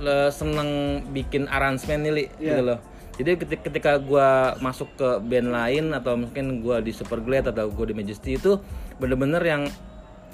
le- 0.00 0.32
seneng 0.32 1.02
bikin 1.12 1.46
aransemen 1.46 2.00
nih, 2.02 2.12
Li, 2.12 2.24
Iya. 2.40 2.48
gitu 2.50 2.62
loh. 2.64 2.78
Jadi 3.18 3.30
ketika, 3.34 3.62
ketika 3.66 3.92
gue 3.98 4.28
masuk 4.62 4.88
ke 4.94 5.08
band 5.26 5.50
lain 5.50 5.90
atau 5.90 6.14
mungkin 6.14 6.62
gue 6.62 6.76
di 6.86 6.94
Superglad 6.94 7.50
atau 7.50 7.66
gue 7.66 7.90
di 7.90 7.94
Majesty 7.98 8.38
itu 8.38 8.62
bener-bener 9.02 9.42
yang 9.42 9.62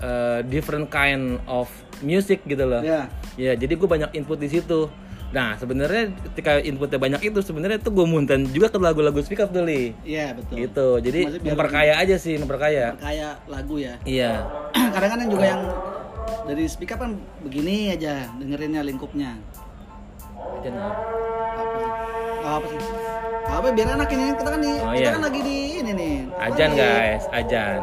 uh, 0.05 0.44
different 0.44 0.92
kind 0.92 1.40
of 1.49 1.73
music 2.05 2.44
gitu 2.44 2.68
loh. 2.68 2.85
Ya. 2.85 3.09
Ya, 3.40 3.57
jadi 3.57 3.73
gue 3.73 3.88
banyak 3.88 4.12
input 4.12 4.37
di 4.37 4.53
situ. 4.53 4.92
Nah, 5.35 5.59
sebenarnya 5.59 6.14
ketika 6.31 6.62
inputnya 6.62 7.01
banyak 7.01 7.35
itu 7.35 7.42
sebenarnya 7.42 7.83
tuh 7.83 7.90
gue 7.90 8.07
munten 8.07 8.47
juga 8.55 8.70
ke 8.70 8.79
lagu-lagu 8.79 9.18
speak 9.18 9.42
up 9.42 9.51
tuh, 9.51 9.66
Li. 9.66 9.90
Iya, 10.07 10.38
betul. 10.38 10.55
Gitu. 10.62 10.88
Jadi 11.11 11.20
Maksudnya 11.27 11.51
memperkaya 11.51 11.94
aja 11.99 12.16
sih, 12.20 12.38
memperkaya. 12.38 12.94
Kayak 13.03 13.42
lagu 13.51 13.83
ya. 13.83 13.99
Iya. 14.07 14.47
Kadang 14.70 15.11
kan 15.11 15.18
yang 15.27 15.31
juga 15.35 15.47
yang 15.51 15.62
dari 16.47 16.64
speak 16.70 16.94
up 16.94 17.03
kan 17.03 17.18
begini 17.42 17.90
aja 17.90 18.31
dengerinnya 18.38 18.87
lingkupnya. 18.87 19.35
Dan, 20.61 20.74
uh, 20.74 20.94
Apa 21.54 21.74
sih? 21.74 21.88
Oh, 22.40 22.52
apa 22.54 22.66
sih? 22.66 22.80
Apa 23.44 23.66
biar 23.70 23.88
enak 23.94 24.09
ini 24.11 24.24
kita 24.35 24.48
kan 24.48 24.61
di 24.61 24.72
Oh, 24.74 24.90
kita 24.90 25.00
iya. 25.00 25.11
kan 25.12 25.22
lagi 25.22 25.40
di 25.40 25.57
ini 25.78 25.92
nih. 25.92 26.14
Ajan 26.37 26.70
guys, 26.74 27.24
ajan. 27.30 27.78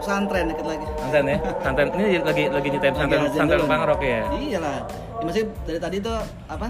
Pesantren 0.00 0.44
dikit 0.48 0.66
lagi. 0.66 0.86
Santan 0.96 1.24
ya, 1.26 1.36
santan 1.60 1.86
ini 1.92 2.04
lagi 2.18 2.44
lagi 2.48 2.68
nyetem 2.72 2.92
dulu 2.96 3.28
nih. 3.60 3.68
pangrok 3.68 4.00
ya. 4.00 4.22
Iyalah. 4.32 4.78
Ya, 5.20 5.22
maksudnya 5.22 5.46
dari 5.62 5.78
tadi 5.78 5.96
tuh 6.00 6.16
apa? 6.48 6.68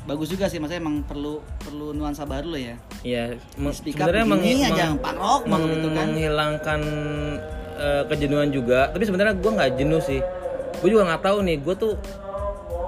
Bagus 0.00 0.32
juga 0.32 0.48
sih, 0.48 0.56
maksudnya 0.56 0.80
emang 0.80 1.04
perlu 1.04 1.44
perlu 1.60 1.92
nuansa 1.92 2.24
baru 2.24 2.56
lah 2.56 2.62
ya. 2.72 2.76
Iya, 3.04 3.24
sebenarnya 3.54 4.24
meng, 4.24 4.40
aja, 4.40 4.96
meng- 4.96 5.44
meng- 5.44 5.68
gitu 5.68 5.88
kan. 5.92 6.06
menghilangkan 6.08 6.80
eh, 7.76 8.02
kejenuhan 8.08 8.48
juga. 8.48 8.88
Tapi 8.88 9.04
sebenarnya 9.04 9.36
gue 9.36 9.50
nggak 9.52 9.70
jenuh 9.76 10.00
sih. 10.00 10.20
Gue 10.80 10.88
juga 10.88 11.04
nggak 11.04 11.22
tahu 11.22 11.38
nih. 11.44 11.56
Gue 11.60 11.74
tuh 11.76 11.92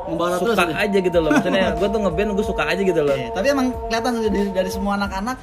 Membara 0.02 0.36
terus. 0.36 0.54
suka 0.54 0.64
gitu. 0.64 0.76
aja 0.78 0.98
gitu 1.00 1.18
loh. 1.18 1.30
Maksudnya 1.30 1.64
gue 1.78 1.88
tuh 1.88 2.00
ngeband 2.00 2.30
gue 2.32 2.46
suka 2.46 2.62
aja 2.66 2.82
gitu 2.82 3.00
loh. 3.00 3.14
Iya, 3.14 3.28
tapi 3.30 3.46
emang 3.48 3.66
kelihatan 3.86 4.12
dari, 4.20 4.40
dari 4.50 4.70
semua 4.70 4.92
anak-anak 4.96 5.38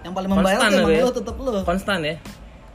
yang 0.00 0.12
paling 0.12 0.30
membayar 0.30 0.58
tuh 0.60 0.70
emang 0.72 0.90
ya. 0.90 1.02
lu 1.02 1.12
tetep 1.12 1.36
lu. 1.36 1.50
Konstan 1.62 1.98
ya. 2.00 2.14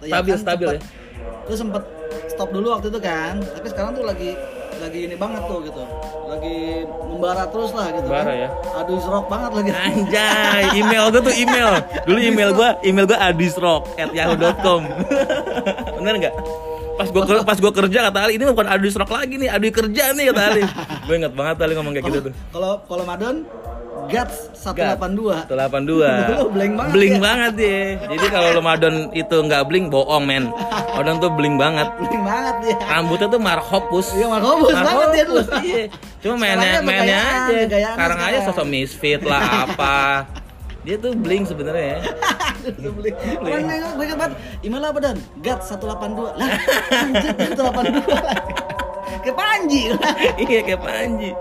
Ya 0.04 0.12
Stabil 0.12 0.34
kan, 0.34 0.40
stabil 0.42 0.68
sempet- 0.68 0.84
ya. 0.84 1.44
Lu 1.44 1.56
sempet 1.56 1.84
stop 2.28 2.50
dulu 2.50 2.68
waktu 2.72 2.88
itu 2.88 3.00
kan, 3.00 3.34
tapi 3.40 3.68
sekarang 3.68 3.92
tuh 3.94 4.04
lagi 4.04 4.32
lagi 4.76 5.00
ini 5.06 5.16
banget 5.16 5.44
tuh 5.46 5.64
gitu. 5.64 5.80
Lagi 6.26 6.58
membara 7.06 7.46
terus 7.48 7.72
lah 7.72 7.88
gitu 7.90 8.04
Membara 8.04 8.26
kan. 8.26 8.36
ya. 8.36 8.50
Aduh 8.82 9.00
rock 9.00 9.26
banget 9.30 9.52
lagi. 9.54 9.70
Anjay, 9.72 10.64
email 10.76 11.06
gue 11.08 11.22
tuh 11.22 11.32
email. 11.34 11.70
Dulu 12.04 12.20
email 12.20 12.50
gue, 12.52 12.70
email 12.84 13.06
gue 13.06 13.16
adisrock@yahoo.com. 13.16 14.82
Bener 15.98 16.14
nggak? 16.20 16.36
Pas 16.94 17.08
gue 17.08 17.22
pas 17.42 17.58
gua 17.58 17.74
kerja 17.74 18.00
kata 18.08 18.20
Ali 18.22 18.38
ini 18.38 18.46
bukan 18.46 18.68
Adis 18.68 18.94
Rock 18.94 19.12
lagi 19.12 19.36
nih, 19.36 19.50
Adi 19.50 19.70
kerja 19.70 20.12
nih 20.12 20.30
kata 20.30 20.42
Ali. 20.48 20.64
gue 21.04 21.16
inget 21.16 21.34
banget 21.34 21.56
Ali 21.60 21.74
ngomong 21.74 21.94
kayak 21.94 22.06
gitu 22.08 22.20
tuh. 22.30 22.34
Kalau 22.50 22.72
kalau 22.86 23.04
Madon 23.04 23.36
Guts 24.04 24.52
182. 24.60 25.48
182 25.48 25.56
Lu 26.36 26.52
blank 26.52 26.74
banget 26.76 26.92
Bling 26.92 27.16
ya? 27.16 27.22
banget 27.24 27.54
ya 27.56 27.80
Jadi 28.12 28.26
kalau 28.28 28.50
Ramadan 28.54 28.94
itu 29.14 29.36
nggak 29.38 29.64
bling 29.64 29.88
bohong 29.88 30.24
men 30.24 30.52
Ramadan 30.92 31.24
tuh 31.24 31.32
bling 31.32 31.56
banget 31.56 31.88
Bling 31.98 32.20
banget 32.22 32.56
dia. 32.62 32.76
Rambutnya 32.84 33.28
tuh 33.32 33.40
marhopus 33.40 34.08
Iya, 34.12 34.28
marhopus 34.28 34.76
banget 34.76 35.08
dia 35.10 35.24
dulu. 35.24 35.42
iya. 35.64 35.84
Cuma 36.20 36.36
mainnya, 36.36 36.84
mainnya 36.84 37.20
aja 37.48 37.56
Sekarang 37.96 38.20
aja 38.22 38.40
sosok 38.46 38.66
misfit 38.68 39.22
lah 39.24 39.42
apa 39.66 39.96
Dia 40.84 40.96
tuh 41.00 41.16
bling 41.16 41.48
sebenarnya 41.48 41.86
ya 41.96 42.00
Aduh, 42.64 42.92
beli. 42.96 43.12
Mana 43.44 43.92
gue 43.96 44.08
banget. 44.16 44.34
Email 44.64 44.84
apa 44.88 45.00
dan? 45.04 45.18
Guts 45.44 45.68
182. 45.68 46.40
Lah, 46.40 46.50
anjir 46.96 47.32
182. 47.36 48.08
Ke 49.24 49.32
Panji. 49.36 49.92
Iya 50.48 50.60
kayak 50.64 50.82
Panji 50.84 51.32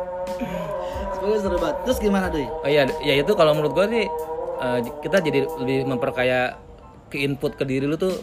Semoga 1.14 1.38
seru 1.38 1.56
banget. 1.62 1.76
Terus 1.86 1.98
gimana, 2.02 2.26
Doi? 2.26 2.46
Oh 2.46 2.66
iya, 2.70 2.90
ya 2.98 3.14
itu 3.22 3.32
kalau 3.38 3.54
menurut 3.54 3.72
gue 3.78 3.86
sih 3.94 4.04
eh, 4.58 4.78
kita 5.02 5.22
jadi 5.22 5.46
lebih 5.62 5.86
memperkaya 5.86 6.58
ke 7.06 7.22
input 7.22 7.54
ke 7.54 7.62
diri 7.62 7.86
lu 7.86 7.94
tuh 7.94 8.18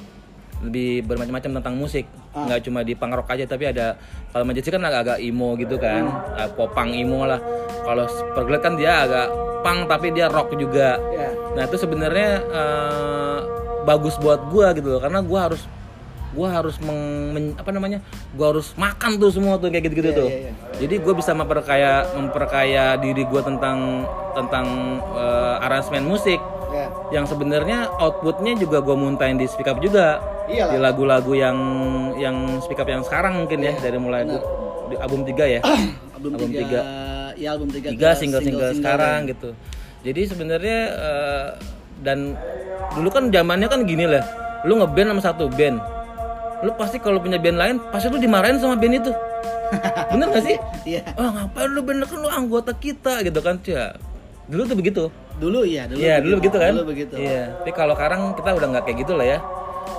lebih 0.61 1.03
bermacam-macam 1.03 1.51
tentang 1.55 1.75
musik 1.75 2.03
Ah. 2.29 2.45
nggak 2.45 2.61
cuma 2.61 2.83
di 2.83 2.93
punk 2.93 3.15
rock 3.15 3.29
aja 3.29 3.45
tapi 3.45 3.65
ada 3.65 3.95
kalau 4.29 4.43
Majesty 4.43 4.69
kan 4.69 4.81
agak-agak 4.81 5.17
emo 5.19 5.55
gitu 5.55 5.75
kan 5.75 6.03
Hmm. 6.03 6.37
eh, 6.37 6.49
popang 6.51 6.91
emo 6.91 7.23
lah 7.23 7.39
kalau 7.81 8.05
Superglad 8.05 8.59
kan 8.59 8.75
dia 8.75 9.01
agak 9.01 9.27
punk 9.59 9.87
tapi 9.87 10.11
dia 10.11 10.27
rock 10.27 10.53
juga 10.53 10.99
Ya. 11.09 11.31
nah 11.53 11.63
itu 11.63 11.75
sebenarnya 11.75 12.29
eh, 12.43 13.39
bagus 13.81 14.15
buat 14.15 14.45
gua 14.47 14.71
gitu 14.71 14.89
loh 14.89 15.01
karena 15.01 15.19
gua 15.19 15.47
harus 15.47 15.63
gua 16.29 16.53
harus 16.53 16.77
meng, 16.77 17.01
men- 17.31 17.55
apa 17.55 17.71
namanya 17.71 18.03
gua 18.31 18.53
harus 18.53 18.75
makan 18.75 19.17
tuh 19.17 19.31
semua 19.31 19.57
tuh 19.57 19.67
kayak 19.67 19.87
gitu-gitu 19.87 20.11
Iya, 20.11 20.19
tuh 20.19 20.29
iya, 20.29 20.39
iya. 20.43 20.53
jadi 20.77 20.95
gue 20.99 21.13
bisa 21.15 21.31
memperkaya 21.33 21.91
memperkaya 22.13 22.85
diri 22.95 23.23
gue 23.23 23.41
tentang 23.41 24.05
tentang 24.31 24.67
eh, 25.09 25.55
aransemen 25.59 26.05
musik 26.05 26.37
Ya. 26.69 26.85
yang 27.09 27.25
sebenarnya 27.25 27.89
outputnya 27.97 28.53
juga 28.53 28.77
gue 28.79 28.93
muntahin 28.93 29.41
di 29.41 29.49
speak 29.49 29.65
up 29.65 29.81
juga 29.81 30.21
Iyalah. 30.45 30.69
di 30.69 30.77
lagu-lagu 30.77 31.33
yang 31.33 31.57
yang 32.13 32.35
speak 32.61 32.77
up 32.77 32.85
yang 32.85 33.01
sekarang 33.01 33.41
mungkin 33.41 33.57
ya 33.59 33.73
dari 33.73 33.97
mulai 33.97 34.21
benar. 34.21 34.41
di 34.89 34.95
album 35.01 35.21
3 35.25 35.33
ya 35.49 35.59
Album, 36.19 36.31
Album 36.35 36.49
tiga, 36.51 36.61
tiga. 36.61 36.81
ya 37.39 37.47
album 37.55 37.69
tiga, 37.71 37.87
tiga 37.89 38.09
ke 38.11 38.19
single-single 38.21 38.71
sekarang 38.75 39.19
ya. 39.25 39.29
gitu 39.33 39.49
jadi 40.05 40.21
sebenarnya 40.29 40.79
eh, 40.93 41.47
dan 41.99 42.37
dulu 42.95 43.09
kan 43.09 43.23
zamannya 43.33 43.67
kan 43.67 43.81
gini 43.83 44.05
lah 44.05 44.23
lu 44.67 44.77
ngeband 44.77 45.15
sama 45.15 45.21
satu 45.23 45.47
band 45.49 45.79
lu 46.61 46.71
pasti 46.75 46.99
kalau 46.99 47.17
punya 47.23 47.39
band 47.39 47.57
lain 47.57 47.75
pasti 47.89 48.11
lu 48.11 48.19
dimarahin 48.19 48.59
sama 48.59 48.75
band 48.75 48.99
itu 48.99 49.11
bener 50.11 50.27
gak 50.33 50.43
sih 50.43 50.57
Iya. 50.85 51.01
oh 51.15 51.29
ngapain 51.29 51.69
lu 51.71 51.81
band 51.81 52.03
kan 52.03 52.17
lu 52.19 52.29
anggota 52.29 52.71
kita 52.75 53.23
gitu 53.23 53.39
kan 53.39 53.57
ya 53.63 53.95
dulu 54.49 54.61
tuh 54.65 54.77
begitu 54.77 55.03
Dulu 55.39 55.59
iya, 55.63 55.87
dulu. 55.87 55.97
Iya 55.97 56.15
dulu 56.19 56.33
begitu 56.43 56.57
kan? 56.59 56.73
Dulu 56.75 56.85
begitu. 56.91 57.15
Iya. 57.15 57.43
Tapi 57.63 57.71
kalau 57.71 57.93
sekarang 57.95 58.21
kita 58.35 58.49
udah 58.59 58.67
nggak 58.75 58.83
kayak 58.83 58.97
gitu 59.07 59.13
lah 59.15 59.25
ya. 59.25 59.39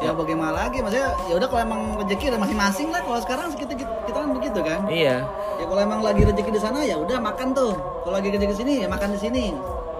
Ya 0.00 0.10
bagaimana 0.12 0.52
lagi? 0.52 0.78
Maksudnya 0.84 1.08
ya 1.28 1.34
udah 1.36 1.48
kalau 1.48 1.62
emang 1.64 1.80
rezeki 2.04 2.24
ada 2.30 2.38
masing-masing 2.38 2.88
lah. 2.92 3.00
Kalau 3.04 3.20
sekarang 3.24 3.46
kita, 3.56 3.72
kita 3.80 4.18
kan 4.20 4.30
begitu 4.36 4.60
kan? 4.60 4.80
Iya. 4.92 5.24
Ya 5.56 5.64
kalau 5.64 5.80
emang 5.80 6.00
lagi 6.04 6.22
rezeki 6.28 6.50
di 6.52 6.60
sana 6.60 6.78
ya 6.84 6.96
udah 7.00 7.18
makan 7.18 7.56
tuh. 7.56 7.72
Kalau 8.04 8.14
lagi 8.20 8.28
rezeki 8.36 8.54
sini 8.54 8.72
ya 8.84 8.88
makan 8.92 9.08
di 9.16 9.20
sini. 9.20 9.44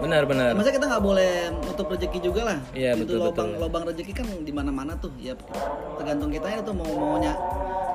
Benar 0.01 0.23
benar. 0.29 0.53
Maksudnya 0.53 0.75
kita 0.77 0.87
nggak 0.93 1.03
boleh 1.03 1.33
nutup 1.65 1.87
rezeki 1.89 2.19
juga 2.21 2.41
lah. 2.53 2.57
Iya, 2.73 2.97
itu 2.97 3.05
betul, 3.05 3.17
lobang 3.21 3.49
betul. 3.53 3.61
lobang 3.65 3.83
rezeki 3.89 4.11
kan 4.13 4.25
di 4.45 4.53
mana-mana 4.53 4.93
tuh. 5.01 5.13
Ya 5.17 5.33
tergantung 5.97 6.29
kita 6.29 6.47
ya 6.53 6.61
tuh 6.61 6.73
mau 6.77 6.89
maunya 6.89 7.33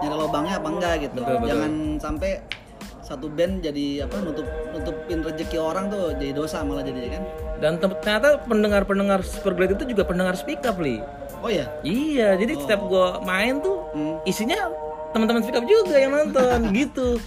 nyari 0.03 0.17
lobangnya 0.19 0.55
apa 0.59 0.69
enggak 0.71 0.95
gitu. 1.07 1.23
Betul, 1.23 1.37
betul. 1.43 1.51
Jangan 1.55 1.73
sampai 2.03 2.31
satu 3.07 3.31
band 3.31 3.63
jadi 3.63 4.03
apa 4.03 4.19
nutup 4.19 4.43
nutupin 4.75 5.23
rezeki 5.23 5.63
orang 5.63 5.87
tuh 5.95 6.11
jadi 6.19 6.35
dosa 6.35 6.67
malah 6.67 6.83
jadi 6.83 7.15
kan. 7.15 7.23
Dan 7.63 7.73
ternyata 7.79 8.43
pendengar-pendengar 8.45 9.23
Superglad 9.23 9.79
itu 9.79 9.95
juga 9.95 10.03
pendengar 10.03 10.35
speak 10.35 10.67
up 10.67 10.83
li. 10.83 10.99
Oh 11.39 11.47
ya. 11.47 11.71
Iya. 11.87 12.35
Jadi 12.35 12.59
setiap 12.59 12.83
gua 12.91 13.23
main 13.23 13.63
tuh 13.63 13.79
Hmm. 13.95 14.19
isinya 14.27 14.75
teman-teman 15.15 15.41
speak 15.47 15.55
up 15.55 15.65
juga 15.65 15.95
yang 15.95 16.13
nonton 16.19 16.59
gitu. 16.83 17.23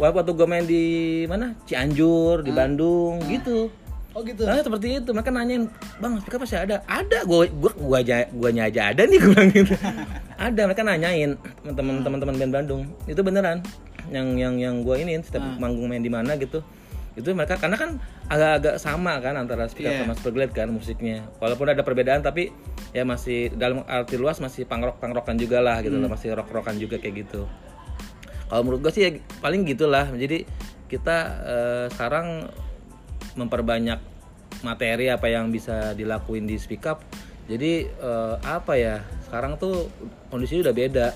Wah, 0.00 0.08
waktu 0.08 0.32
gua 0.32 0.48
main 0.48 0.64
di 0.64 0.82
mana? 1.28 1.52
Cianjur, 1.68 2.40
di 2.40 2.50
Bandung 2.50 3.20
gitu. 3.28 3.68
Oh 4.10 4.26
gitu. 4.26 4.42
Nah, 4.42 4.58
seperti 4.58 4.98
itu 4.98 5.10
mereka 5.14 5.30
nanyain, 5.30 5.70
"Bang, 6.02 6.18
speak 6.18 6.34
up 6.34 6.42
masih 6.42 6.66
ada?" 6.66 6.82
Ada. 6.90 7.22
Gua 7.28 7.46
gua 7.46 7.70
gua 7.78 7.96
aja 8.02 8.26
guanya 8.34 8.66
aja 8.66 8.90
ada 8.90 9.06
nih 9.06 9.22
gua 9.22 9.30
bilang 9.36 9.50
gitu. 9.54 9.74
ada, 10.50 10.60
mereka 10.66 10.82
nanyain 10.82 11.30
teman-teman 11.62 12.02
teman-teman 12.02 12.34
band 12.40 12.52
Bandung. 12.56 12.82
Itu 13.06 13.22
beneran. 13.22 13.62
Yang 14.10 14.34
yang 14.34 14.54
yang 14.54 14.74
gue 14.82 14.96
ini 14.98 15.18
setiap 15.20 15.40
Ah. 15.40 15.56
manggung 15.56 15.86
main 15.86 15.98
di 15.98 16.10
mana 16.10 16.34
gitu 16.34 16.60
itu 17.12 17.26
mereka 17.30 17.58
karena 17.58 17.74
kan 17.74 17.98
agak-agak 18.26 18.78
sama 18.78 19.18
kan 19.18 19.34
antara 19.34 19.66
speak 19.66 19.82
up 19.84 19.92
Iya. 19.92 20.02
sama 20.02 20.14
Superglade 20.14 20.52
kan 20.52 20.68
musiknya 20.68 21.26
walaupun 21.38 21.66
ada 21.66 21.80
perbedaan 21.80 22.20
tapi 22.20 22.54
ya 22.90 23.02
masih 23.02 23.50
dalam 23.52 23.82
arti 23.84 24.14
luas 24.14 24.38
masih 24.38 24.62
pangrok 24.62 24.98
pangrokan 24.98 25.34
juga 25.34 25.58
lah 25.58 25.78
gitu 25.80 25.94
Hmm. 25.94 26.06
loh 26.06 26.10
masih 26.10 26.32
rock 26.32 26.48
rockan 26.48 26.74
juga 26.74 26.96
kayak 26.96 27.26
gitu 27.26 27.46
kalau 28.46 28.62
menurut 28.62 28.80
gue 28.80 28.92
sih 28.92 29.02
ya 29.02 29.10
paling 29.38 29.62
gitulah 29.64 30.06
jadi 30.08 30.46
kita 30.86 31.16
eh, 31.44 31.86
sekarang 31.90 32.50
memperbanyak 33.32 33.98
materi 34.60 35.06
apa 35.08 35.26
yang 35.26 35.48
bisa 35.48 35.94
dilakuin 35.94 36.44
di 36.44 36.58
speak 36.58 36.84
up 36.84 37.02
jadi 37.46 37.86
eh, 37.88 38.34
apa 38.40 38.74
ya 38.74 38.96
sekarang 39.24 39.54
tuh 39.56 39.90
kondisinya 40.28 40.70
udah 40.70 40.76
beda 40.76 41.06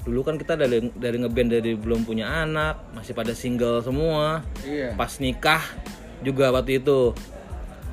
dulu 0.00 0.24
kan 0.24 0.40
kita 0.40 0.56
dari 0.56 0.88
dari 0.96 1.16
ngeband 1.20 1.48
dari 1.52 1.72
belum 1.76 2.08
punya 2.08 2.48
anak 2.48 2.96
masih 2.96 3.12
pada 3.12 3.36
single 3.36 3.84
semua. 3.84 4.40
Iya. 4.64 4.96
pas 4.96 5.20
nikah 5.20 5.60
juga 6.24 6.52
waktu 6.52 6.80
itu 6.80 7.12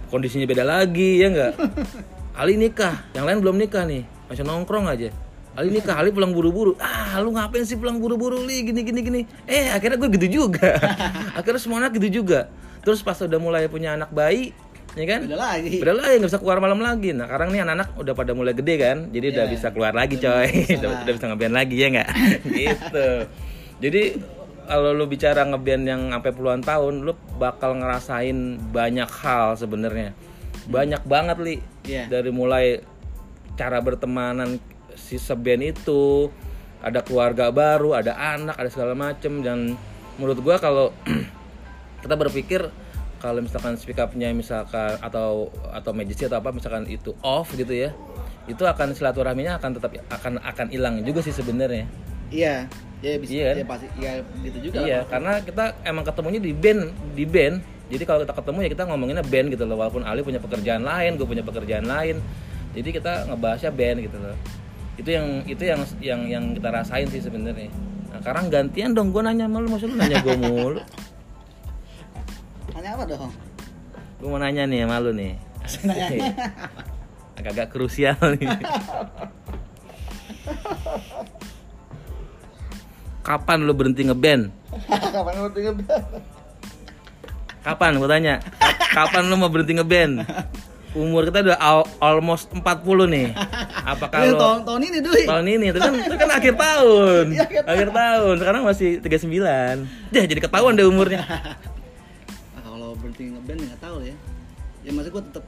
kondisinya 0.08 0.48
beda 0.48 0.64
lagi 0.64 1.20
ya 1.24 1.28
enggak 1.32 1.54
Ali 2.40 2.54
nikah 2.54 3.02
yang 3.18 3.26
lain 3.26 3.42
belum 3.42 3.58
nikah 3.58 3.82
nih 3.90 4.06
masih 4.30 4.46
nongkrong 4.46 4.86
aja. 4.86 5.10
Ali 5.58 5.74
nikah 5.74 5.98
Ali 5.98 6.14
pulang 6.14 6.38
buru-buru. 6.38 6.78
Ah 6.78 7.18
lu 7.18 7.34
ngapain 7.34 7.66
sih 7.66 7.74
pulang 7.74 7.98
buru-buru 7.98 8.46
li? 8.46 8.62
Gini 8.62 8.86
gini 8.86 9.02
gini. 9.02 9.22
Eh 9.50 9.74
akhirnya 9.74 9.98
gue 9.98 10.14
gitu 10.22 10.46
juga. 10.46 10.78
Akhirnya 11.38 11.58
semua 11.58 11.82
anak 11.82 11.98
gitu 11.98 12.22
juga. 12.22 12.46
Terus 12.86 13.02
pas 13.02 13.18
udah 13.18 13.42
mulai 13.42 13.66
punya 13.66 13.98
anak 13.98 14.14
bayi 14.14 14.54
ya 14.94 15.06
kan 15.06 15.22
Beda 15.26 15.38
lagi. 15.38 15.76
Beda 15.82 15.94
lagi 15.94 16.14
nggak 16.18 16.30
bisa 16.32 16.40
keluar 16.40 16.58
malam 16.62 16.80
lagi. 16.80 17.12
Nah 17.12 17.26
sekarang 17.28 17.50
nih 17.52 17.62
anak-anak 17.66 17.90
udah 17.98 18.14
pada 18.14 18.32
mulai 18.32 18.54
gede 18.54 18.76
kan, 18.78 18.98
jadi 19.12 19.26
udah 19.34 19.46
Iya. 19.46 19.54
bisa 19.54 19.68
keluar 19.74 19.94
lagi 19.94 20.16
Udah 20.18 20.32
coy, 20.46 20.52
udah, 20.80 20.90
udah 21.04 21.14
bisa 21.14 21.26
ngeband 21.28 21.56
lagi 21.56 21.76
ya 21.76 21.88
nggak? 21.92 22.10
gitu. 22.62 23.08
Jadi 23.78 24.02
kalau 24.68 24.92
lu 24.92 25.06
bicara 25.06 25.42
ngeband 25.44 25.84
yang 25.84 26.02
sampai 26.12 26.32
puluhan 26.32 26.62
tahun, 26.62 26.94
lu 27.02 27.16
bakal 27.36 27.76
ngerasain 27.76 28.36
banyak 28.70 29.08
hal 29.08 29.56
sebenarnya, 29.56 30.12
banyak 30.68 31.02
banget 31.04 31.38
li. 31.40 31.56
Iya. 31.88 32.12
Dari 32.12 32.32
mulai 32.32 32.84
cara 33.56 33.80
bertemanan 33.80 34.60
si 34.94 35.16
seband 35.16 35.64
itu, 35.64 36.28
ada 36.78 37.00
keluarga 37.00 37.48
baru, 37.48 37.96
ada 37.96 38.14
anak, 38.14 38.60
ada 38.60 38.70
segala 38.70 38.92
macem 38.92 39.40
dan 39.40 39.78
menurut 40.18 40.42
gua 40.42 40.58
kalau 40.58 40.92
kita 42.04 42.18
berpikir 42.18 42.68
kalau 43.18 43.42
misalkan 43.42 43.74
speak 43.76 43.98
up-nya 43.98 44.30
misalkan 44.32 44.96
atau 45.00 45.50
atau 45.70 45.92
majesty 45.92 46.26
atau 46.26 46.38
apa 46.38 46.50
misalkan 46.50 46.86
itu 46.86 47.12
off 47.20 47.54
gitu 47.54 47.72
ya 47.72 47.92
itu 48.46 48.64
akan 48.64 48.96
silaturahminya 48.96 49.60
akan 49.60 49.76
tetap 49.76 49.92
akan 50.08 50.40
akan 50.40 50.68
hilang 50.70 51.02
juga 51.02 51.20
sih 51.20 51.32
sebenarnya 51.32 51.86
Iya. 52.28 52.68
Ya 52.98 53.14
bisa 53.22 53.30
Iya 53.30 53.46
kan? 53.46 53.56
ya 53.56 53.66
pasti 53.70 53.88
ya 54.02 54.12
gitu 54.42 54.58
juga 54.68 54.78
iya 54.82 55.00
lah. 55.00 55.04
karena 55.06 55.32
kita 55.46 55.64
emang 55.86 56.02
ketemunya 56.02 56.42
di 56.42 56.50
band 56.50 56.82
di 57.14 57.30
band 57.30 57.62
jadi 57.88 58.04
kalau 58.04 58.26
kita 58.26 58.34
ketemu 58.34 58.58
ya 58.66 58.70
kita 58.74 58.84
ngomonginnya 58.90 59.22
band 59.22 59.48
gitu 59.54 59.64
loh 59.64 59.78
walaupun 59.78 60.02
Ali 60.02 60.26
punya 60.26 60.42
pekerjaan 60.42 60.82
lain 60.82 61.14
gue 61.14 61.28
punya 61.30 61.46
pekerjaan 61.46 61.86
lain 61.86 62.18
jadi 62.74 62.90
kita 62.90 63.30
ngebahasnya 63.30 63.70
band 63.70 63.98
gitu 64.02 64.18
loh 64.18 64.34
itu 64.98 65.10
yang 65.14 65.26
itu 65.46 65.62
yang 65.62 65.82
yang 66.02 66.22
yang 66.26 66.44
kita 66.58 66.74
rasain 66.74 67.06
sih 67.06 67.22
sebenarnya 67.22 67.70
nah 68.10 68.18
sekarang 68.18 68.50
gantian 68.50 68.98
dong 68.98 69.14
gue 69.14 69.22
nanya 69.22 69.46
sama 69.46 69.62
lu 69.62 69.70
maksud 69.70 69.88
lu 69.94 69.96
nanya 69.96 70.18
gue 70.26 70.34
mulu 70.36 70.82
Tanya 72.78 72.94
apa 72.94 73.10
dong? 73.10 73.34
gue 74.22 74.30
mau 74.30 74.38
nanya 74.38 74.70
nih 74.70 74.86
sama 74.86 75.02
lu 75.02 75.10
nih. 75.10 75.34
Nanya. 75.82 76.30
agak-agak 77.42 77.74
krusial 77.74 78.14
nih. 78.38 78.46
Kapan 83.26 83.66
lu 83.66 83.74
berhenti 83.74 84.06
ngeband? 84.06 84.54
Kapan 85.18 85.34
lu 85.42 85.50
tinggal 85.58 85.74
kapan? 87.66 87.98
Gue 87.98 88.06
tanya. 88.06 88.46
Kap- 88.62 89.10
kapan 89.10 89.26
lu 89.26 89.42
mau 89.42 89.50
berhenti 89.50 89.74
ngeband? 89.74 90.22
Umur 90.94 91.34
kita 91.34 91.42
udah 91.50 91.58
al- 91.58 91.90
almost 91.98 92.46
40 92.54 92.62
nih. 93.10 93.34
Apakah 93.90 94.22
lo 94.22 94.38
tahun 94.38 94.60
tahun 94.70 94.82
ini 94.86 94.98
Dui. 95.02 95.26
tahun 95.26 95.46
ini. 95.50 95.66
Itu 95.74 95.80
kan 95.82 95.94
itu 95.98 96.14
kan 96.14 96.30
akhir 96.46 96.54
tahun. 96.54 97.26
Iya, 97.34 97.46
akhir 97.66 97.90
tahun. 97.90 98.36
sekarang 98.38 98.62
masih 98.70 99.02
39 99.02 100.14
ya 100.14 100.22
jadi 100.30 100.42
ketahuan 100.46 100.78
deh 100.78 100.86
umurnya 100.86 101.26
berhenti 103.18 103.34
ngeband 103.34 103.60
nggak 103.66 103.82
tahu 103.82 103.98
ya. 104.06 104.16
Ya 104.86 104.92
maksud 104.94 105.10
gue 105.10 105.24
tetap 105.34 105.46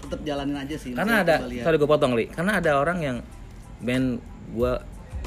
tetap 0.00 0.20
jalanin 0.24 0.56
aja 0.56 0.76
sih. 0.80 0.92
karena 0.96 1.24
ada 1.24 1.36
sorry 1.44 1.76
gue 1.76 1.88
potong 1.88 2.12
li 2.16 2.24
karena 2.28 2.56
ada 2.56 2.80
orang 2.80 2.98
yang 3.04 3.16
band 3.84 4.20
gue 4.56 4.72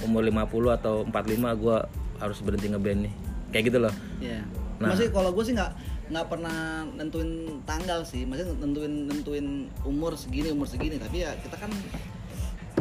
umur 0.01 0.21
50 0.25 0.77
atau 0.81 1.05
45 1.05 1.61
gue 1.61 1.77
harus 2.17 2.37
berhenti 2.41 2.67
ngeband 2.73 2.99
nih 3.05 3.13
kayak 3.53 3.63
gitu 3.69 3.77
loh 3.81 3.93
Iya. 4.17 4.41
Nah. 4.81 4.89
Maksudnya 4.89 5.11
kalau 5.13 5.29
gue 5.29 5.43
sih 5.45 5.53
nggak 5.53 5.71
nggak 6.09 6.25
pernah 6.25 6.83
nentuin 6.97 7.29
tanggal 7.63 8.01
sih, 8.03 8.25
maksudnya 8.25 8.53
nentuin 8.59 8.93
nentuin 9.07 9.47
umur 9.85 10.17
segini 10.17 10.49
umur 10.51 10.67
segini, 10.67 10.97
tapi 10.97 11.23
ya 11.23 11.31
kita 11.39 11.55
kan 11.55 11.71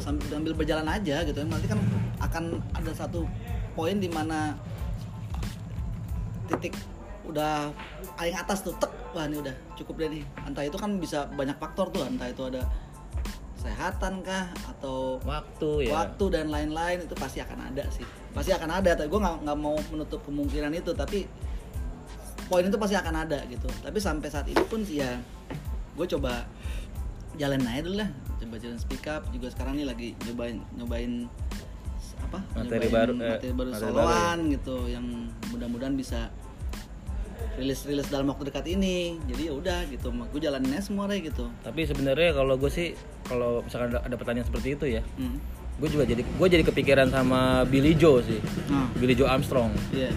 sambil 0.00 0.26
sambil 0.32 0.52
berjalan 0.56 0.88
aja 0.88 1.22
gitu. 1.22 1.38
Nanti 1.44 1.68
kan 1.68 1.78
akan 2.24 2.58
ada 2.72 2.92
satu 2.96 3.28
poin 3.76 4.00
di 4.00 4.08
mana 4.08 4.56
titik 6.50 6.74
udah 7.26 7.70
paling 8.18 8.36
atas 8.36 8.66
tuh 8.66 8.74
tek. 8.78 8.90
Wah 9.12 9.28
ini 9.28 9.38
udah 9.38 9.54
cukup 9.76 10.00
deh 10.02 10.08
nih. 10.08 10.24
Entah 10.48 10.64
itu 10.64 10.76
kan 10.80 10.96
bisa 10.96 11.28
banyak 11.28 11.56
faktor 11.60 11.92
tuh 11.92 12.06
entah 12.06 12.28
itu 12.28 12.42
ada 12.48 12.64
kesehatan 13.62 14.26
kah 14.26 14.50
atau 14.66 15.22
waktu 15.22 15.86
ya. 15.86 15.94
waktu 15.94 16.24
dan 16.34 16.50
lain-lain 16.50 17.06
itu 17.06 17.14
pasti 17.14 17.38
akan 17.38 17.70
ada 17.70 17.86
sih. 17.94 18.02
Pasti 18.34 18.50
akan 18.50 18.82
ada 18.82 18.90
tapi 18.98 19.06
gue 19.06 19.20
nggak 19.22 19.46
nggak 19.46 19.58
mau 19.58 19.78
menutup 19.94 20.18
kemungkinan 20.26 20.74
itu 20.74 20.90
tapi 20.98 21.30
poin 22.50 22.66
itu 22.66 22.74
pasti 22.74 22.98
akan 22.98 23.14
ada 23.22 23.38
gitu. 23.46 23.70
Tapi 23.70 23.98
sampai 24.02 24.28
saat 24.32 24.50
ini 24.50 24.62
pun 24.66 24.82
sih 24.82 24.98
ya 24.98 25.14
gue 25.94 26.06
coba 26.18 26.42
jalan 27.38 27.62
aja 27.62 27.80
dulu 27.86 27.96
lah. 28.02 28.10
Coba 28.42 28.56
jalan 28.58 28.78
speak 28.82 29.06
up 29.06 29.22
juga 29.30 29.46
sekarang 29.54 29.78
nih 29.78 29.86
lagi 29.86 30.08
nyobain 30.26 30.58
nyobain 30.74 31.12
apa? 32.26 32.38
Materi 32.58 32.90
nyobain 32.90 32.90
baru, 32.90 33.12
eh, 33.14 33.30
materi 33.30 33.52
baru 33.54 33.70
materi 33.70 33.84
soloan 33.86 34.38
gitu 34.50 34.76
yang 34.90 35.06
mudah-mudahan 35.54 35.94
bisa 35.94 36.34
rilis 37.58 37.84
rilis 37.84 38.08
dalam 38.08 38.28
waktu 38.32 38.48
dekat 38.48 38.64
ini. 38.68 39.20
Jadi 39.28 39.48
ya 39.48 39.52
udah 39.52 39.78
gitu 39.90 40.08
gue 40.12 40.40
jalaninnya 40.40 40.82
semua 40.84 41.08
deh 41.08 41.20
gitu. 41.20 41.48
Tapi 41.64 41.84
sebenarnya 41.84 42.36
kalau 42.36 42.54
gue 42.56 42.70
sih 42.72 42.96
kalau 43.28 43.62
misalkan 43.64 43.96
ada, 43.96 44.00
ada 44.04 44.16
pertanyaan 44.18 44.46
seperti 44.50 44.74
itu 44.74 44.86
ya 44.98 45.02
hmm. 45.16 45.38
gue 45.80 45.88
juga 45.88 46.04
jadi 46.04 46.22
gue 46.22 46.48
jadi 46.52 46.64
kepikiran 46.68 47.08
sama 47.10 47.64
Billy 47.66 47.96
Joe 47.96 48.22
sih. 48.22 48.38
Nah 48.70 48.90
Billy 48.98 49.16
Joe 49.16 49.30
Armstrong. 49.30 49.72
Iya. 49.90 50.12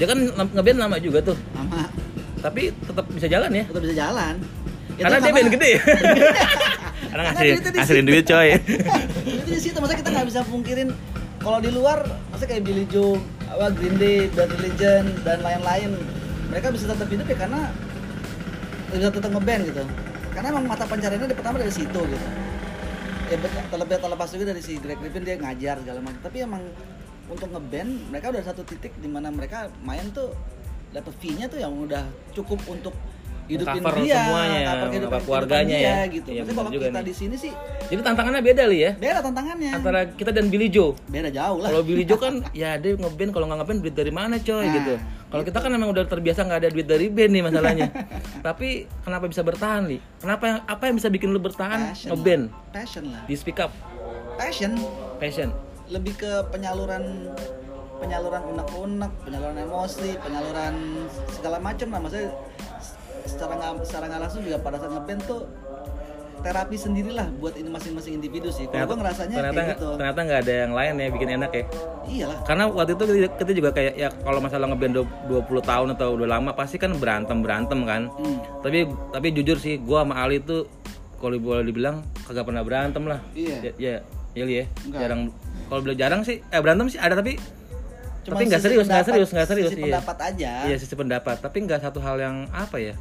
Dia 0.00 0.06
kan 0.08 0.18
ngeband 0.56 0.78
lama 0.80 0.96
juga 0.98 1.20
tuh. 1.20 1.36
Sama 1.52 1.86
tapi 2.42 2.74
tetap 2.74 3.06
bisa 3.14 3.26
jalan 3.30 3.50
ya. 3.54 3.64
Tetap 3.70 3.82
bisa 3.86 3.96
jalan. 3.96 4.34
Ya, 4.98 5.02
karena 5.08 5.18
dia 5.22 5.32
band 5.32 5.50
gede. 5.54 5.72
Karena 7.12 7.28
di 7.36 7.48
ngasihin 7.76 8.06
duit 8.08 8.24
coy. 8.24 8.56
Itu 9.28 9.50
di 9.52 9.60
situ 9.60 9.76
masa 9.84 10.00
kita 10.00 10.08
nggak 10.08 10.32
bisa 10.32 10.40
pungkirin 10.48 10.96
kalau 11.44 11.60
di 11.60 11.68
luar 11.68 12.08
masa 12.32 12.48
kayak 12.48 12.64
Billy 12.64 12.88
Joe 12.88 13.20
apa 13.52 13.68
Green 13.76 14.00
Day 14.00 14.32
Bad 14.32 14.48
Religion 14.56 15.12
dan 15.20 15.44
lain-lain 15.44 15.92
mereka 16.52 16.68
bisa 16.68 16.84
tetap 16.92 17.08
hidup 17.08 17.24
ya 17.24 17.36
karena 17.48 17.72
bisa 18.92 19.08
tetap 19.08 19.30
ngeband 19.32 19.62
gitu. 19.72 19.82
Karena 20.36 20.48
emang 20.52 20.64
mata 20.68 20.84
pencariannya 20.84 21.32
di 21.32 21.36
pertama 21.36 21.56
dari 21.56 21.72
situ 21.72 22.00
gitu. 22.04 22.26
Ya 23.32 23.40
terlebih 23.72 23.96
terlepas 23.96 24.28
juga 24.36 24.44
dari 24.52 24.60
si 24.60 24.76
Greg 24.76 25.00
Griffin 25.00 25.24
dia 25.24 25.40
ngajar 25.40 25.80
segala 25.80 26.04
macam. 26.04 26.20
Tapi 26.20 26.44
emang 26.44 26.60
untuk 27.32 27.48
ngeband 27.48 28.12
mereka 28.12 28.28
udah 28.28 28.44
satu 28.44 28.68
titik 28.68 28.92
di 29.00 29.08
mana 29.08 29.32
mereka 29.32 29.72
main 29.80 30.12
tuh 30.12 30.36
dapat 30.92 31.16
fee-nya 31.24 31.48
tuh 31.48 31.56
yang 31.56 31.72
udah 31.72 32.04
cukup 32.36 32.60
untuk 32.68 32.92
hidupin 33.44 33.82
Cover 33.82 33.94
dia, 34.00 34.14
semuanya 34.16 34.58
ya, 34.58 34.70
cover 34.70 34.88
kehidupan- 34.88 35.22
keluarganya 35.22 35.66
kehidupan 35.68 35.82
ya. 35.82 35.94
dia, 35.98 36.14
gitu. 36.14 36.28
Iya, 36.30 36.42
benar 36.42 36.54
kalau 36.56 36.70
kita 36.70 36.88
nih. 36.88 37.04
di 37.04 37.14
sini 37.14 37.36
sih 37.36 37.52
jadi 37.82 38.00
tantangannya 38.00 38.40
beda 38.40 38.62
li 38.64 38.78
ya? 38.80 38.90
Beda 38.96 39.20
tantangannya. 39.20 39.70
Antara 39.76 40.00
kita 40.08 40.30
dan 40.32 40.48
Billy 40.48 40.66
Joe. 40.66 40.96
Beda 41.06 41.28
jauh 41.28 41.60
lah. 41.60 41.68
Kalau 41.68 41.82
Billy 41.84 42.04
Joe 42.04 42.16
kan 42.16 42.40
ya 42.56 42.80
dia 42.80 42.96
ngeband 42.96 43.30
kalau 43.30 43.44
nggak 43.44 43.58
ngeband 43.60 43.78
duit 43.84 43.92
dari 43.92 44.08
mana 44.08 44.40
coy 44.40 44.64
Nah, 44.64 44.72
gitu. 44.72 44.94
Kalau 45.28 45.42
kita 45.44 45.58
kan 45.60 45.70
emang 45.70 45.90
udah 45.90 46.04
terbiasa 46.04 46.40
nggak 46.42 46.60
ada 46.60 46.70
duit 46.70 46.84
dari 46.84 47.12
band 47.12 47.32
nih 47.32 47.42
masalahnya. 47.42 47.86
Tapi 48.46 48.68
kenapa 49.02 49.28
bisa 49.28 49.40
bertahan 49.40 49.84
li? 49.84 50.00
Kenapa 50.16 50.44
yang 50.46 50.58
apa 50.64 50.82
yang 50.86 50.96
bisa 50.96 51.08
bikin 51.08 51.28
lu 51.28 51.40
bertahan 51.40 51.92
passion 51.92 52.08
ngeband? 52.08 52.44
Lah. 52.46 52.72
passion 52.72 53.04
lah. 53.10 53.22
Di 53.28 53.34
speak 53.34 53.58
up. 53.58 53.72
Passion. 54.34 54.72
Passion. 55.18 55.52
Lebih 55.88 56.16
ke 56.16 56.30
penyaluran 56.48 57.28
penyaluran 58.00 58.42
unek-unek 58.48 59.12
penyaluran 59.22 59.56
emosi 59.60 60.16
penyaluran 60.18 60.74
segala 61.28 61.60
macam 61.60 61.88
lah. 61.88 62.00
Maksudnya 62.00 62.28
secara 63.24 63.52
nggak 63.54 63.72
secara 63.82 64.04
nggak 64.06 64.20
langsung 64.20 64.42
juga 64.42 64.58
pada 64.58 64.76
saat 64.76 64.90
ngeband 64.90 65.20
tuh 65.24 65.42
terapi 66.42 66.74
sendirilah 66.74 67.30
buat 67.38 67.54
ini 67.54 67.70
masing-masing 67.70 68.18
individu 68.18 68.50
sih 68.50 68.66
kalau 68.66 68.90
gue 68.90 68.98
ngerasanya 68.98 69.36
ternyata 69.36 69.54
kayak 69.54 69.70
gitu 69.72 69.88
ternyata 69.94 70.20
nggak 70.20 70.40
ada 70.42 70.54
yang 70.58 70.72
lain 70.74 70.92
ya 70.96 71.08
bikin 71.08 71.28
enak 71.32 71.50
ya 71.52 71.64
iyalah 72.04 72.38
karena 72.42 72.62
waktu 72.66 72.92
itu 72.92 73.04
kita, 73.06 73.28
kita 73.38 73.52
juga 73.54 73.70
kayak 73.70 73.92
ya 73.94 74.08
kalau 74.10 74.38
masalah 74.42 74.66
ngeband 74.66 74.94
du- 74.96 75.14
20 75.30 75.62
tahun 75.62 75.88
atau 75.94 76.08
udah 76.12 76.28
lama 76.28 76.50
pasti 76.50 76.76
kan 76.76 76.90
berantem 76.92 77.38
berantem 77.38 77.78
kan 77.84 78.10
Hmm. 78.12 78.42
tapi 78.58 78.84
tapi 79.14 79.26
jujur 79.30 79.54
sih 79.56 79.78
gua 79.78 80.02
sama 80.02 80.18
Ali 80.18 80.42
tuh 80.42 80.66
kalau 81.16 81.38
boleh 81.38 81.62
dibilang 81.62 82.02
kagak 82.26 82.42
pernah 82.42 82.66
berantem 82.66 83.06
lah 83.06 83.22
Iya. 83.32 83.56
ya 83.62 83.72
ya, 83.78 83.94
ya 84.34 84.44
ya 84.44 84.64
jarang 84.90 85.30
kalau 85.70 85.80
bilang 85.80 85.94
jarang 85.96 86.20
sih 86.26 86.42
eh 86.42 86.58
berantem 86.58 86.90
sih 86.90 86.98
ada 86.98 87.14
tapi 87.14 87.38
Cuma 88.22 88.38
tapi 88.38 88.46
nggak 88.46 88.62
serius, 88.62 88.86
nggak 88.86 89.02
serius, 89.04 89.30
nggak 89.30 89.48
serius. 89.48 89.70
sisi 89.70 89.78
iya. 89.80 89.98
pendapat 89.98 90.16
aja. 90.22 90.50
Iya 90.62 90.76
sisi 90.78 90.94
pendapat, 90.94 91.36
tapi 91.38 91.58
nggak 91.60 91.82
satu 91.82 91.98
hal 91.98 92.22
yang 92.22 92.46
apa 92.54 92.78
ya 92.78 92.94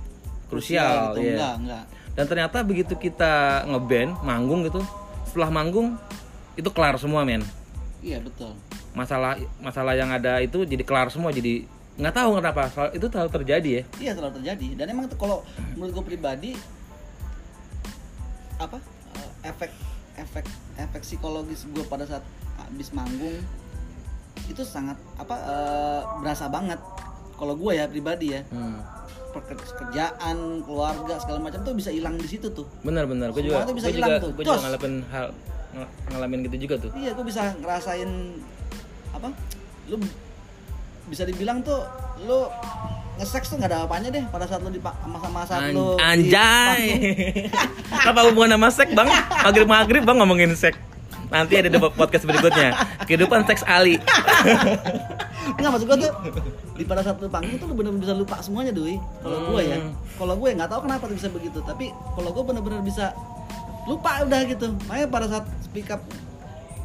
Krusial 0.52 0.84
krusial. 0.84 1.16
gitu, 1.16 1.20
iya. 1.24 1.32
enggak, 1.32 1.54
enggak. 1.64 1.84
Dan 2.12 2.26
ternyata 2.28 2.58
begitu 2.62 2.94
kita 3.00 3.64
ngeband, 3.72 4.20
manggung 4.22 4.68
gitu, 4.68 4.84
setelah 5.24 5.48
manggung 5.48 5.96
itu 6.60 6.68
kelar 6.76 7.00
semua 7.00 7.24
men. 7.24 7.40
Iya, 8.04 8.20
betul. 8.20 8.52
Masalah 8.92 9.40
masalah 9.64 9.96
yang 9.96 10.12
ada 10.12 10.44
itu 10.44 10.68
jadi 10.68 10.84
kelar 10.84 11.08
semua, 11.08 11.32
jadi 11.32 11.64
nggak 11.96 12.16
tahu 12.16 12.30
kenapa 12.40 12.68
soal 12.72 12.90
itu 12.92 13.08
terlalu 13.08 13.32
terjadi 13.32 13.70
ya. 13.72 13.84
Iya 14.00 14.12
selalu 14.20 14.34
terjadi 14.44 14.68
dan 14.80 14.86
emang 14.92 15.06
kalau 15.16 15.44
menurut 15.76 15.92
gue 15.96 16.06
pribadi 16.16 16.52
apa 18.58 18.78
eh, 19.16 19.50
efek 19.50 19.72
efek 20.18 20.46
efek 20.78 21.02
psikologis 21.02 21.66
gue 21.68 21.84
pada 21.86 22.06
saat 22.06 22.24
habis 22.58 22.90
manggung 22.94 23.38
itu 24.48 24.64
sangat 24.64 24.98
apa 25.18 25.36
eh, 25.36 26.02
berasa 26.22 26.46
banget 26.48 26.80
kalau 27.36 27.58
gue 27.58 27.72
ya 27.76 27.86
pribadi 27.90 28.38
ya 28.38 28.42
Hmm. 28.50 28.80
Peker- 29.32 29.58
kerjaan 29.58 30.38
keluarga 30.62 31.16
segala 31.18 31.40
macam 31.42 31.60
tuh 31.62 31.74
bisa 31.74 31.90
hilang 31.90 32.16
di 32.16 32.28
situ 32.28 32.48
tuh 32.50 32.68
Benar-benar, 32.82 33.32
gue 33.32 33.44
juga, 33.44 33.64
tuh 33.64 33.74
bisa 33.74 33.88
gue 33.88 33.96
hilang 33.96 34.20
tuh. 34.20 34.32
gue 34.32 34.44
juga 34.44 34.60
ngalamin 34.62 34.94
hal 35.08 35.26
ng- 35.72 35.92
ngalamin 36.10 36.40
gitu 36.46 36.58
juga 36.62 36.76
tuh. 36.78 36.92
iya 36.94 37.12
gue 37.12 37.24
bisa 37.24 37.56
ngerasain 37.58 38.10
apa 39.12 39.28
lu 39.88 39.96
bisa 41.08 41.24
dibilang 41.24 41.60
tuh 41.60 41.84
lu 42.22 42.48
nge-sex 43.18 43.44
tuh 43.46 43.58
nggak 43.58 43.68
ada 43.68 43.84
apanya 43.84 44.10
deh 44.10 44.24
pada 44.28 44.48
saat 44.48 44.62
lu 44.62 44.70
di 44.70 44.80
masa-masa 44.80 45.60
An- 45.60 45.72
lu 45.72 46.00
anjay. 46.00 46.82
Apa 47.92 48.24
hubungan 48.26 48.56
sama 48.56 48.70
sek 48.70 48.90
bang? 48.92 49.10
Maghrib 49.44 49.68
maghrib 49.68 50.04
bang 50.04 50.18
ngomongin 50.18 50.54
sek. 50.54 50.74
Nanti 51.32 51.54
ada 51.56 51.72
podcast 51.90 52.28
berikutnya. 52.28 52.70
Kehidupan 53.08 53.48
seks 53.48 53.64
Ali. 53.64 53.96
Enggak 55.56 55.70
maksud 55.74 55.88
gua 55.88 55.98
tuh 55.98 56.12
di 56.76 56.84
pada 56.84 57.02
saat 57.02 57.18
lu 57.18 57.30
panggung 57.32 57.58
tuh 57.58 57.68
lu 57.72 57.74
bener-bener 57.74 58.04
bisa 58.04 58.14
lupa 58.14 58.36
semuanya 58.44 58.76
doi. 58.76 59.00
Kalau 59.24 59.58
ya, 59.64 59.78
Hmm. 59.80 59.94
kalau 60.20 60.34
gue 60.38 60.50
nggak 60.54 60.70
tahu 60.70 60.82
kenapa 60.86 61.04
tuh 61.08 61.16
bisa 61.18 61.30
begitu, 61.32 61.60
tapi 61.64 61.90
kalau 62.14 62.30
gua 62.30 62.44
bener-bener 62.46 62.82
bisa 62.84 63.16
lupa 63.88 64.22
udah 64.22 64.42
gitu. 64.46 64.68
Makanya 64.86 65.08
pada 65.10 65.26
saat 65.32 65.46
speak 65.64 65.90
up 65.90 66.04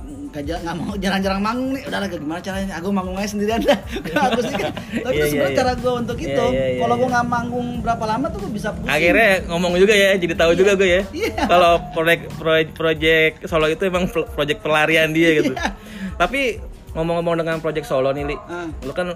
nggak 0.07 0.59
nggak 0.63 0.77
mau 0.77 0.93
jarang-jarang 1.01 1.41
manggung 1.41 1.71
nih 1.73 1.83
udah 1.89 1.99
lah 1.99 2.09
gimana 2.13 2.41
caranya 2.45 2.75
aku 2.77 2.89
manggung 2.93 3.17
aja 3.17 3.29
sendirian 3.33 3.61
dah 3.69 3.79
aku 4.29 4.41
sih 4.45 4.55
kan 4.55 4.73
tapi 4.77 5.15
Iya, 5.17 5.25
itu 5.25 5.27
sebenarnya 5.33 5.49
iya, 5.49 5.59
cara 5.59 5.73
iya. 5.73 5.81
gue 5.81 5.93
untuk 5.97 6.17
Iya, 6.17 6.27
itu 6.29 6.45
iya, 6.53 6.67
iya, 6.69 6.81
kalau 6.85 6.95
gue 6.95 7.03
iya. 7.03 7.13
nggak 7.17 7.27
manggung 7.27 7.69
berapa 7.81 8.05
lama 8.05 8.27
tuh 8.29 8.39
gue 8.45 8.53
bisa 8.53 8.69
pusing 8.71 8.93
Akhirnya 8.93 9.31
ngomong 9.49 9.73
juga 9.77 9.95
ya, 9.97 10.11
jadi 10.15 10.35
tahu 10.37 10.53
juga 10.53 10.73
gue 10.77 10.89
ya. 10.89 11.03
Iya. 11.11 11.43
Kalau 11.47 11.73
proyek 11.91 12.21
proyek 12.37 12.69
proyek 12.73 13.33
solo 13.45 13.67
itu 13.67 13.83
emang 13.83 14.05
pro- 14.07 14.29
proyek 14.29 14.61
pelarian 14.61 15.11
dia 15.11 15.41
gitu. 15.41 15.53
Iya. 15.57 15.73
Tapi 16.15 16.61
ngomong-ngomong 16.93 17.37
dengan 17.41 17.57
proyek 17.59 17.85
solo 17.85 18.13
nih, 18.13 18.25
Li. 18.29 18.37
Ah. 18.47 18.69
Lu 18.85 18.93
kan 18.93 19.11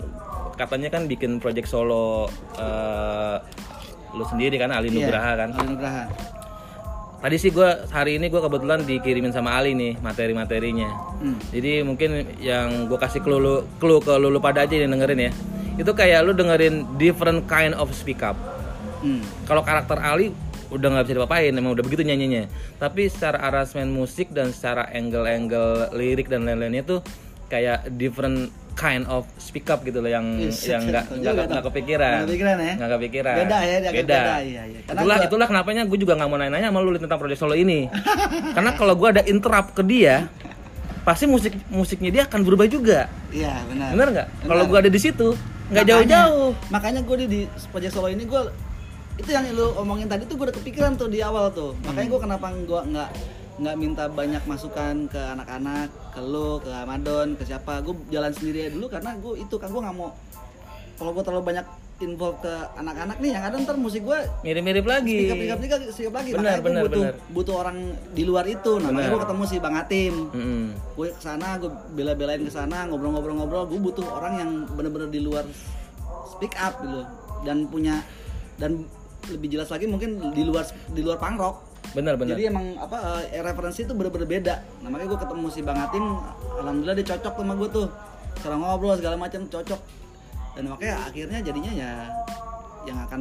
katanya 0.56 0.88
kan 0.88 1.04
bikin 1.04 1.36
proyek 1.36 1.64
solo 1.64 2.28
eh, 2.56 3.36
lu 4.12 4.24
sendiri 4.24 4.56
kan 4.56 4.72
Ali 4.72 4.88
Iya, 4.88 5.06
Nugraha 5.06 5.32
kan. 5.36 5.48
Ali 5.52 5.68
Nugraha 5.68 6.04
Tadi 7.20 7.36
sih 7.36 7.52
gue 7.52 7.68
hari 7.92 8.16
ini 8.16 8.32
gue 8.32 8.40
kebetulan 8.40 8.80
dikirimin 8.88 9.28
sama 9.28 9.52
Ali 9.52 9.76
nih 9.76 10.00
materi-materinya. 10.00 10.88
Hmm. 11.20 11.36
Jadi 11.52 11.84
mungkin 11.84 12.24
yang 12.40 12.88
gue 12.88 12.96
kasih 12.96 13.20
clue, 13.20 13.36
lu- 13.36 13.64
clue 13.76 14.00
ke 14.00 14.16
lu, 14.16 14.32
lu 14.32 14.40
pada 14.40 14.64
aja 14.64 14.72
yang 14.72 14.88
dengerin 14.96 15.28
ya. 15.28 15.32
Itu 15.76 15.92
kayak 15.92 16.24
lu 16.24 16.32
dengerin 16.32 16.96
different 16.96 17.44
kind 17.44 17.76
of 17.76 17.92
speak 17.92 18.24
up. 18.24 18.40
Hmm. 19.04 19.20
Kalau 19.44 19.60
karakter 19.60 20.00
Ali 20.00 20.32
udah 20.72 20.96
nggak 20.96 21.04
bisa 21.12 21.14
dipapain, 21.20 21.52
emang 21.52 21.76
udah 21.76 21.84
begitu 21.84 22.08
nyanyinya. 22.08 22.48
Tapi 22.80 23.12
secara 23.12 23.36
aransemen 23.52 23.92
musik 23.92 24.32
dan 24.32 24.56
secara 24.56 24.88
angle-angle 24.88 25.92
lirik 25.92 26.32
dan 26.32 26.48
lain-lainnya 26.48 26.88
tuh 26.88 27.00
kayak 27.50 27.90
different 27.92 28.48
kind 28.72 29.04
of 29.04 29.26
speak 29.36 29.66
up 29.66 29.82
gitu 29.82 29.98
loh 29.98 30.08
yang 30.08 30.24
Yes, 30.38 30.64
yang 30.64 30.86
nggak 30.86 31.10
nggak 31.12 31.64
kepikiran. 31.66 32.16
Nggak 32.16 32.28
kepikiran 32.30 32.56
ya? 32.56 32.72
Nggak 32.78 32.90
kepikiran. 32.96 33.36
Beda 33.36 33.58
ya, 33.60 33.76
dia 33.76 33.90
Beda. 33.92 34.14
beda, 34.16 34.34
iya, 34.40 34.62
iya. 34.64 34.80
Karena 34.80 34.96
itulah 34.96 35.16
gua- 35.16 35.26
itulah 35.26 35.46
kenapanya 35.50 35.82
gue 35.84 35.98
juga 35.98 36.12
nggak 36.16 36.28
mau 36.30 36.38
nanya-nanya 36.38 36.68
sama 36.70 36.78
lu 36.80 36.96
tentang 36.96 37.18
proyek 37.18 37.36
solo 37.36 37.52
ini. 37.52 37.90
Karena 38.56 38.70
kalau 38.72 38.94
gue 38.94 39.08
ada 39.10 39.22
interrupt 39.26 39.74
ke 39.74 39.82
dia, 39.82 40.30
pasti 41.02 41.26
musik 41.26 41.52
musiknya 41.68 42.10
dia 42.10 42.22
akan 42.24 42.40
berubah 42.40 42.64
juga. 42.64 43.10
iya 43.28 43.60
benar 43.66 43.92
Bener 43.92 44.08
nggak? 44.10 44.28
Kalau 44.40 44.62
Benar. 44.62 44.70
gue 44.70 44.78
ada 44.80 44.90
di 44.90 45.00
situ, 45.00 45.28
nggak 45.68 45.84
jauh-jauh. 45.84 46.50
makanya 46.70 47.00
gue 47.02 47.16
di, 47.18 47.26
di 47.26 47.40
project 47.68 47.92
solo 47.92 48.08
ini 48.08 48.24
gue 48.24 48.40
itu 49.16 49.28
yang 49.28 49.44
lu 49.52 49.76
omongin 49.76 50.08
tadi 50.08 50.24
tuh 50.24 50.34
gue 50.34 50.48
udah 50.48 50.56
kepikiran 50.56 50.96
tuh 50.96 51.12
di 51.12 51.20
awal 51.20 51.52
tuh 51.52 51.76
makanya 51.84 52.08
gue 52.08 52.20
kenapa 52.22 52.46
gue 52.56 52.80
nggak 52.88 53.10
nggak 53.60 53.76
minta 53.76 54.08
banyak 54.08 54.40
masukan 54.44 55.04
ke 55.06 55.20
anak-anak 55.20 55.88
ke 56.10 56.20
lu 56.22 56.56
ke 56.58 56.72
Amadon 56.72 57.36
ke 57.36 57.44
siapa 57.44 57.84
gue 57.84 57.92
jalan 58.08 58.32
sendiri 58.32 58.64
aja 58.64 58.70
dulu 58.72 58.88
karena 58.88 59.10
gue 59.14 59.32
itu 59.36 59.54
kan 59.54 59.68
gue 59.68 59.80
nggak 59.80 59.96
mau 59.96 60.16
kalau 60.96 61.12
gue 61.12 61.20
terlalu 61.20 61.44
banyak 61.46 61.66
involve 62.00 62.40
ke 62.40 62.48
anak-anak 62.74 63.20
nih 63.20 63.30
yang 63.30 63.44
ada 63.44 63.60
ntar 63.60 63.76
musik 63.76 64.00
gue 64.00 64.16
Mirip-mirip 64.40 64.88
lagi. 64.88 65.28
sikap 65.28 65.60
sikap 65.60 65.80
sikap 65.92 66.12
lagi 66.16 66.28
Benar, 66.32 66.40
makanya 66.56 66.64
benar, 66.64 66.82
butuh 66.82 67.02
benar. 67.04 67.14
butuh 67.30 67.54
orang 67.54 67.76
di 68.10 68.22
luar 68.24 68.44
itu 68.48 68.72
nah 68.80 68.88
makanya 68.88 68.96
Benar. 68.96 69.12
gue 69.12 69.20
ketemu 69.20 69.42
si 69.44 69.56
Bang 69.60 69.76
Atim 69.76 70.14
Mm-mm. 70.32 70.64
gue 70.96 71.06
ke 71.06 71.20
sana 71.20 71.48
gue 71.60 71.68
bela-belain 71.92 72.40
ke 72.40 72.48
sana 72.48 72.88
ngobrol-ngobrol-ngobrol 72.88 73.68
gue 73.68 73.76
butuh 73.78 74.06
orang 74.08 74.32
yang 74.34 74.50
bener-bener 74.72 75.12
di 75.12 75.20
luar 75.20 75.44
speak 76.32 76.56
up 76.56 76.80
gitu 76.80 77.04
dan 77.44 77.68
punya 77.68 78.00
dan 78.56 78.88
lebih 79.28 79.52
jelas 79.52 79.68
lagi 79.68 79.84
mungkin 79.84 80.32
di 80.32 80.42
luar 80.42 80.64
di 80.88 81.04
luar 81.04 81.20
punk 81.20 81.36
rock 81.36 81.56
Benar 81.90 82.14
benar. 82.14 82.34
jadi 82.34 82.48
emang 82.48 82.76
apa 82.76 82.96
eh, 83.26 83.40
referensi 83.40 83.82
itu 83.82 83.92
bener-bener 83.92 84.28
beda 84.28 84.54
nah 84.80 84.88
makanya 84.88 85.10
gue 85.10 85.20
ketemu 85.20 85.46
si 85.48 85.60
Bang 85.60 85.78
Atim 85.80 86.04
alhamdulillah 86.56 86.94
dia 86.94 87.06
cocok 87.08 87.32
sama 87.34 87.54
gue 87.54 87.68
tuh 87.68 87.86
cara 88.36 88.54
ngobrol 88.54 88.94
segala 88.94 89.16
macam 89.16 89.40
cocok 89.44 89.80
dan 90.52 90.62
makanya 90.66 90.96
akhirnya 91.02 91.38
jadinya 91.40 91.72
ya 91.72 91.90
yang 92.82 92.98
akan 93.02 93.20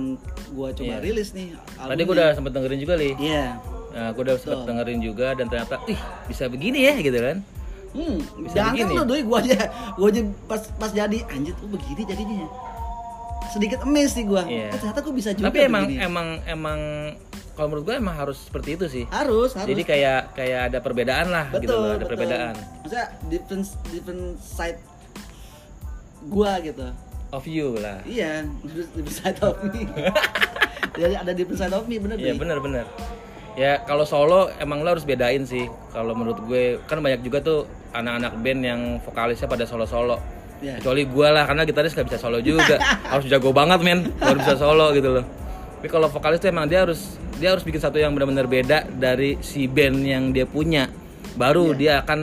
gue 0.49 0.67
coba 0.72 0.88
Iya. 0.88 0.97
rilis 1.01 1.30
nih 1.32 1.51
Tadi 1.51 1.67
albumnya. 1.78 2.03
gue 2.03 2.15
udah 2.15 2.30
sempet 2.32 2.51
dengerin 2.53 2.80
juga 2.80 2.93
li. 2.95 3.11
iya 3.17 3.45
Nah, 3.89 4.13
gue 4.13 4.22
udah 4.22 4.38
sempet 4.38 4.59
dengerin 4.63 4.99
juga 5.01 5.28
dan 5.34 5.49
ternyata, 5.49 5.82
ih 5.84 5.97
bisa 6.30 6.45
begini 6.45 6.86
ya 6.86 6.93
gitu 6.95 7.17
kan? 7.17 7.41
Hmm, 7.89 8.22
Bisa 8.39 8.53
jangan 8.55 8.72
begini. 8.72 8.86
kan 8.88 9.01
lu 9.01 9.05
doi 9.09 9.22
gua 9.26 9.38
aja, 9.41 9.59
gua 9.97 10.07
aja 10.07 10.22
pas 10.45 10.61
pas 10.78 10.91
jadi 10.93 11.17
anjir 11.26 11.57
tuh 11.57 11.65
begini 11.67 12.05
jadinya. 12.05 12.45
Sedikit 13.50 13.82
emes 13.84 14.14
sih 14.14 14.24
gua. 14.24 14.45
Iya. 14.45 14.70
Eh, 14.70 14.78
ternyata 14.78 15.02
gua 15.02 15.14
bisa 15.14 15.30
juga 15.34 15.50
Tapi 15.50 15.60
emang 15.66 15.84
begini. 15.89 16.02
emang 16.06 16.28
emang 16.45 16.80
kalau 17.54 17.76
menurut 17.76 17.91
gue 17.91 17.95
emang 18.00 18.16
harus 18.16 18.39
seperti 18.39 18.80
itu 18.80 18.86
sih. 18.88 19.04
harus 19.12 19.52
harus. 19.52 19.68
Jadi 19.68 19.84
kayak 19.84 20.32
kayak 20.32 20.72
ada 20.72 20.80
perbedaan 20.80 21.28
lah 21.28 21.52
betul, 21.52 21.60
gitu 21.68 21.76
loh, 21.76 21.91
ada 21.91 21.97
betul. 22.00 22.10
perbedaan 22.16 22.54
Maksudnya 22.56 23.08
different 23.28 23.66
different 23.91 24.24
side 24.39 24.80
gua 26.32 26.60
gitu. 26.64 26.88
of 27.30 27.43
you 27.43 27.76
lah. 27.78 28.00
Iya, 28.08 28.47
different, 28.64 29.12
side 29.12 29.39
of 29.43 29.60
me. 29.62 29.86
Jadi 31.04 31.14
ada 31.14 31.32
different 31.36 31.60
side 31.60 31.76
of 31.76 31.84
me 31.86 32.00
bener 32.00 32.16
Iya 32.16 32.34
Doi. 32.34 32.39
benar-benar. 32.41 32.86
Ya 33.54 33.84
kalau 33.84 34.08
solo 34.08 34.47
emang 34.58 34.82
lo 34.82 34.95
harus 34.95 35.04
bedain 35.04 35.43
sih. 35.43 35.68
Kalau 35.91 36.16
menurut 36.16 36.39
gue 36.47 36.80
kan 36.88 37.04
banyak 37.04 37.22
juga 37.22 37.43
tuh 37.43 37.60
anak-anak 37.91 38.39
band 38.39 38.62
yang 38.64 38.82
vokalisnya 39.04 39.52
pada 39.52 39.68
solo-solo. 39.68 40.16
Iya. 40.60 40.76
Kecuali 40.78 41.03
gue 41.03 41.28
lah 41.30 41.43
karena 41.43 41.64
gitaris 41.64 41.91
nggak 41.91 42.07
bisa 42.07 42.20
solo 42.20 42.39
juga. 42.39 42.76
harus 43.12 43.26
jago 43.26 43.49
banget 43.49 43.80
men, 43.80 43.99
baru 44.14 44.38
bisa 44.38 44.55
solo 44.55 44.91
gitu 44.91 45.10
loh. 45.12 45.26
Tapi 45.80 45.88
kalau 45.88 46.07
vokalis 46.07 46.38
tuh 46.38 46.47
emang 46.47 46.68
dia 46.68 46.84
harus 46.84 47.16
dia 47.36 47.49
harus 47.49 47.64
bikin 47.64 47.80
satu 47.80 47.95
yang 47.95 48.12
benar-benar 48.12 48.43
beda 48.45 48.84
dari 48.89 49.39
si 49.39 49.66
band 49.66 50.01
yang 50.01 50.24
dia 50.30 50.43
punya. 50.43 50.91
Baru 51.34 51.72
Iya. 51.72 51.78
dia 51.78 51.93
akan 52.03 52.20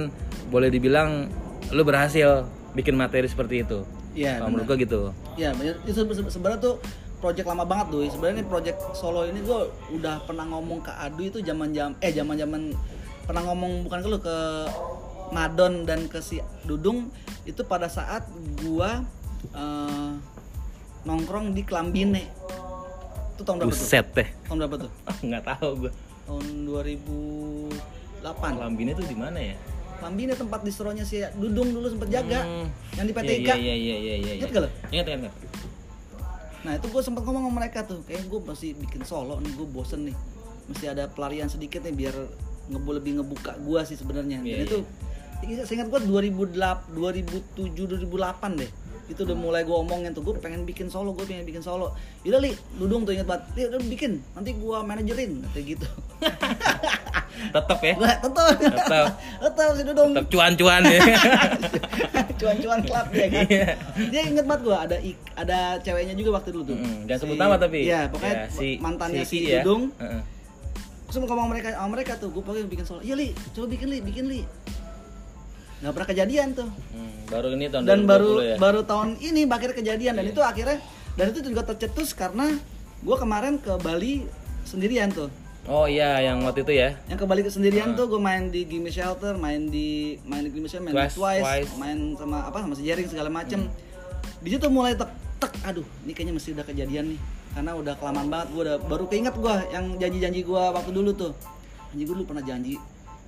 boleh 0.47 0.69
dibilang 0.69 1.33
lu 1.69 1.83
berhasil 1.83 2.45
bikin 2.73 2.93
materi 2.93 3.25
seperti 3.25 3.65
itu. 3.65 3.81
Iya, 4.13 4.39
Kalau 4.39 4.49
menurut 4.51 4.69
gue 4.71 4.79
gitu. 4.83 5.01
Iya, 5.35 5.53
bener. 5.53 5.77
itu 5.83 5.93
se- 5.93 6.29
sebenarnya 6.31 6.61
tuh 6.63 6.75
project 7.17 7.47
lama 7.47 7.65
banget 7.65 7.87
tuh. 7.89 8.01
Sebenarnya 8.07 8.45
project 8.45 8.79
solo 8.93 9.25
ini 9.25 9.41
gue 9.41 9.61
udah 9.93 10.21
pernah 10.23 10.45
ngomong 10.47 10.81
ke 10.81 10.93
Adu 10.95 11.23
itu 11.27 11.39
zaman 11.41 11.73
jam 11.73 11.97
eh 11.99 12.13
zaman 12.13 12.37
zaman 12.37 12.77
pernah 13.25 13.43
ngomong 13.43 13.83
bukan 13.83 13.99
ke 13.99 14.09
lu 14.09 14.19
ke 14.19 14.37
Madon 15.35 15.89
dan 15.89 16.07
ke 16.07 16.23
si 16.23 16.39
Dudung 16.67 17.11
itu 17.47 17.63
pada 17.67 17.87
saat 17.87 18.27
gua 18.63 19.03
eh, 19.55 20.13
nongkrong 21.07 21.55
di 21.55 21.63
Klambine. 21.63 22.27
Itu 23.39 23.47
tahun 23.47 23.63
berapa 23.63 23.73
tuh? 23.73 23.79
Buset 23.79 24.07
teh. 24.13 24.29
Tahun 24.51 24.59
berapa 24.67 24.77
tuh? 24.89 24.91
Nggak 25.29 25.43
tahu 25.57 25.69
gue. 25.87 25.93
Tahun 26.27 26.47
2008. 26.67 28.63
Lambinnya 28.63 28.95
tuh 28.99 29.07
di 29.07 29.17
mana 29.17 29.39
ya? 29.39 29.55
Klambine 29.97 30.35
tempat 30.37 30.61
distronya 30.67 31.07
si 31.07 31.23
Dudung 31.39 31.71
dulu 31.71 31.87
sempet 31.87 32.11
jaga. 32.11 32.43
Hmm. 32.43 32.69
Yang 32.99 33.07
di 33.07 33.13
PT 33.15 33.31
Iya 33.47 33.55
iya 33.55 33.75
iya 33.77 33.97
iya 33.97 34.15
iya. 34.19 34.33
Ingat 34.43 34.51
gak 34.51 34.63
lo? 34.67 34.71
Ingat 34.91 35.07
ingat. 35.09 35.35
Nah 36.67 36.73
itu 36.75 36.87
gue 36.91 37.03
sempat 37.07 37.23
ngomong 37.23 37.47
sama 37.47 37.55
mereka 37.63 37.87
tuh, 37.87 38.03
kayak 38.03 38.27
gue 38.27 38.41
masih 38.43 38.75
bikin 38.75 39.07
solo 39.07 39.39
nih, 39.39 39.55
gue 39.55 39.69
bosen 39.71 40.11
nih, 40.11 40.17
mesti 40.67 40.91
ada 40.91 41.07
pelarian 41.07 41.47
sedikit 41.47 41.79
nih 41.87 41.95
biar 41.95 42.17
ngebu 42.67 42.91
lebih 42.91 43.23
ngebuka 43.23 43.55
gue 43.63 43.81
sih 43.87 43.95
sebenarnya. 43.95 44.43
Iya, 44.43 44.67
Dan 44.67 44.67
itu, 44.67 44.79
saya 45.63 45.75
ingat 45.77 45.89
gue 45.89 46.01
2008, 46.03 46.57
2007, 46.91 47.87
2008 48.05 48.59
deh, 48.59 48.71
itu 49.07 49.21
udah 49.23 49.37
mulai 49.37 49.63
gue 49.63 49.73
omongin 49.73 50.11
tuh, 50.11 50.23
gue 50.23 50.35
pengen 50.37 50.63
bikin 50.63 50.87
solo, 50.87 51.13
gue 51.13 51.23
pengen 51.23 51.45
bikin 51.45 51.61
solo. 51.61 51.95
Yaudah 52.21 52.41
li, 52.41 52.51
dudung 52.75 53.03
tuh 53.03 53.13
inget 53.13 53.25
banget, 53.25 53.47
li 53.53 53.63
udah 53.67 53.81
bikin, 53.87 54.19
nanti 54.33 54.51
gue 54.53 54.77
manajerin, 54.81 55.47
kayak 55.51 55.67
gitu. 55.73 55.87
Tetep 57.47 57.79
ya. 57.79 57.95
Gua 57.95 58.13
tetep. 58.17 58.47
Tetep. 58.59 59.07
tetep 59.45 59.69
si 59.77 59.83
Dudung. 59.85 60.11
Tetep 60.17 60.27
cuan-cuan 60.27 60.83
ya. 60.83 61.01
Cuan-cuan 62.41 62.81
klub 62.81 63.07
dia 63.13 63.27
kan. 63.29 63.45
Iya. 63.45 63.69
Dia 64.09 64.21
inget 64.25 64.45
banget 64.45 64.63
gua 64.65 64.77
ada 64.85 64.97
ik- 64.99 65.21
ada 65.37 65.77
ceweknya 65.81 66.17
juga 66.17 66.41
waktu 66.41 66.53
dulu 66.53 66.73
tuh. 66.73 66.77
Mm, 66.77 67.05
Jangan 67.05 67.21
sebut 67.23 67.37
nama 67.37 67.57
tapi. 67.57 67.81
Iya, 67.85 68.09
pokoknya 68.09 68.37
Ya, 68.49 68.77
mantannya 68.81 69.25
si, 69.25 69.37
I 69.39 69.53
ya. 69.53 69.61
Dudung. 69.61 69.93
Heeh. 69.97 70.21
Terus 71.07 71.17
mau 71.23 71.29
ngomong 71.31 71.49
mereka 71.51 71.69
sama 71.71 71.89
mereka 71.93 72.13
tuh, 72.17 72.29
gue 72.29 72.41
pokoknya 72.41 72.67
bikin 72.67 72.85
solo. 72.85 73.01
Iya 73.01 73.15
li, 73.15 73.29
coba 73.53 73.67
bikin 73.69 73.89
li, 73.89 73.99
bikin 74.01 74.25
li. 74.27 74.41
Gak 75.87 75.95
pernah 75.95 76.09
kejadian 76.11 76.49
tuh. 76.51 76.67
Hmm, 76.67 77.11
baru 77.31 77.49
ini 77.55 77.71
tahun 77.71 77.83
Dan 77.87 77.99
2020 78.03 78.11
baru 78.11 78.31
ya. 78.43 78.57
baru 78.59 78.81
tahun 78.83 79.09
ini 79.23 79.41
akhirnya 79.47 79.77
kejadian 79.79 80.13
dan 80.19 80.25
Iya. 80.27 80.33
itu 80.35 80.41
akhirnya 80.43 80.79
dan 81.15 81.25
itu 81.31 81.39
juga 81.47 81.63
tercetus 81.63 82.11
karena 82.11 82.59
gue 82.99 83.17
kemarin 83.17 83.55
ke 83.63 83.71
Bali 83.79 84.27
sendirian 84.67 85.15
tuh. 85.15 85.31
Oh 85.67 85.87
iya, 85.87 86.19
yang 86.23 86.43
waktu 86.43 86.63
itu 86.63 86.75
ya. 86.75 86.99
Yang 87.07 87.23
ke 87.23 87.27
Bali 87.27 87.43
sendirian 87.47 87.95
tuh 87.95 88.07
gue 88.07 88.19
main 88.19 88.51
di 88.51 88.67
Gimme 88.67 88.91
Shelter, 88.91 89.35
main 89.35 89.67
di 89.67 90.19
main 90.23 90.43
di 90.43 90.51
Gimme 90.51 90.67
Shelter, 90.67 90.91
main 90.91 90.95
di 90.95 91.07
Twice, 91.07 91.15
Twice, 91.15 91.43
Twice. 91.43 91.71
main 91.79 91.99
sama 92.15 92.47
apa 92.47 92.59
sama 92.63 92.75
si 92.75 92.83
Jering 92.83 93.07
segala 93.07 93.31
macem. 93.31 93.71
Di 94.39 94.49
situ 94.51 94.67
mulai 94.67 94.95
tek 94.95 95.11
tek, 95.39 95.55
aduh, 95.63 95.87
ini 96.03 96.15
kayaknya 96.15 96.35
mesti 96.35 96.51
udah 96.51 96.67
kejadian 96.67 97.15
nih. 97.15 97.21
Karena 97.55 97.73
udah 97.73 97.95
kelamaan 97.95 98.27
banget 98.27 98.49
gue 98.51 98.63
udah 98.63 98.77
baru 98.85 99.05
keinget 99.07 99.35
gue 99.35 99.55
yang 99.71 99.87
janji-janji 99.97 100.41
gue 100.43 100.63
waktu 100.67 100.91
dulu 100.91 101.11
tuh. 101.15 101.33
Janji 101.91 102.03
gue 102.05 102.15
dulu 102.15 102.27
pernah 102.27 102.43
janji 102.43 102.75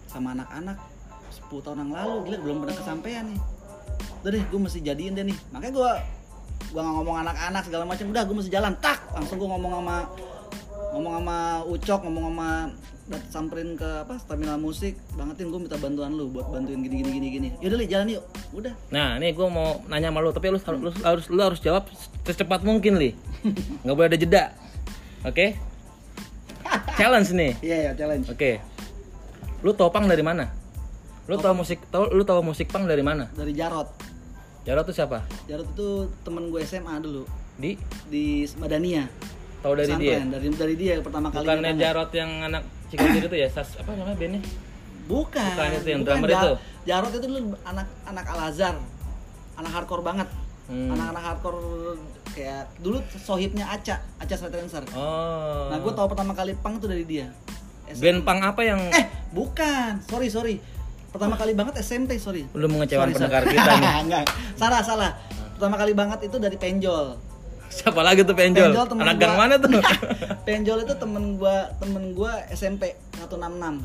sama 0.07 0.35
anak-anak 0.35 0.79
10 1.49 1.65
tahun 1.65 1.79
yang 1.89 1.93
lalu, 1.97 2.15
gila 2.29 2.39
belum 2.45 2.57
pernah 2.65 2.77
kesampaian 2.77 3.25
nih. 3.25 3.41
Udah 4.21 4.31
deh, 4.37 4.45
gue 4.45 4.61
mesti 4.61 4.79
jadiin 4.85 5.13
deh 5.17 5.25
nih. 5.25 5.39
Makanya 5.57 5.73
gue 5.73 5.91
gue 6.69 6.81
nggak 6.85 6.97
ngomong 7.01 7.17
anak-anak 7.25 7.63
segala 7.65 7.85
macam, 7.89 8.07
udah 8.13 8.23
gue 8.29 8.37
mesti 8.37 8.53
jalan, 8.53 8.73
tak 8.85 9.01
langsung 9.17 9.41
gue 9.41 9.49
ngomong 9.49 9.73
sama 9.81 9.97
ngomong 10.93 11.13
sama 11.21 11.39
Ucok, 11.65 12.01
ngomong 12.05 12.25
sama 12.35 12.51
samperin 13.33 13.73
ke 13.73 13.89
apa 14.05 14.21
terminal 14.29 14.61
musik, 14.61 15.01
bangetin 15.17 15.49
gue 15.49 15.61
minta 15.65 15.81
bantuan 15.81 16.13
lu 16.13 16.29
buat 16.29 16.53
bantuin 16.53 16.85
gini 16.85 17.01
gini 17.01 17.11
gini 17.17 17.29
gini. 17.33 17.49
Yaudah 17.65 17.79
li 17.81 17.87
jalan 17.89 18.07
yuk, 18.13 18.25
udah. 18.53 18.75
Nah, 18.93 19.17
nih 19.17 19.33
gue 19.33 19.49
mau 19.49 19.81
nanya 19.89 20.13
sama 20.13 20.21
lu, 20.21 20.29
tapi 20.29 20.53
lu, 20.53 20.61
harus 20.61 20.81
lu 20.85 20.91
harus 21.01 21.25
lu 21.33 21.41
harus 21.41 21.61
jawab 21.65 21.89
secepat 22.29 22.61
mungkin, 22.61 23.01
Li. 23.01 23.17
Nggak 23.89 23.95
boleh 23.97 24.09
ada 24.13 24.19
jeda. 24.21 24.45
Oke? 25.25 25.57
Challenge 27.01 27.29
nih. 27.33 27.53
Iya 27.65 27.77
ya 27.81 27.91
challenge. 27.97 28.27
Oke. 28.29 28.61
Lu 29.65 29.73
tau 29.73 29.89
pang 29.89 30.05
dari 30.05 30.21
mana? 30.21 30.51
Lu 31.29 31.37
tau 31.37 31.53
musik 31.53 31.79
tau 31.89 32.09
lu 32.09 32.25
tau 32.25 32.41
musik 32.41 32.73
pang 32.73 32.89
dari 32.89 33.05
mana? 33.05 33.29
Dari 33.31 33.53
Jarot. 33.53 33.89
Jarot 34.65 34.85
tuh 34.85 34.97
siapa? 34.97 35.25
Jarot 35.45 35.69
itu 35.69 35.89
temen 36.21 36.49
gue 36.49 36.61
SMA 36.63 37.01
dulu 37.01 37.29
Di 37.55 37.77
di 38.09 38.49
Madania. 38.57 39.05
tau 39.59 39.75
dari 39.75 39.91
dia. 39.99 40.23
Pesantren. 40.23 40.27
Dari 40.31 40.47
dari 40.57 40.75
dia 40.75 40.95
pertama 41.03 41.29
kali. 41.29 41.45
Bukannya 41.45 41.63
datang. 41.69 41.83
Jarot 41.85 42.11
yang 42.15 42.31
anak 42.43 42.63
Cikanjur 42.89 43.23
itu 43.29 43.37
ya? 43.37 43.49
Sas 43.53 43.77
apa 43.77 43.93
namanya 43.93 44.17
bandnya? 44.17 44.41
Bukan. 45.05 45.53
Bukan 45.53 45.69
itu 45.75 45.89
yang 45.91 46.01
Bukan. 46.01 46.17
drummer 46.17 46.31
itu? 46.33 46.51
Jarot 46.87 47.13
itu 47.13 47.21
dulu 47.21 47.39
anak 47.63 47.87
anak 48.09 48.25
Al 48.25 48.41
Azhar. 48.49 48.77
Anak 49.55 49.71
hardcore 49.75 50.01
banget. 50.01 50.29
Hmm. 50.69 50.93
Anak-anak 50.93 51.23
hardcore 51.23 51.61
kayak 52.33 52.69
dulu 52.79 53.01
sohibnya 53.19 53.67
Aca, 53.67 54.01
Aca 54.17 54.33
Street 54.33 54.53
Dancer. 54.55 54.85
Oh. 54.93 55.69
Nah, 55.69 55.77
gue 55.77 55.93
tahu 55.93 56.07
pertama 56.07 56.33
kali 56.33 56.53
pang 56.55 56.77
itu 56.77 56.87
dari 56.87 57.05
dia. 57.05 57.29
band 57.89 58.21
pang 58.21 58.41
apa 58.41 58.61
yang 58.63 58.79
Eh, 58.93 59.05
bukan. 59.33 59.97
Sorry, 60.07 60.29
sorry. 60.29 60.57
Pertama 61.09 61.35
kali 61.41 61.53
banget 61.57 61.81
SMP, 61.81 62.21
sorry. 62.21 62.45
lu 62.53 62.69
mengecewakan 62.69 63.17
pendengar 63.17 63.43
sorry. 63.49 63.55
kita 63.61 63.73
nih? 63.81 63.91
Enggak. 64.05 64.25
Salah, 64.61 64.81
salah. 64.85 65.11
Pertama 65.57 65.77
kali 65.81 65.93
banget 65.97 66.19
itu 66.29 66.37
dari 66.37 66.57
Penjol. 66.61 67.17
Siapa 67.69 68.01
lagi 68.01 68.25
tuh 68.25 68.33
penjol? 68.33 68.73
temen 68.73 69.05
Anak 69.05 69.21
gua. 69.21 69.23
gang 69.29 69.35
mana 69.37 69.55
tuh? 69.61 69.69
Penjol 70.49 70.89
itu 70.89 70.95
temen 70.97 71.37
gua, 71.37 71.69
temen 71.77 72.17
gua 72.17 72.41
SMP 72.49 72.97
166. 73.21 73.85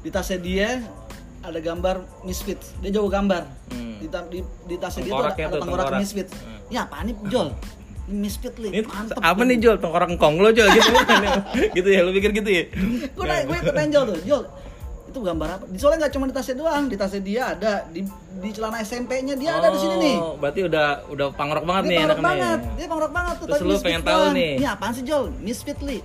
Di 0.00 0.08
tasnya 0.08 0.38
dia 0.40 0.68
ada 1.44 1.60
gambar 1.60 1.96
Misfits. 2.24 2.72
Dia 2.80 2.90
jauh 2.96 3.12
gambar. 3.12 3.44
Hmm. 3.76 4.00
Di, 4.00 4.08
di, 4.08 4.40
di 4.40 4.76
tasnya 4.80 5.04
dia 5.04 5.12
tuh 5.12 5.20
ada, 5.20 5.36
Tengkoraknya 5.36 5.44
ada 5.44 5.58
tengkorak. 5.60 6.00
Misfits. 6.00 6.32
Hmm. 6.32 6.72
Ya, 6.72 6.88
apaan 6.88 7.12
nih, 7.12 7.16
Jol? 7.28 7.48
Ini 8.04 8.16
Misfit 8.20 8.54
li, 8.60 8.68
Ini 8.72 8.80
mantep. 8.88 9.16
apa 9.20 9.40
nih 9.44 9.56
Jol? 9.60 9.76
Tengkorak 9.80 10.08
engkong 10.08 10.34
lo 10.40 10.48
Jol 10.56 10.68
gitu 10.72 10.90
ya? 10.92 11.00
gitu 11.76 11.88
ya, 11.92 12.00
lu 12.00 12.10
pikir 12.16 12.30
gitu 12.32 12.50
ya? 12.52 12.64
gue 13.12 13.24
gue 13.48 13.58
ke 13.60 13.72
Penjol 13.76 14.02
tuh, 14.16 14.18
Jol. 14.24 14.44
Itu 15.14 15.22
gambar 15.22 15.46
apa? 15.48 15.64
Di 15.70 15.78
soalnya 15.78 15.98
nggak 16.02 16.12
cuma 16.12 16.26
di 16.26 16.34
tasnya 16.34 16.56
doang, 16.58 16.84
di 16.90 16.96
tasnya 16.98 17.22
dia 17.22 17.42
ada, 17.54 17.86
di 17.86 18.02
di 18.34 18.50
celana 18.50 18.82
SMP-nya 18.82 19.38
dia 19.38 19.54
ada 19.54 19.70
di 19.70 19.78
sini 19.78 19.94
nih. 19.96 20.16
Oh, 20.18 20.34
berarti 20.34 20.66
udah 20.66 21.06
udah 21.06 21.26
pangrok 21.30 21.62
banget 21.62 21.82
Dia 21.84 21.88
nih 21.88 21.98
pangrok 22.02 22.18
banget, 22.20 22.60
dia 22.74 22.86
pangrok 22.90 23.12
banget 23.14 23.34
tuh. 23.38 23.46
Terus 23.46 23.54
tapi 23.56 23.70
lu 23.70 23.76
pengen 23.78 24.02
tahu 24.02 24.18
doang. 24.18 24.34
nih. 24.34 24.52
Ini 24.58 24.66
apaan 24.66 24.92
sih 24.92 25.04
Jol? 25.06 25.24
Misfit 25.38 25.78
li. 25.86 25.98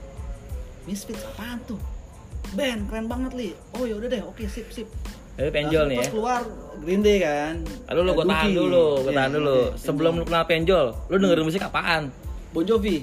Misfits 0.86 1.26
apaan 1.26 1.58
tuh? 1.66 1.82
Band 2.54 2.86
keren 2.86 3.10
banget 3.10 3.32
li. 3.34 3.50
Oh 3.74 3.90
ya 3.90 3.98
udah 3.98 4.08
deh, 4.08 4.22
oke 4.22 4.46
sip 4.46 4.70
sip. 4.70 4.86
Jadi 5.34 5.50
penjol 5.50 5.84
nih 5.90 5.98
ya. 5.98 6.08
Keluar 6.14 6.42
Green 6.78 7.02
Day 7.02 7.18
kan. 7.18 7.66
Lalu 7.90 8.00
lu 8.00 8.12
gua 8.14 8.22
Ada 8.22 8.34
tahan 8.36 8.50
dulu, 8.54 8.86
gua 8.94 9.10
Iya, 9.10 9.18
tahan 9.18 9.32
dulu. 9.34 9.58
oke, 9.66 9.78
Sebelum 9.82 10.14
lu 10.14 10.24
kenal 10.24 10.44
penjol, 10.46 10.86
lu 11.10 11.16
dengerin 11.18 11.46
musik 11.50 11.66
apaan? 11.66 12.14
Bon 12.54 12.62
Jovi. 12.62 12.98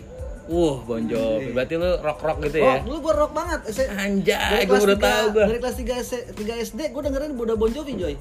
Wuh, 0.46 0.78
Bon 0.80 1.02
Jovi. 1.02 1.50
Berarti 1.50 1.74
lu 1.74 1.90
rock-rock 1.96 2.38
gitu 2.40 2.56
Oh, 2.56 2.66
ya? 2.68 2.78
dulu 2.80 2.98
gua 3.02 3.14
rock 3.16 3.32
banget. 3.32 3.60
S- 3.66 3.86
Anjay, 3.88 4.62
gua 4.64 4.78
udah 4.78 4.94
tiga- 4.94 5.06
tahu 5.08 5.26
gua. 5.32 5.44
Dari 5.44 5.58
kelas 5.58 5.76
3 5.76 5.94
S 5.96 6.10
3 6.32 6.54
SD 6.62 6.80
gua 6.90 7.02
dengerin 7.02 7.30
udah 7.32 7.54
Bon 7.54 7.68
Jovi, 7.68 7.92
Joy. 7.94 8.14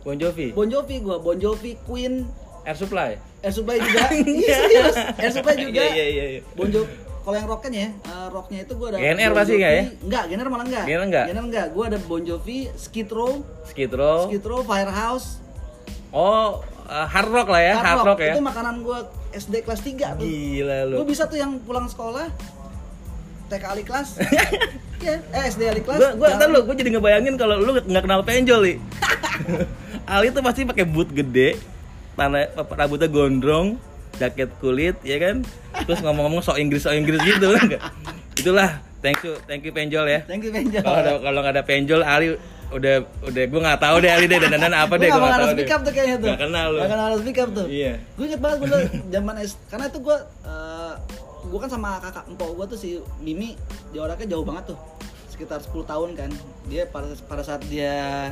Bon 0.00 0.14
Jovi. 0.14 0.46
Bon 0.50 0.66
Jovi 0.66 0.96
gua, 0.98 1.16
Bon 1.16 1.36
Jovi, 1.36 1.78
Queen, 1.80 2.26
Air 2.62 2.74
Supply. 2.74 3.10
Air 3.40 3.52
Supply 3.52 3.76
juga. 3.78 4.02
Iya 4.40 4.56
serius. 4.58 4.96
Air 5.16 5.32
Supply 5.32 5.54
juga. 5.64 5.82
Iya, 5.84 6.04
iya, 6.04 6.24
iya. 6.28 6.40
Bon 6.52 6.66
Jovi 6.66 6.90
kalau 7.20 7.36
yang 7.36 7.46
rocknya 7.46 7.70
ya, 7.78 7.90
eh, 8.02 8.26
rocknya 8.28 8.58
itu 8.64 8.72
gua 8.74 8.88
ada 8.88 8.96
GNR 8.96 9.28
Bon 9.28 9.36
pasti 9.36 9.52
nggak 9.54 9.72
ya? 9.72 9.82
Enggak, 10.00 10.22
GNR 10.26 10.48
malah 10.48 10.64
enggak. 10.64 10.84
GNR 10.84 11.04
enggak? 11.04 11.24
GNR 11.28 11.44
enggak. 11.46 11.66
Gua 11.70 11.84
ada 11.86 11.98
Bon 12.00 12.18
Jovi, 12.18 12.58
Skid 12.74 13.08
Row, 13.08 13.32
Skid 13.62 13.92
Row. 13.92 14.20
Skid 14.26 14.42
Row, 14.42 14.60
Firehouse, 14.62 15.38
Oh, 16.10 16.58
uh, 16.84 17.06
hard 17.06 17.28
rock 17.28 17.46
lah 17.46 17.62
ya, 17.62 17.74
hard, 17.76 18.02
rock, 18.02 18.18
ya. 18.18 18.34
Itu 18.34 18.42
makanan 18.42 18.82
gua 18.82 19.04
SD 19.30 19.62
kelas 19.62 19.80
3 19.82 20.18
tuh. 20.18 20.26
Gila 20.26 20.78
lu. 20.90 20.94
Gua 21.02 21.06
bisa 21.06 21.26
tuh 21.30 21.38
yang 21.38 21.58
pulang 21.62 21.86
sekolah 21.86 22.30
TK 23.50 23.64
ali 23.66 23.82
kelas. 23.82 24.08
Iya, 25.00 25.16
eh 25.32 25.48
SD 25.48 25.64
ali 25.64 25.80
kelas. 25.80 25.96
Gua 25.96 26.12
gua 26.12 26.36
ntar 26.36 26.52
lu, 26.52 26.60
gua 26.60 26.76
jadi 26.76 26.92
ngebayangin 26.92 27.40
kalau 27.40 27.56
lu 27.56 27.72
nggak 27.72 28.04
kenal 28.04 28.20
penjol 28.20 28.60
nih. 28.60 28.76
Ali 30.04 30.28
tuh 30.36 30.44
pasti 30.44 30.68
pakai 30.68 30.84
boot 30.84 31.08
gede, 31.08 31.56
tanah 32.20 32.52
rambutnya 32.52 33.08
gondrong, 33.08 33.80
jaket 34.20 34.52
kulit, 34.60 35.00
ya 35.00 35.16
kan? 35.16 35.40
Terus 35.88 36.04
ngomong-ngomong 36.04 36.44
sok 36.44 36.60
Inggris 36.60 36.84
sok 36.84 36.92
Inggris 37.00 37.16
gitu 37.24 37.48
enggak? 37.48 37.80
Itulah, 38.44 38.84
thank 39.00 39.24
you, 39.24 39.40
thank 39.48 39.64
you 39.64 39.72
penjol 39.72 40.04
ya. 40.04 40.20
Thank 40.28 40.44
you 40.44 40.52
ada 40.52 41.16
kalau 41.16 41.40
nggak 41.40 41.54
ada 41.56 41.64
penjol, 41.64 42.04
Ali 42.04 42.36
udah 42.70 42.94
udah 43.26 43.42
gua 43.50 43.60
nggak 43.66 43.80
tahu 43.82 43.96
deh 44.02 44.10
Ali 44.10 44.26
deh 44.30 44.38
dan 44.38 44.74
apa 44.74 44.94
deh 44.96 45.08
Gua 45.10 45.18
gua 45.18 45.28
nggak 45.28 45.40
tahu 45.40 45.50
speak 45.54 45.72
up 45.74 45.80
tuh 45.82 45.92
kayaknya 45.92 46.16
tuh. 46.16 46.28
Nggak 46.30 46.40
kenal 46.46 46.66
lu. 46.70 46.78
Nggak 46.78 46.90
kenal 46.90 47.04
harus 47.10 47.20
speak 47.22 47.38
up 47.42 47.50
tuh. 47.50 47.66
Iya. 47.66 47.92
Gue 48.14 48.24
inget 48.30 48.40
banget 48.40 48.58
gue 48.62 48.80
zaman 49.10 49.34
S 49.42 49.52
karena 49.68 49.84
itu 49.90 49.98
gue 49.98 50.16
uh, 50.46 50.94
gue 51.40 51.58
kan 51.58 51.70
sama 51.72 51.88
kakak 51.98 52.24
empok 52.28 52.50
gue 52.54 52.66
tuh 52.76 52.78
si 52.78 52.90
Mimi 53.24 53.56
jaraknya 53.96 54.36
jauh 54.36 54.44
banget 54.44 54.76
tuh 54.76 54.78
sekitar 55.32 55.64
10 55.64 55.72
tahun 55.88 56.10
kan 56.12 56.30
dia 56.68 56.84
pada 56.84 57.08
pada 57.24 57.40
saat 57.40 57.64
dia 57.72 58.28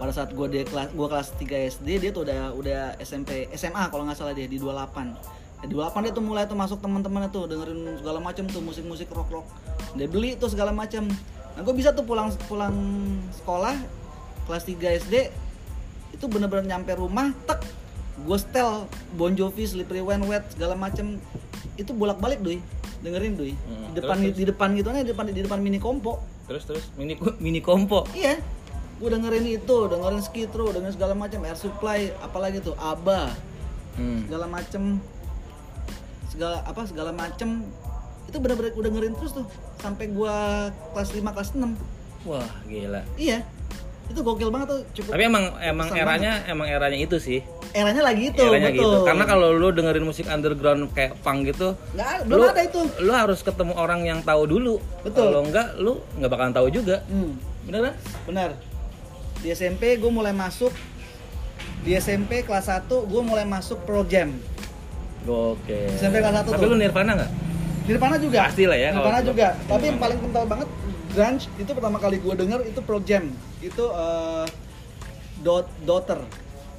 pada 0.00 0.10
saat 0.10 0.32
gue 0.32 0.46
dia 0.48 0.64
kelas 0.64 0.96
gue 0.96 1.06
kelas 1.06 1.28
3 1.36 1.72
SD 1.76 1.88
dia 2.00 2.10
tuh 2.10 2.24
udah 2.24 2.56
udah 2.56 2.80
SMP 3.04 3.52
SMA 3.52 3.92
kalau 3.92 4.08
nggak 4.08 4.16
salah 4.16 4.32
dia 4.32 4.48
di 4.48 4.56
28 4.56 5.44
Ya, 5.64 5.72
di 5.72 5.80
28 5.80 6.04
dia 6.04 6.12
tuh 6.12 6.20
mulai 6.20 6.44
tuh 6.44 6.60
masuk 6.60 6.76
teman-temannya 6.84 7.32
tuh 7.32 7.48
dengerin 7.48 7.96
segala 7.96 8.20
macam 8.20 8.44
tuh 8.52 8.60
musik-musik 8.60 9.08
rock 9.08 9.32
rock 9.32 9.46
dia 9.96 10.04
beli 10.04 10.36
tuh 10.36 10.52
segala 10.52 10.76
macam 10.76 11.08
nah 11.54 11.62
gue 11.62 11.74
bisa 11.74 11.94
tuh 11.94 12.02
pulang 12.02 12.34
pulang 12.50 12.74
sekolah 13.30 13.78
kelas 14.44 14.64
3 14.66 15.00
SD 15.06 15.14
itu 16.14 16.24
bener-bener 16.30 16.66
nyampe 16.66 16.94
rumah 16.94 17.34
tek 17.46 17.62
gue 18.14 18.38
setel 18.38 18.86
Bon 19.18 19.34
Jovi, 19.34 19.66
Slippery 19.66 19.98
When 19.98 20.22
Wet 20.30 20.46
segala 20.54 20.78
macem. 20.78 21.18
Itu 21.74 21.90
bolak-balik 21.90 22.38
doi 22.46 22.62
dengerin 23.02 23.34
doi 23.36 23.52
Hmm, 23.52 23.90
di 23.92 24.00
depan 24.00 24.16
terus, 24.22 24.36
di 24.38 24.44
depan 24.48 24.68
gitu 24.78 24.88
aja 24.88 25.02
di 25.04 25.10
depan 25.10 25.24
di 25.28 25.42
depan 25.42 25.58
mini 25.58 25.82
kompo. 25.82 26.22
Terus 26.46 26.62
terus? 26.64 26.84
Mini 26.94 27.18
mini 27.42 27.58
kompo. 27.58 28.06
iya. 28.14 28.38
Gue 29.02 29.10
dengerin 29.10 29.42
itu 29.58 29.76
dengerin 29.90 30.22
Skid 30.22 30.54
Row 30.54 30.70
dengerin 30.70 30.94
segala 30.94 31.18
macam 31.18 31.42
Air 31.42 31.58
Supply 31.58 32.14
apalagi 32.22 32.62
tuh 32.62 32.78
ABBA. 32.78 33.34
Hmm. 33.98 34.30
segala 34.30 34.46
macem. 34.46 34.82
Segala 36.30 36.62
apa 36.62 36.82
segala 36.86 37.10
macem 37.10 37.66
itu 38.34 38.42
bener-bener 38.42 38.74
gue 38.74 38.82
dengerin 38.82 39.14
terus 39.14 39.30
tuh 39.30 39.46
sampai 39.78 40.10
gua 40.10 40.66
kelas 40.90 41.14
5 41.14 41.22
kelas 41.22 41.50
6 41.54 42.26
Wah, 42.26 42.50
gila. 42.66 43.06
iya 43.14 43.46
itu 44.04 44.20
gokil 44.20 44.50
banget 44.50 44.68
tuh 44.68 44.80
cukup 44.92 45.10
Tapi 45.14 45.22
emang 45.24 45.44
emang 45.62 45.88
eranya 45.94 46.42
emang 46.44 46.66
eranya 46.66 46.98
itu 46.98 47.16
sih. 47.16 47.40
eranya 47.72 48.04
lagi 48.04 48.28
itu 48.28 48.42
eranya 48.42 48.68
betul 48.68 48.90
gitu. 48.90 48.98
Karena 49.06 49.24
kalau 49.24 49.48
lu 49.50 49.72
dengerin 49.72 50.04
musik 50.04 50.26
underground 50.28 50.92
kayak 50.92 51.16
punk 51.24 51.48
gitu, 51.48 51.72
nggak 51.96 52.28
belum 52.28 52.36
lu, 52.36 52.52
ada 52.52 52.62
itu 52.62 52.80
Lu 53.00 53.12
harus 53.16 53.40
ketemu 53.40 53.72
orang 53.74 54.04
yang 54.04 54.20
tahu 54.20 54.44
dulu. 54.44 54.76
Betul. 55.00 55.32
Kalau 55.32 55.40
enggak 55.42 55.68
lu 55.80 56.04
nggak 56.20 56.30
bakalan 56.30 56.52
tahu 56.52 56.68
juga. 56.68 57.00
hmm. 57.08 57.32
Bener 57.64 57.80
kan? 57.80 57.94
Benar. 58.28 58.50
Di 59.40 59.48
SMP 59.50 59.96
gue 59.96 60.10
mulai 60.12 60.36
masuk 60.36 60.70
di 61.80 61.96
SMP 61.96 62.44
kelas 62.44 62.68
1 62.68 62.84
gue 62.90 63.22
mulai 63.24 63.48
masuk 63.48 63.88
Pro 63.88 64.04
Jam. 64.04 64.36
Oke. 65.24 65.96
SMP 65.96 66.20
kelas 66.20 66.44
satu 66.44 66.50
Tapi 66.52 66.60
tuh. 66.60 66.70
lu 66.70 66.76
Nirvana 66.76 67.16
nggak? 67.16 67.30
Nirvana 67.84 68.16
juga. 68.16 68.38
Pasti 68.44 68.64
lah 68.64 68.74
ya, 68.74 68.90
Nirvana 68.90 69.10
kalau- 69.14 69.28
juga. 69.28 69.46
Tapi 69.64 69.84
yang 69.86 69.98
paling 69.98 70.18
kental 70.18 70.44
banget 70.46 70.68
grunge 71.10 71.44
itu 71.54 71.70
pertama 71.70 71.96
kali 71.96 72.16
gue 72.18 72.34
denger 72.34 72.60
itu 72.64 72.80
Pearl 72.80 73.02
Jam 73.02 73.24
itu 73.60 73.84
eh, 73.86 74.44
dot 75.40 75.66
daughter 75.80 76.18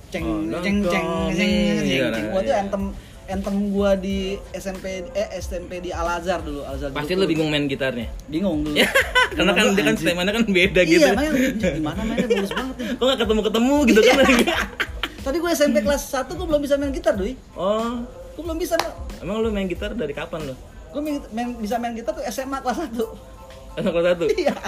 ceng 0.07 0.25
Oh, 0.51 0.59
ceng 0.59 0.83
ceng 0.83 0.83
ceng 0.85 1.07
ceng 1.31 1.49
Iya, 1.79 2.09
ceng. 2.09 2.13
iya. 2.19 2.29
Wah, 2.29 2.41
itu 2.41 2.51
anthem 2.51 2.83
anthem 3.25 3.55
gue 3.69 3.89
di 3.97 4.17
SMP 4.51 4.85
eh 5.07 5.27
SMP 5.35 5.79
di 5.79 5.89
Al 5.89 6.19
Azhar 6.19 6.39
dulu 6.39 6.61
Al 6.61 6.75
Azhar 6.75 6.91
Pasti 6.91 7.15
lu 7.15 7.25
bingung 7.25 7.47
main 7.47 7.65
gitarnya. 7.65 8.11
bingung 8.25 8.61
dulu 8.61 8.75
Karena 9.35 9.51
kan 9.51 9.65
dia 9.71 9.83
kan 9.83 9.95
stemannya 9.95 10.33
kan 10.33 10.43
beda 10.45 10.81
gitu. 10.83 10.99
iya 10.99 11.11
main 11.11 11.31
gimana 11.55 12.01
mainnya 12.03 12.27
bagus 12.27 12.51
banget 12.51 12.75
Kok 12.97 13.03
gak 13.03 13.19
ketemu-ketemu 13.19 13.75
gitu 13.87 13.99
kan? 14.03 14.15
tadi 15.25 15.37
gue 15.39 15.51
SMP 15.53 15.77
kelas 15.79 16.03
1 16.11 16.27
gue 16.29 16.45
belum 16.45 16.61
bisa 16.61 16.75
main 16.75 16.91
gitar 16.91 17.15
doi 17.15 17.33
oh, 17.55 18.03
gue 18.05 18.43
belum 18.43 18.59
bisa 18.59 18.75
emang 19.17 19.39
lu 19.39 19.49
main 19.49 19.65
gitar 19.65 19.89
dari 19.91 20.11
kapan 20.11 20.43
lu? 20.43 20.55
Gue 20.87 21.01
main, 21.01 21.17
main- 21.29 21.55
bisa 21.55 21.75
main 21.75 21.91
gitar 21.91 22.11
tuh 22.11 22.23
SMA 22.25 22.57
kelas 22.57 22.77
1 22.83 22.95
Anak 23.75 23.91
kelas 23.91 24.05
satu. 24.09 24.25
iya. 24.31 24.55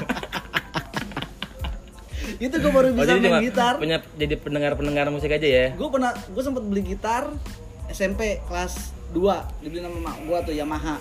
Itu 2.38 2.54
gue 2.54 2.70
baru 2.70 2.88
Oh, 2.88 2.94
bisa 2.94 3.16
cuma 3.16 3.24
main 3.32 3.44
gitar. 3.44 3.74
punya 3.78 3.98
jadi 4.14 4.36
pendengar-pendengar 4.36 5.08
musik 5.08 5.30
aja 5.30 5.48
ya. 5.48 5.66
gue 5.72 5.88
pernah 5.88 6.12
gue 6.14 6.44
sempet 6.44 6.62
beli 6.62 6.84
gitar 6.86 7.32
SMP 7.88 8.44
kelas 8.44 8.92
2 9.10 9.64
dibeli 9.64 9.80
sama 9.80 10.00
mak 10.02 10.16
gue 10.22 10.38
tuh 10.44 10.54
Yamaha. 10.54 11.00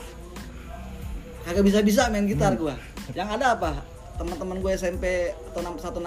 Kagak 1.43 1.63
bisa 1.63 1.79
bisa 1.81 2.03
main 2.07 2.25
gitar 2.25 2.55
Hmm. 2.55 2.63
gue 2.63 2.75
yang 3.13 3.27
ada 3.29 3.55
apa? 3.55 3.83
Teman-teman 4.17 4.59
gue 4.59 4.71
SMP 4.73 5.05
atau 5.51 5.61
166 5.61 6.01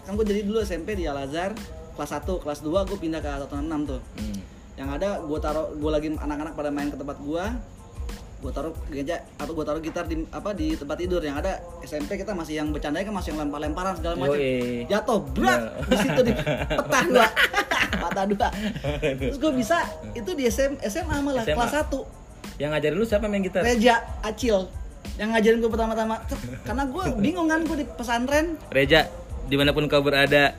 kan 0.00 0.12
gue 0.12 0.24
jadi 0.24 0.40
dulu 0.42 0.58
SMP 0.60 0.94
di 0.94 1.04
Al 1.04 1.20
Azhar. 1.20 1.52
Kelas 1.94 2.10
1 2.10 2.26
kelas 2.38 2.58
2 2.58 2.88
gue 2.88 2.98
pindah 2.98 3.20
ke 3.20 3.28
166 3.28 3.52
tuh. 3.86 4.00
Hmm. 4.16 4.40
yang 4.74 4.90
ada 4.90 5.20
gue 5.20 5.38
taruh 5.38 5.70
gue 5.70 5.86
lagi 5.88 6.08
anak-anak 6.10 6.52
pada 6.52 6.66
main 6.66 6.90
ke 6.90 6.96
tempat 6.96 7.14
gue 7.16 7.44
gue 8.44 8.52
taruh 8.52 8.76
geja 8.86 9.16
atau 9.34 9.50
gue 9.50 9.64
taruh 9.64 9.80
gitar 9.80 10.04
di 10.04 10.20
apa 10.28 10.52
di 10.52 10.76
tempat 10.76 11.00
tidur 11.00 11.18
yang 11.18 11.40
ada. 11.40 11.64
SMP 11.80 12.14
kita 12.14 12.30
masih 12.30 12.60
yang 12.60 12.68
bercandanya 12.68 13.08
kan 13.08 13.16
masih 13.16 13.32
yang 13.32 13.40
lempar-lemparan 13.42 13.96
segala 13.96 14.14
macam. 14.14 14.36
Jatuh 14.84 15.18
brak 15.26 15.56
Iya. 15.56 15.68
di 15.82 15.96
situ 15.96 16.20
di 16.22 16.32
petah 16.78 17.02
dua 17.02 17.26
patah 18.04 18.24
dua. 18.26 18.48
Terus 19.00 19.38
gue 19.38 19.52
bisa 19.54 19.78
itu 20.12 20.30
di 20.30 20.44
SM, 20.44 20.76
SMA 20.84 21.16
malah 21.18 21.40
SMA. 21.42 21.56
kelas 21.56 21.72
1 21.88 22.60
Yang 22.60 22.70
ngajarin 22.70 22.96
lu 22.96 23.06
siapa 23.08 23.24
main 23.24 23.40
gitar? 23.40 23.64
Reja 23.64 23.94
Acil. 24.20 24.68
Yang 25.16 25.28
ngajarin 25.32 25.58
gue 25.58 25.70
pertama-tama. 25.72 26.16
Karena 26.62 26.84
gue 26.84 27.04
bingung 27.24 27.48
kan 27.48 27.64
gue 27.64 27.76
di 27.80 27.86
pesantren. 27.88 28.60
Reja, 28.68 29.08
di 29.42 29.56
mana 29.56 29.72
pun 29.72 29.88
kau 29.88 30.00
berada, 30.00 30.52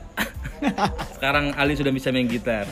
sekarang 1.14 1.54
Ali 1.54 1.72
sudah 1.72 1.90
bisa 1.90 2.10
main 2.10 2.26
gitar. 2.26 2.66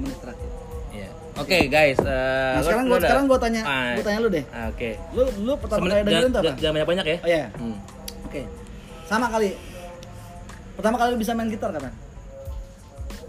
Menit 0.00 0.18
terakhir 0.18 0.50
Iya. 0.90 1.06
Oke 1.38 1.58
guys, 1.70 1.96
eh, 1.96 2.50
nah 2.50 2.60
sekarang 2.60 2.84
gue 2.84 2.98
sekarang 2.98 3.24
gue 3.24 3.38
tanya 3.38 3.62
Ah, 3.62 3.94
gue 3.94 4.02
tanya 4.02 4.18
lu 4.18 4.28
deh 4.28 4.44
ah, 4.50 4.66
Oke. 4.68 4.90
lu 5.14 5.22
lu 5.40 5.52
pertama 5.54 5.86
kali 5.86 6.02
dengerin 6.02 6.32
apa 6.32 6.52
jangan 6.58 6.74
banyak-banyak 6.74 7.06
ya. 7.06 7.18
oh 7.22 7.28
iya 7.28 7.44
Hmm. 7.54 7.76
Oke. 8.26 8.42
Sama 9.06 9.26
kali. 9.26 9.54
Pertama 10.74 10.96
kali 10.96 11.08
lu 11.14 11.18
bisa 11.18 11.32
main 11.32 11.46
gitar 11.46 11.70
kapan? 11.70 11.94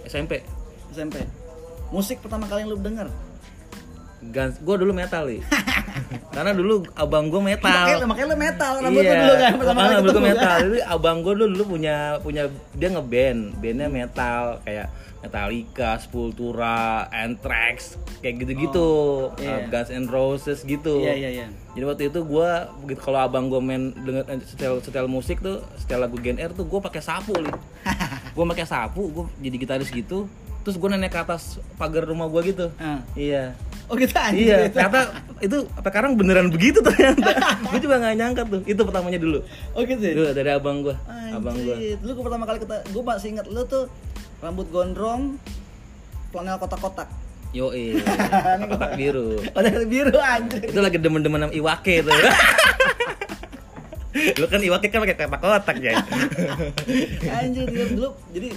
SMP. 0.05 0.41
SMP. 0.89 1.21
Musik 1.89 2.19
pertama 2.19 2.45
kali 2.45 2.63
yang 2.63 2.71
lu 2.71 2.77
denger? 2.77 3.07
Guns, 4.23 4.57
gue 4.57 4.75
dulu 4.77 4.93
metal 4.93 5.25
nih. 5.25 5.41
Karena 6.35 6.51
dulu 6.55 6.87
abang 6.95 7.27
gue 7.27 7.41
metal. 7.43 7.71
Makanya, 7.71 8.07
makanya 8.07 8.27
lu 8.27 8.37
metal. 8.37 8.71
Kenapa 8.79 8.99
iya, 8.99 9.13
dulu 9.13 9.33
kan 9.35 9.53
pertama 9.59 9.79
kali 9.81 10.01
gue 10.01 10.23
metal. 10.23 10.55
Jadi 10.63 10.79
abang 10.85 11.17
gue 11.21 11.33
dulu, 11.35 11.47
dulu 11.51 11.63
punya 11.77 11.95
punya 12.23 12.43
dia 12.75 12.89
ngeband, 12.91 13.41
bandnya 13.59 13.87
metal 13.91 14.43
kayak 14.63 14.87
Metallica, 15.21 16.01
Sepultura, 16.01 17.05
Anthrax, 17.13 17.95
kayak 18.25 18.41
gitu-gitu, 18.41 18.89
iya. 19.37 19.61
Uh, 19.61 19.69
Guns 19.69 19.89
N' 19.93 20.09
Roses 20.09 20.65
gitu. 20.65 21.05
Iya, 21.05 21.13
iya, 21.13 21.29
iya. 21.29 21.47
Jadi 21.77 21.85
waktu 21.85 22.03
itu 22.09 22.19
gue 22.25 22.49
begitu 22.83 22.99
kalau 23.05 23.21
abang 23.21 23.47
gue 23.47 23.61
main 23.61 23.93
denger 23.93 24.25
eh, 24.27 24.41
setel 24.43 24.81
setel 24.81 25.05
musik 25.05 25.39
tuh, 25.39 25.61
setel 25.77 26.01
lagu 26.01 26.17
Gen 26.17 26.41
R 26.41 26.51
tuh 26.51 26.65
gue 26.65 26.79
pakai 26.81 27.05
sapu 27.05 27.37
nih. 27.37 27.53
gue 28.35 28.45
pakai 28.57 28.65
sapu, 28.65 29.07
gue 29.13 29.25
jadi 29.45 29.55
gitaris 29.61 29.93
gitu. 29.93 30.25
Terus 30.65 30.75
gue 30.77 30.89
naik 30.89 31.13
ke 31.13 31.21
atas 31.21 31.61
pagar 31.77 32.09
rumah 32.09 32.25
gue 32.25 32.41
gitu. 32.51 32.67
Ah. 32.81 33.05
Iya. 33.13 33.53
Oh 33.91 33.99
gitu 33.99 34.15
anjir. 34.15 34.47
Iya, 34.47 34.57
ternyata 34.71 35.11
itu 35.43 35.67
apa 35.75 35.87
sekarang 35.91 36.15
beneran 36.15 36.47
begitu 36.47 36.79
ternyata. 36.79 37.27
gue 37.59 37.79
juga 37.83 37.99
nggak 37.99 38.15
nyangka 38.15 38.41
tuh. 38.47 38.63
Itu 38.63 38.87
pertamanya 38.87 39.19
dulu. 39.19 39.43
Oh 39.75 39.83
gitu. 39.83 39.99
ya? 39.99 40.15
Dulu 40.15 40.27
dari 40.31 40.49
abang 40.55 40.79
gue, 40.79 40.95
abang 41.35 41.59
gue. 41.59 41.99
Lu 41.99 42.15
gua 42.15 42.23
pertama 42.31 42.47
kali 42.47 42.63
kata 42.63 42.87
gue 42.87 43.03
masih 43.03 43.35
ingat 43.35 43.51
lu 43.51 43.67
tuh 43.67 43.91
rambut 44.39 44.71
gondrong 44.71 45.35
flanel 46.31 46.55
kotak-kotak. 46.55 47.11
Yo 47.51 47.67
kotak 48.71 48.95
biru. 48.95 49.43
Kotak 49.51 49.83
biru 49.91 50.15
anjir. 50.23 50.71
Itu 50.71 50.79
lagi 50.79 50.95
demen-demen 50.95 51.51
sama 51.51 51.53
Iwake 51.53 51.99
itu. 51.99 52.11
Lu 54.11 54.47
kan 54.47 54.59
Iwake 54.59 54.87
kan 54.87 55.03
pakai 55.03 55.19
kotak-kotak 55.19 55.75
ya. 55.83 55.99
Anjir 57.43 57.67
dia 57.67 57.85
dulu 57.91 58.15
jadi 58.31 58.55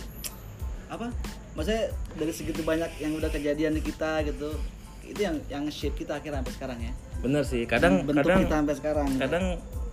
apa? 0.86 1.10
Maksudnya 1.58 1.90
dari 2.14 2.32
segitu 2.34 2.62
banyak 2.62 2.90
yang 3.02 3.18
udah 3.18 3.30
kejadian 3.34 3.74
di 3.74 3.82
kita 3.82 4.22
gitu. 4.30 4.54
Itu 5.10 5.20
yang 5.24 5.36
yang 5.52 5.64
shape 5.68 6.04
kita 6.04 6.18
akhirnya 6.18 6.40
sampai 6.40 6.54
sekarang 6.56 6.78
ya. 6.80 6.92
Bener 7.20 7.42
sih, 7.44 7.62
kadang 7.64 8.04
bentuk 8.04 8.24
kadang 8.24 8.40
kita 8.44 8.56
sampai 8.60 8.74
sekarang. 8.76 9.06
kadang 9.16 9.44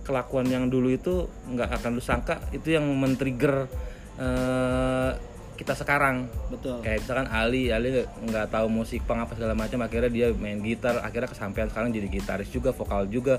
kelakuan 0.02 0.46
yang 0.50 0.66
dulu 0.66 0.90
itu 0.90 1.30
nggak 1.48 1.78
akan 1.78 1.90
lu 1.96 2.02
sangka 2.02 2.42
itu 2.50 2.74
yang 2.74 2.82
men-trigger 2.98 3.70
eh, 4.18 5.10
kita 5.54 5.78
sekarang 5.78 6.26
Betul. 6.50 6.82
kayak 6.82 7.06
misalkan 7.06 7.28
Ali 7.30 7.70
Ali 7.70 8.02
nggak 8.02 8.50
tahu 8.50 8.66
musik 8.66 9.06
punk 9.06 9.22
apa 9.22 9.38
segala 9.38 9.54
macam 9.54 9.78
akhirnya 9.86 10.10
dia 10.10 10.26
main 10.34 10.58
gitar 10.58 10.98
akhirnya 11.06 11.30
kesampaian 11.30 11.70
sekarang 11.70 11.94
jadi 11.94 12.10
gitaris 12.10 12.50
juga 12.50 12.74
vokal 12.74 13.06
juga 13.06 13.38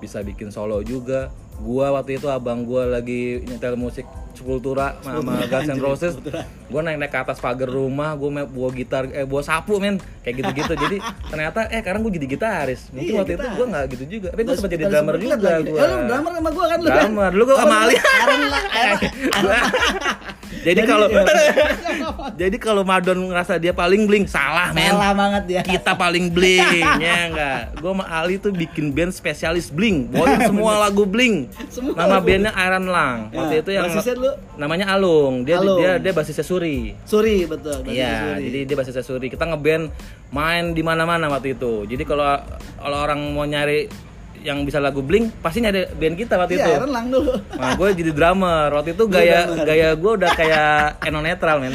bisa 0.00 0.24
bikin 0.24 0.48
solo 0.48 0.80
juga 0.80 1.28
gua 1.58 1.90
waktu 1.92 2.16
itu 2.16 2.26
abang 2.26 2.62
gua 2.62 2.86
lagi 2.88 3.42
nyetel 3.42 3.74
musik 3.74 4.06
Sepultura 4.30 4.94
sama 5.02 5.42
Guns 5.44 5.66
N' 5.66 5.82
Roses. 5.82 6.14
Gua 6.70 6.78
naik 6.78 6.94
naik 6.96 7.10
ke 7.10 7.18
atas 7.18 7.42
pagar 7.42 7.66
rumah 7.66 8.14
gua 8.14 8.30
main 8.30 8.46
bawa 8.46 8.70
gitar 8.70 9.10
eh 9.10 9.26
bawa 9.26 9.42
sapu 9.42 9.82
men. 9.82 9.98
Kayak 10.22 10.34
gitu 10.38 10.50
gitu 10.54 10.72
jadi 10.78 10.96
ternyata 11.26 11.66
eh 11.66 11.82
sekarang 11.82 12.06
gua 12.06 12.12
jadi 12.14 12.26
gitaris. 12.30 12.86
Mungkin 12.94 13.02
Iya, 13.08 13.18
waktu 13.18 13.32
itu 13.34 13.40
gitaris. 13.40 13.58
gua 13.58 13.66
nggak 13.66 13.84
gitu 13.90 14.04
juga. 14.06 14.28
Tapi 14.30 14.42
gua 14.44 14.54
sempat 14.54 14.70
jadi 14.70 14.84
drummer 14.86 15.14
juga 15.18 15.34
lagi. 15.34 15.66
gua. 15.66 15.74
Ya, 15.74 15.84
lu 15.84 15.96
drummer 16.06 16.30
sama 16.30 16.50
gua 16.54 16.66
kan 16.70 16.78
lu? 16.78 16.86
Drummer. 16.86 17.30
Dulu 17.34 17.42
gua 17.44 17.56
sama 17.58 17.76
Ali 17.82 17.94
jadi 20.58 20.80
kalau 20.84 21.06
jadi 22.40 22.56
kalau 22.58 22.82
Madon 22.82 23.18
ngerasa 23.30 23.56
dia 23.56 23.72
paling 23.72 24.06
bling 24.06 24.26
salah 24.26 24.70
men. 24.72 24.90
Salah 24.90 25.12
banget 25.14 25.42
dia. 25.46 25.60
kita 25.62 25.94
paling 25.94 26.30
bling 26.30 26.82
ya 26.98 27.16
enggak? 27.30 27.60
Gue 27.78 27.90
sama 27.90 28.04
Ali 28.06 28.36
tuh 28.36 28.50
bikin 28.50 28.90
band 28.90 29.10
spesialis 29.10 29.68
bling. 29.68 30.10
Bawain 30.10 30.40
semua 30.50 30.78
lagu 30.80 31.04
bling 31.04 31.47
Semua 31.68 31.92
nama 31.94 32.18
bandnya 32.18 32.52
Iron 32.54 32.86
Lang 32.86 33.18
waktu 33.30 33.54
Ya, 33.54 33.60
itu 33.60 33.70
yang 33.70 33.84
basisnya 33.86 34.14
dulu? 34.14 34.32
namanya 34.54 34.86
Alung 34.90 35.34
dia 35.42 35.56
Alung. 35.56 35.78
dia 35.78 35.92
dia 35.96 36.12
basisnya 36.12 36.42
Suri 36.42 36.92
Suri 37.02 37.44
betul. 37.44 37.82
Iya, 37.84 38.36
jadi 38.36 38.58
dia 38.64 38.76
basisnya 38.76 39.00
Suri. 39.00 39.26
Kita 39.26 39.44
ngeband 39.44 39.90
main 40.28 40.70
di 40.70 40.80
mana-mana 40.80 41.26
waktu 41.26 41.52
itu. 41.52 41.84
Jadi 41.84 42.02
kalau 42.02 42.38
kalau 42.76 42.96
orang 42.98 43.20
mau 43.28 43.42
nyari 43.42 43.88
yang 44.38 44.62
bisa 44.62 44.78
lagu 44.78 45.00
bling, 45.00 45.34
pasti 45.36 45.58
nyari 45.58 45.90
band 45.92 46.14
kita 46.14 46.38
waktu 46.38 46.54
Iya, 46.54 46.62
itu. 46.62 46.70
Aaron 46.72 46.92
lang 46.92 47.06
dulu. 47.08 47.32
Nah, 47.52 47.74
gue 47.74 47.88
jadi 47.92 48.10
drummer. 48.12 48.68
Waktu 48.72 48.90
itu 48.92 49.02
Lu 49.02 49.10
gaya 49.10 49.38
drummer. 49.44 49.66
gaya 49.66 49.88
gue 49.92 50.12
udah 50.14 50.30
kayak 50.32 50.70
eno 51.02 51.18
netral, 51.18 51.56
men. 51.58 51.74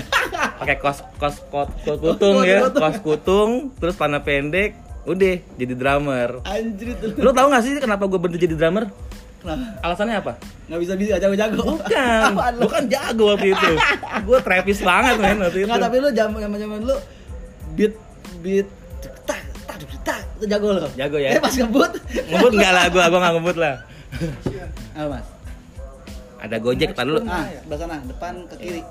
Pakai 0.55 0.77
kos 0.77 1.03
kos 1.17 1.43
kos, 1.45 1.67
kos 1.83 1.97
kutung 1.97 2.39
ya, 2.41 2.71
kos 2.71 3.03
kutung, 3.03 3.51
terus 3.75 3.93
panah 3.93 4.23
pendek, 4.23 4.79
udah 5.03 5.35
jadi 5.53 5.73
drummer. 5.75 6.39
Anjir 6.41 6.95
itu. 6.95 7.11
Lu 7.17 7.29
tau 7.29 7.51
gak 7.51 7.61
sih 7.61 7.75
kenapa 7.77 8.07
gue 8.07 8.15
berhenti 8.15 8.39
jadi 8.41 8.55
drummer? 8.55 8.87
Kenapa? 9.43 9.65
Alasannya 9.83 10.15
apa? 10.23 10.33
Nggak 10.71 10.79
bisa 10.79 10.93
bisa 10.95 11.13
jago-jago. 11.19 11.63
Bukan, 11.75 12.21
Apaan 12.31 12.53
lu? 12.55 12.61
gue 12.63 12.71
kan 12.71 12.85
jago 12.87 13.23
waktu 13.35 13.47
itu. 13.51 13.71
Gue 14.23 14.37
trapis 14.39 14.79
banget, 14.79 15.15
men, 15.19 15.37
waktu 15.43 15.57
itu. 15.59 15.67
Nggak, 15.67 15.81
tapi 15.83 15.95
lu 15.99 16.09
zaman 16.15 16.39
zaman 16.55 16.79
lu 16.87 16.95
beat 17.75 17.93
beat 18.39 18.67
tak 19.27 19.43
tak 19.67 19.77
tak 20.07 20.19
itu 20.39 20.45
jago 20.47 20.67
lo. 20.79 20.87
Jago 20.95 21.17
ya? 21.19 21.35
Eh 21.35 21.41
pas 21.43 21.51
ngebut. 21.51 21.91
Ngebut 22.07 22.51
enggak 22.55 22.71
lah, 22.71 22.83
gue 22.87 23.03
gua 23.03 23.19
gak 23.19 23.33
ngebut 23.35 23.57
lah. 23.59 23.75
Apa 24.95 25.07
mas? 25.11 25.25
Ada 26.43 26.55
Gojek, 26.59 26.91
tar 26.91 27.07
dulu. 27.07 27.23
Ah, 27.23 27.47
sebelah 27.47 27.79
sana, 27.79 27.97
depan 28.03 28.33
ke 28.51 28.55
kiri. 28.59 28.81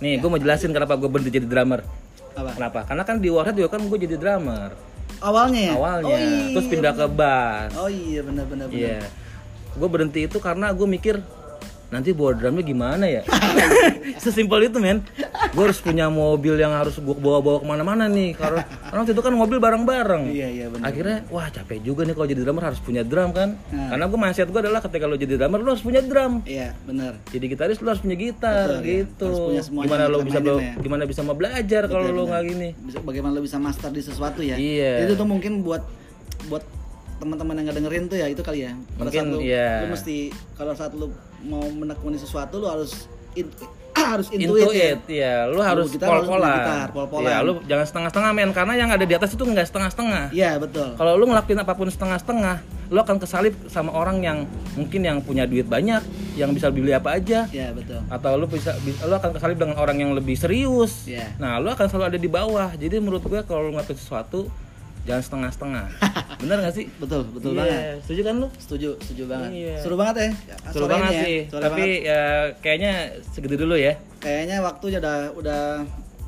Nih, 0.00 0.16
gue 0.16 0.28
mau 0.28 0.40
jelasin 0.40 0.72
kenapa 0.72 0.96
gue 0.96 1.08
berhenti 1.08 1.28
jadi 1.40 1.44
drummer. 1.48 1.80
Apa? 2.32 2.50
Kenapa? 2.56 2.80
Karena 2.88 3.02
kan 3.04 3.16
di 3.20 3.28
Warhead 3.28 3.56
juga 3.56 3.76
kan 3.76 3.84
gue 3.84 3.98
jadi 4.00 4.16
drummer. 4.16 4.72
Awalnya 5.22 5.60
ya? 5.60 5.72
Awalnya, 5.78 6.08
Oh, 6.08 6.18
iya, 6.18 6.50
terus 6.56 6.66
pindah 6.66 6.92
ke 6.96 7.06
bass. 7.12 7.70
Oh 7.78 7.86
iya 7.86 8.20
benar 8.26 8.44
benar 8.48 8.66
benar. 8.66 8.80
Iya. 8.80 9.00
Gue 9.72 9.88
berhenti 9.88 10.20
itu 10.22 10.36
karena 10.36 10.70
gue 10.70 10.84
mikir 10.84 11.16
nanti 11.88 12.08
bawa 12.10 12.32
drumnya 12.32 12.60
gimana 12.62 13.04
ya? 13.04 13.20
Sesimpel 14.16 14.64
itu, 14.64 14.78
men. 14.78 15.04
gue 15.52 15.60
harus 15.60 15.76
punya 15.76 16.08
mobil 16.08 16.56
yang 16.56 16.72
harus 16.72 16.96
gue 16.96 17.12
bawa-bawa 17.12 17.60
ke 17.60 17.66
mana-mana 17.66 18.08
nih 18.08 18.32
karena 18.32 18.64
waktu 18.90 19.12
itu 19.12 19.20
kan 19.20 19.28
mobil 19.30 19.60
bareng-bareng 19.60 20.24
Iya, 20.24 20.48
iya, 20.48 20.66
benar. 20.66 20.88
akhirnya 20.88 21.18
wah 21.28 21.44
capek 21.46 21.84
juga 21.84 22.08
nih 22.08 22.14
kalau 22.14 22.24
jadi 22.24 22.40
drummer 22.40 22.64
harus 22.64 22.80
punya 22.80 23.04
drum 23.04 23.30
kan 23.30 23.60
Nah. 23.68 23.92
karena 23.92 24.04
gue 24.06 24.18
mindset 24.18 24.48
gue 24.48 24.60
adalah 24.62 24.80
ketika 24.80 25.04
lo 25.04 25.12
jadi 25.14 25.36
drummer 25.36 25.60
lo 25.60 25.68
harus 25.68 25.84
punya 25.84 26.00
drum 26.00 26.40
Iya, 26.42 26.72
benar. 26.82 27.20
jadi 27.28 27.44
gitaris 27.46 27.78
lo 27.78 27.92
harus 27.92 28.00
punya 28.00 28.16
gitar 28.16 28.64
Betul, 28.64 28.80
iya. 28.80 28.92
gitu 28.96 29.28
Harus 29.28 29.68
punya 29.68 29.84
gimana 29.84 30.04
lo 30.08 30.18
bisa 30.22 30.38
be- 30.40 30.56
ya. 30.56 30.72
gimana 30.80 31.02
bisa 31.04 31.20
mau 31.20 31.36
belajar 31.36 31.82
kalau 31.84 32.06
lo 32.08 32.22
nggak 32.24 32.42
gini 32.46 32.68
Bisa 32.80 32.98
bagaimana 32.98 33.32
lo 33.34 33.42
bisa 33.42 33.58
master 33.58 33.90
di 33.90 34.00
sesuatu 34.00 34.40
ya. 34.40 34.56
Iya. 34.56 35.04
Itu 35.04 35.12
tuh 35.14 35.28
mungkin 35.28 35.60
buat 35.60 35.84
buat 36.48 36.64
teman-teman 37.22 37.54
yang 37.54 37.64
nggak 37.70 37.78
dengerin 37.78 38.04
tuh 38.10 38.18
ya 38.18 38.26
itu 38.26 38.42
kali 38.42 38.66
ya. 38.66 38.74
Pada 38.98 39.06
Mungkin, 39.06 39.22
saat 39.22 39.30
lu, 39.30 39.38
iya. 39.38 39.70
lu 39.78 39.94
mesti 39.94 40.16
kalau 40.58 40.72
saat 40.74 40.92
lu 40.92 41.06
mau 41.46 41.62
menekuni 41.70 42.18
sesuatu 42.18 42.58
lu 42.58 42.66
harus 42.66 43.06
in- 43.38 43.54
harus 44.12 44.26
intuit, 44.34 44.66
Intuit, 44.66 44.98
ya. 45.06 45.22
ya. 45.22 45.34
Lu 45.46 45.62
harus 45.62 45.94
pol-polan. 45.94 46.50
gitar, 46.58 46.88
pol-polan. 46.90 47.30
Ya, 47.30 47.38
lu 47.38 47.62
jangan 47.62 47.86
setengah-setengah 47.86 48.30
men 48.34 48.50
karena 48.50 48.74
yang 48.74 48.90
ada 48.90 49.04
di 49.06 49.14
atas 49.14 49.30
itu 49.30 49.44
nggak 49.46 49.70
setengah-setengah. 49.70 50.34
Iya, 50.34 50.58
betul. 50.58 50.98
Kalau 50.98 51.14
lu 51.14 51.30
ngelakuin 51.30 51.60
apa 51.62 51.72
pun 51.78 51.86
setengah-setengah, 51.86 52.56
lu 52.90 52.98
akan 52.98 53.16
kesalip 53.22 53.54
sama 53.70 53.94
orang 53.94 54.18
yang 54.18 54.38
mungkin 54.74 55.06
yang 55.06 55.22
punya 55.22 55.46
duit 55.46 55.70
banyak, 55.70 56.02
yang 56.34 56.50
bisa 56.50 56.72
beli 56.74 56.90
apa 56.90 57.14
aja. 57.20 57.46
Iya, 57.52 57.70
betul. 57.70 58.00
Atau 58.10 58.34
lu 58.34 58.50
bisa, 58.50 58.74
bi- 58.82 58.98
lu 58.98 59.14
akan 59.14 59.30
kesalip 59.30 59.60
dengan 59.62 59.78
orang 59.78 59.94
yang 60.00 60.10
lebih 60.16 60.34
serius. 60.34 61.06
Iya. 61.06 61.38
Nah, 61.38 61.62
lu 61.62 61.70
akan 61.70 61.86
selalu 61.86 62.16
ada 62.16 62.18
di 62.18 62.30
bawah. 62.32 62.74
Jadi 62.74 62.98
menurut 62.98 63.22
gue 63.22 63.44
kalau 63.46 63.70
lu 63.70 63.76
ngelakuin 63.76 64.00
sesuatu 64.00 64.50
jangan 65.02 65.22
setengah-setengah. 65.22 65.86
Bener 66.42 66.56
gak 66.60 66.74
sih? 66.74 66.86
Betul, 66.98 67.22
betul 67.30 67.54
Iya, 67.54 67.58
banget. 67.58 67.78
Setuju 68.06 68.20
kan 68.22 68.34
lu? 68.38 68.48
Setuju, 68.58 68.88
setuju 69.02 69.22
banget. 69.26 69.50
Iya. 69.54 69.74
Seru 69.78 69.94
banget 69.94 70.16
ya. 70.16 70.28
Seru 70.70 70.82
sorenya 70.86 70.94
banget 70.98 71.12
ya. 71.12 71.22
sih. 71.22 71.38
Sore 71.50 71.62
Tapi 71.62 71.82
banget. 71.82 72.08
ya 72.08 72.20
kayaknya 72.58 72.92
segitu 73.30 73.54
dulu 73.58 73.74
ya. 73.74 73.94
kayaknya 74.18 74.56
waktunya 74.62 74.98
udah 75.02 75.16
udah 75.34 75.62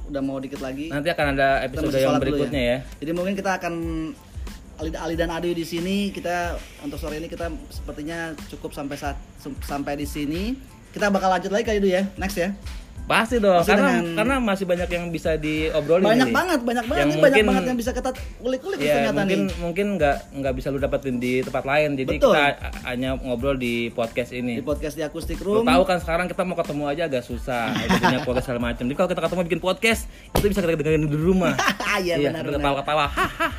udah 0.05 0.21
mau 0.23 0.39
dikit 0.39 0.61
lagi. 0.61 0.91
Nanti 0.91 1.09
akan 1.09 1.27
ada 1.35 1.63
episode 1.63 1.95
yang 1.95 2.19
berikutnya 2.19 2.63
ya. 2.63 2.79
Jadi 2.99 3.11
mungkin 3.11 3.35
kita 3.35 3.57
akan 3.57 3.75
Ali, 4.75 4.91
Ali 4.99 5.15
dan 5.15 5.31
Adi 5.31 5.55
di 5.55 5.63
sini 5.63 6.11
kita 6.11 6.59
untuk 6.83 6.99
sore 6.99 7.23
ini 7.23 7.31
kita 7.31 7.47
sepertinya 7.71 8.35
cukup 8.51 8.75
sampai 8.75 8.99
saat 8.99 9.15
sampai 9.63 9.95
di 9.95 10.03
sini. 10.05 10.59
Kita 10.91 11.11
bakal 11.11 11.31
lanjut 11.31 11.51
lagi 11.51 11.63
kali 11.65 11.79
itu 11.79 11.91
ya. 11.91 12.03
Next 12.19 12.39
ya. 12.39 12.51
Pasti 13.05 13.37
dong, 13.37 13.61
Pasti 13.61 13.69
karena 13.69 14.01
dengan- 14.01 14.17
karena 14.17 14.35
masih 14.41 14.65
banyak 14.65 14.89
yang 14.89 15.05
bisa 15.09 15.37
diobrolin. 15.37 16.09
banyak 16.09 16.25
nih. 16.25 16.33
banget, 16.33 16.61
banyak 16.63 16.85
banget 16.85 16.97
Yang 16.97 17.11
nih, 17.11 17.21
banyak 17.21 17.21
mungkin- 17.37 17.49
banget 17.53 17.65
yang 17.69 17.79
bisa 17.79 17.91
kita 17.93 18.11
ulik-ulik 18.41 18.79
nih 18.79 18.87
Ya 18.87 18.95
ternyata 18.95 19.13
mungkin 19.15 19.41
nih. 19.45 19.57
mungkin 19.61 19.87
nggak 19.95 20.17
nggak 20.35 20.55
bisa 20.55 20.69
lu 20.69 20.79
dapetin 20.79 21.17
di 21.19 21.33
tempat 21.41 21.65
lain, 21.65 21.91
jadi 21.95 22.15
Betul. 22.17 22.33
kita 22.33 22.45
hanya 22.83 23.11
ngobrol 23.15 23.57
di 23.57 23.75
podcast 23.91 24.33
ini. 24.33 24.57
Di 24.57 24.65
podcast 24.65 24.95
di 24.95 25.05
Acoustic 25.05 25.37
Lu 25.39 25.61
Room. 25.61 25.69
tahu 25.69 25.83
kan 25.85 26.01
sekarang 26.01 26.27
kita 26.27 26.43
mau 26.43 26.57
ketemu 26.57 26.85
aja 26.87 27.03
agak 27.05 27.23
susah, 27.23 27.77
punya 28.01 28.21
podcast 28.21 28.47
segala 28.47 28.63
macam. 28.65 28.83
Jadi 28.83 28.97
kalau 28.97 29.09
kita 29.11 29.21
ketemu 29.23 29.41
bikin 29.45 29.61
podcast, 29.61 30.01
itu 30.33 30.45
bisa 30.47 30.59
kita 30.59 30.73
dengerin 30.75 31.05
di 31.05 31.19
rumah. 31.19 31.55
Iya, 31.95 32.19
benar, 32.19 32.43
ketawa-ketawa. 32.43 33.07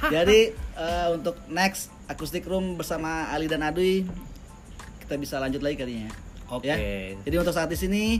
Jadi 0.10 0.40
eh, 0.52 1.08
untuk 1.10 1.40
next 1.48 1.88
Acoustic 2.06 2.44
Room 2.44 2.76
bersama 2.76 3.30
Ali 3.30 3.46
dan 3.46 3.62
Adui 3.62 4.04
kita 5.00 5.16
bisa 5.16 5.38
lanjut 5.38 5.62
lagi 5.62 5.78
kalinya. 5.78 6.10
Oke. 6.50 6.66
Ya. 6.66 6.76
Jadi 7.16 7.36
untuk 7.38 7.54
saat 7.54 7.70
di 7.70 7.78
sini 7.78 8.20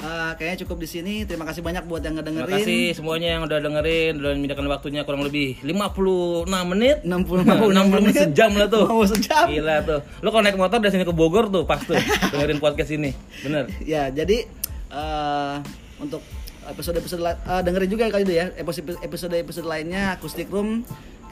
eh, 0.00 0.32
kayaknya 0.34 0.58
cukup 0.66 0.82
di 0.82 0.88
sini. 0.88 1.14
Terima 1.22 1.44
kasih 1.44 1.60
banyak 1.60 1.84
buat 1.84 2.02
yang 2.02 2.18
Terima 2.18 2.44
ngedengerin. 2.44 2.64
kasih 2.64 2.82
semuanya 2.96 3.28
yang 3.38 3.42
udah 3.46 3.58
dengerin 3.60 4.12
dan 4.18 4.34
menyediakan 4.40 4.66
waktunya 4.66 5.00
kurang 5.02 5.22
lebih 5.22 5.60
56 5.62 6.50
menit. 6.70 6.96
60 7.06 7.44
60 7.46 7.92
menit 7.94 8.14
sejam 8.14 8.50
lah 8.56 8.66
tuh. 8.66 8.84
Mau 8.88 9.06
sejam. 9.06 9.46
Gila 9.46 9.76
tuh. 9.86 10.00
Lu 10.20 10.28
kalau 10.28 10.42
naik 10.42 10.58
motor 10.58 10.78
dari 10.80 10.92
sini 10.92 11.04
ke 11.04 11.14
Bogor 11.14 11.46
tuh 11.48 11.62
pas 11.64 11.78
tuh 11.78 11.94
dengerin 12.34 12.58
podcast 12.58 12.90
ini. 12.90 13.10
Bener. 13.42 13.70
ya 13.84 14.10
jadi 14.10 14.44
eh, 14.90 15.54
untuk 16.00 16.20
episode-episode 16.64 17.20
eh, 17.20 17.60
dengerin 17.60 17.90
juga 17.92 18.08
kali 18.08 18.24
itu 18.24 18.34
ya 18.34 18.48
episode 18.56 18.96
episode 19.04 19.36
episode 19.36 19.66
lainnya 19.68 20.16
Acoustic 20.16 20.48
Room 20.48 20.80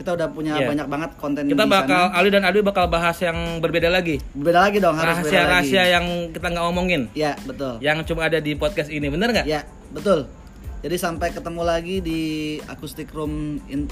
kita 0.02 0.10
udah 0.12 0.28
punya 0.28 0.52
Iya. 0.54 0.66
banyak 0.68 0.86
banget 0.86 1.10
konten 1.16 1.42
Kita 1.44 1.62
di 1.62 1.70
bakal 1.70 2.02
sana. 2.04 2.14
Ali 2.14 2.28
dan 2.28 2.42
Adwi 2.42 2.60
bakal 2.60 2.84
bahas 2.86 3.16
yang 3.16 3.38
berbeda 3.58 3.86
lagi. 3.86 4.18
beda 4.32 4.58
lagi 4.60 4.78
dong 4.78 4.92
harus 4.92 5.06
beda 5.16 5.22
lagi. 5.22 5.30
Rahasia-rahasia 5.30 5.82
yang 5.88 6.04
kita 6.28 6.46
nggak 6.48 6.66
omongin. 6.66 7.02
ya 7.12 7.38
betul 7.42 7.78
Yang 7.78 7.98
cuma 8.04 8.26
ada 8.26 8.36
di 8.36 8.52
podcast 8.52 8.90
ini, 8.90 9.06
bener 9.06 9.30
nggak? 9.30 9.46
ya 9.46 9.62
betul 9.88 10.26
jadi 10.78 10.96
sampai 10.96 11.30
ketemu 11.30 11.62
lagi 11.62 11.96
di 11.98 12.20
Acoustic 12.66 13.06
Room 13.12 13.32
in 13.66 13.86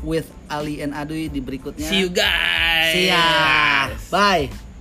with 0.00 0.30
Ali 0.46 0.78
and 0.78 0.90
Adui 0.92 1.26
di 1.26 1.38
berikutnya 1.38 1.84
See 1.84 1.98
you 2.00 2.10
guys. 2.10 2.90
See 2.90 3.06
ya. 3.06 3.90
bye 4.08 4.71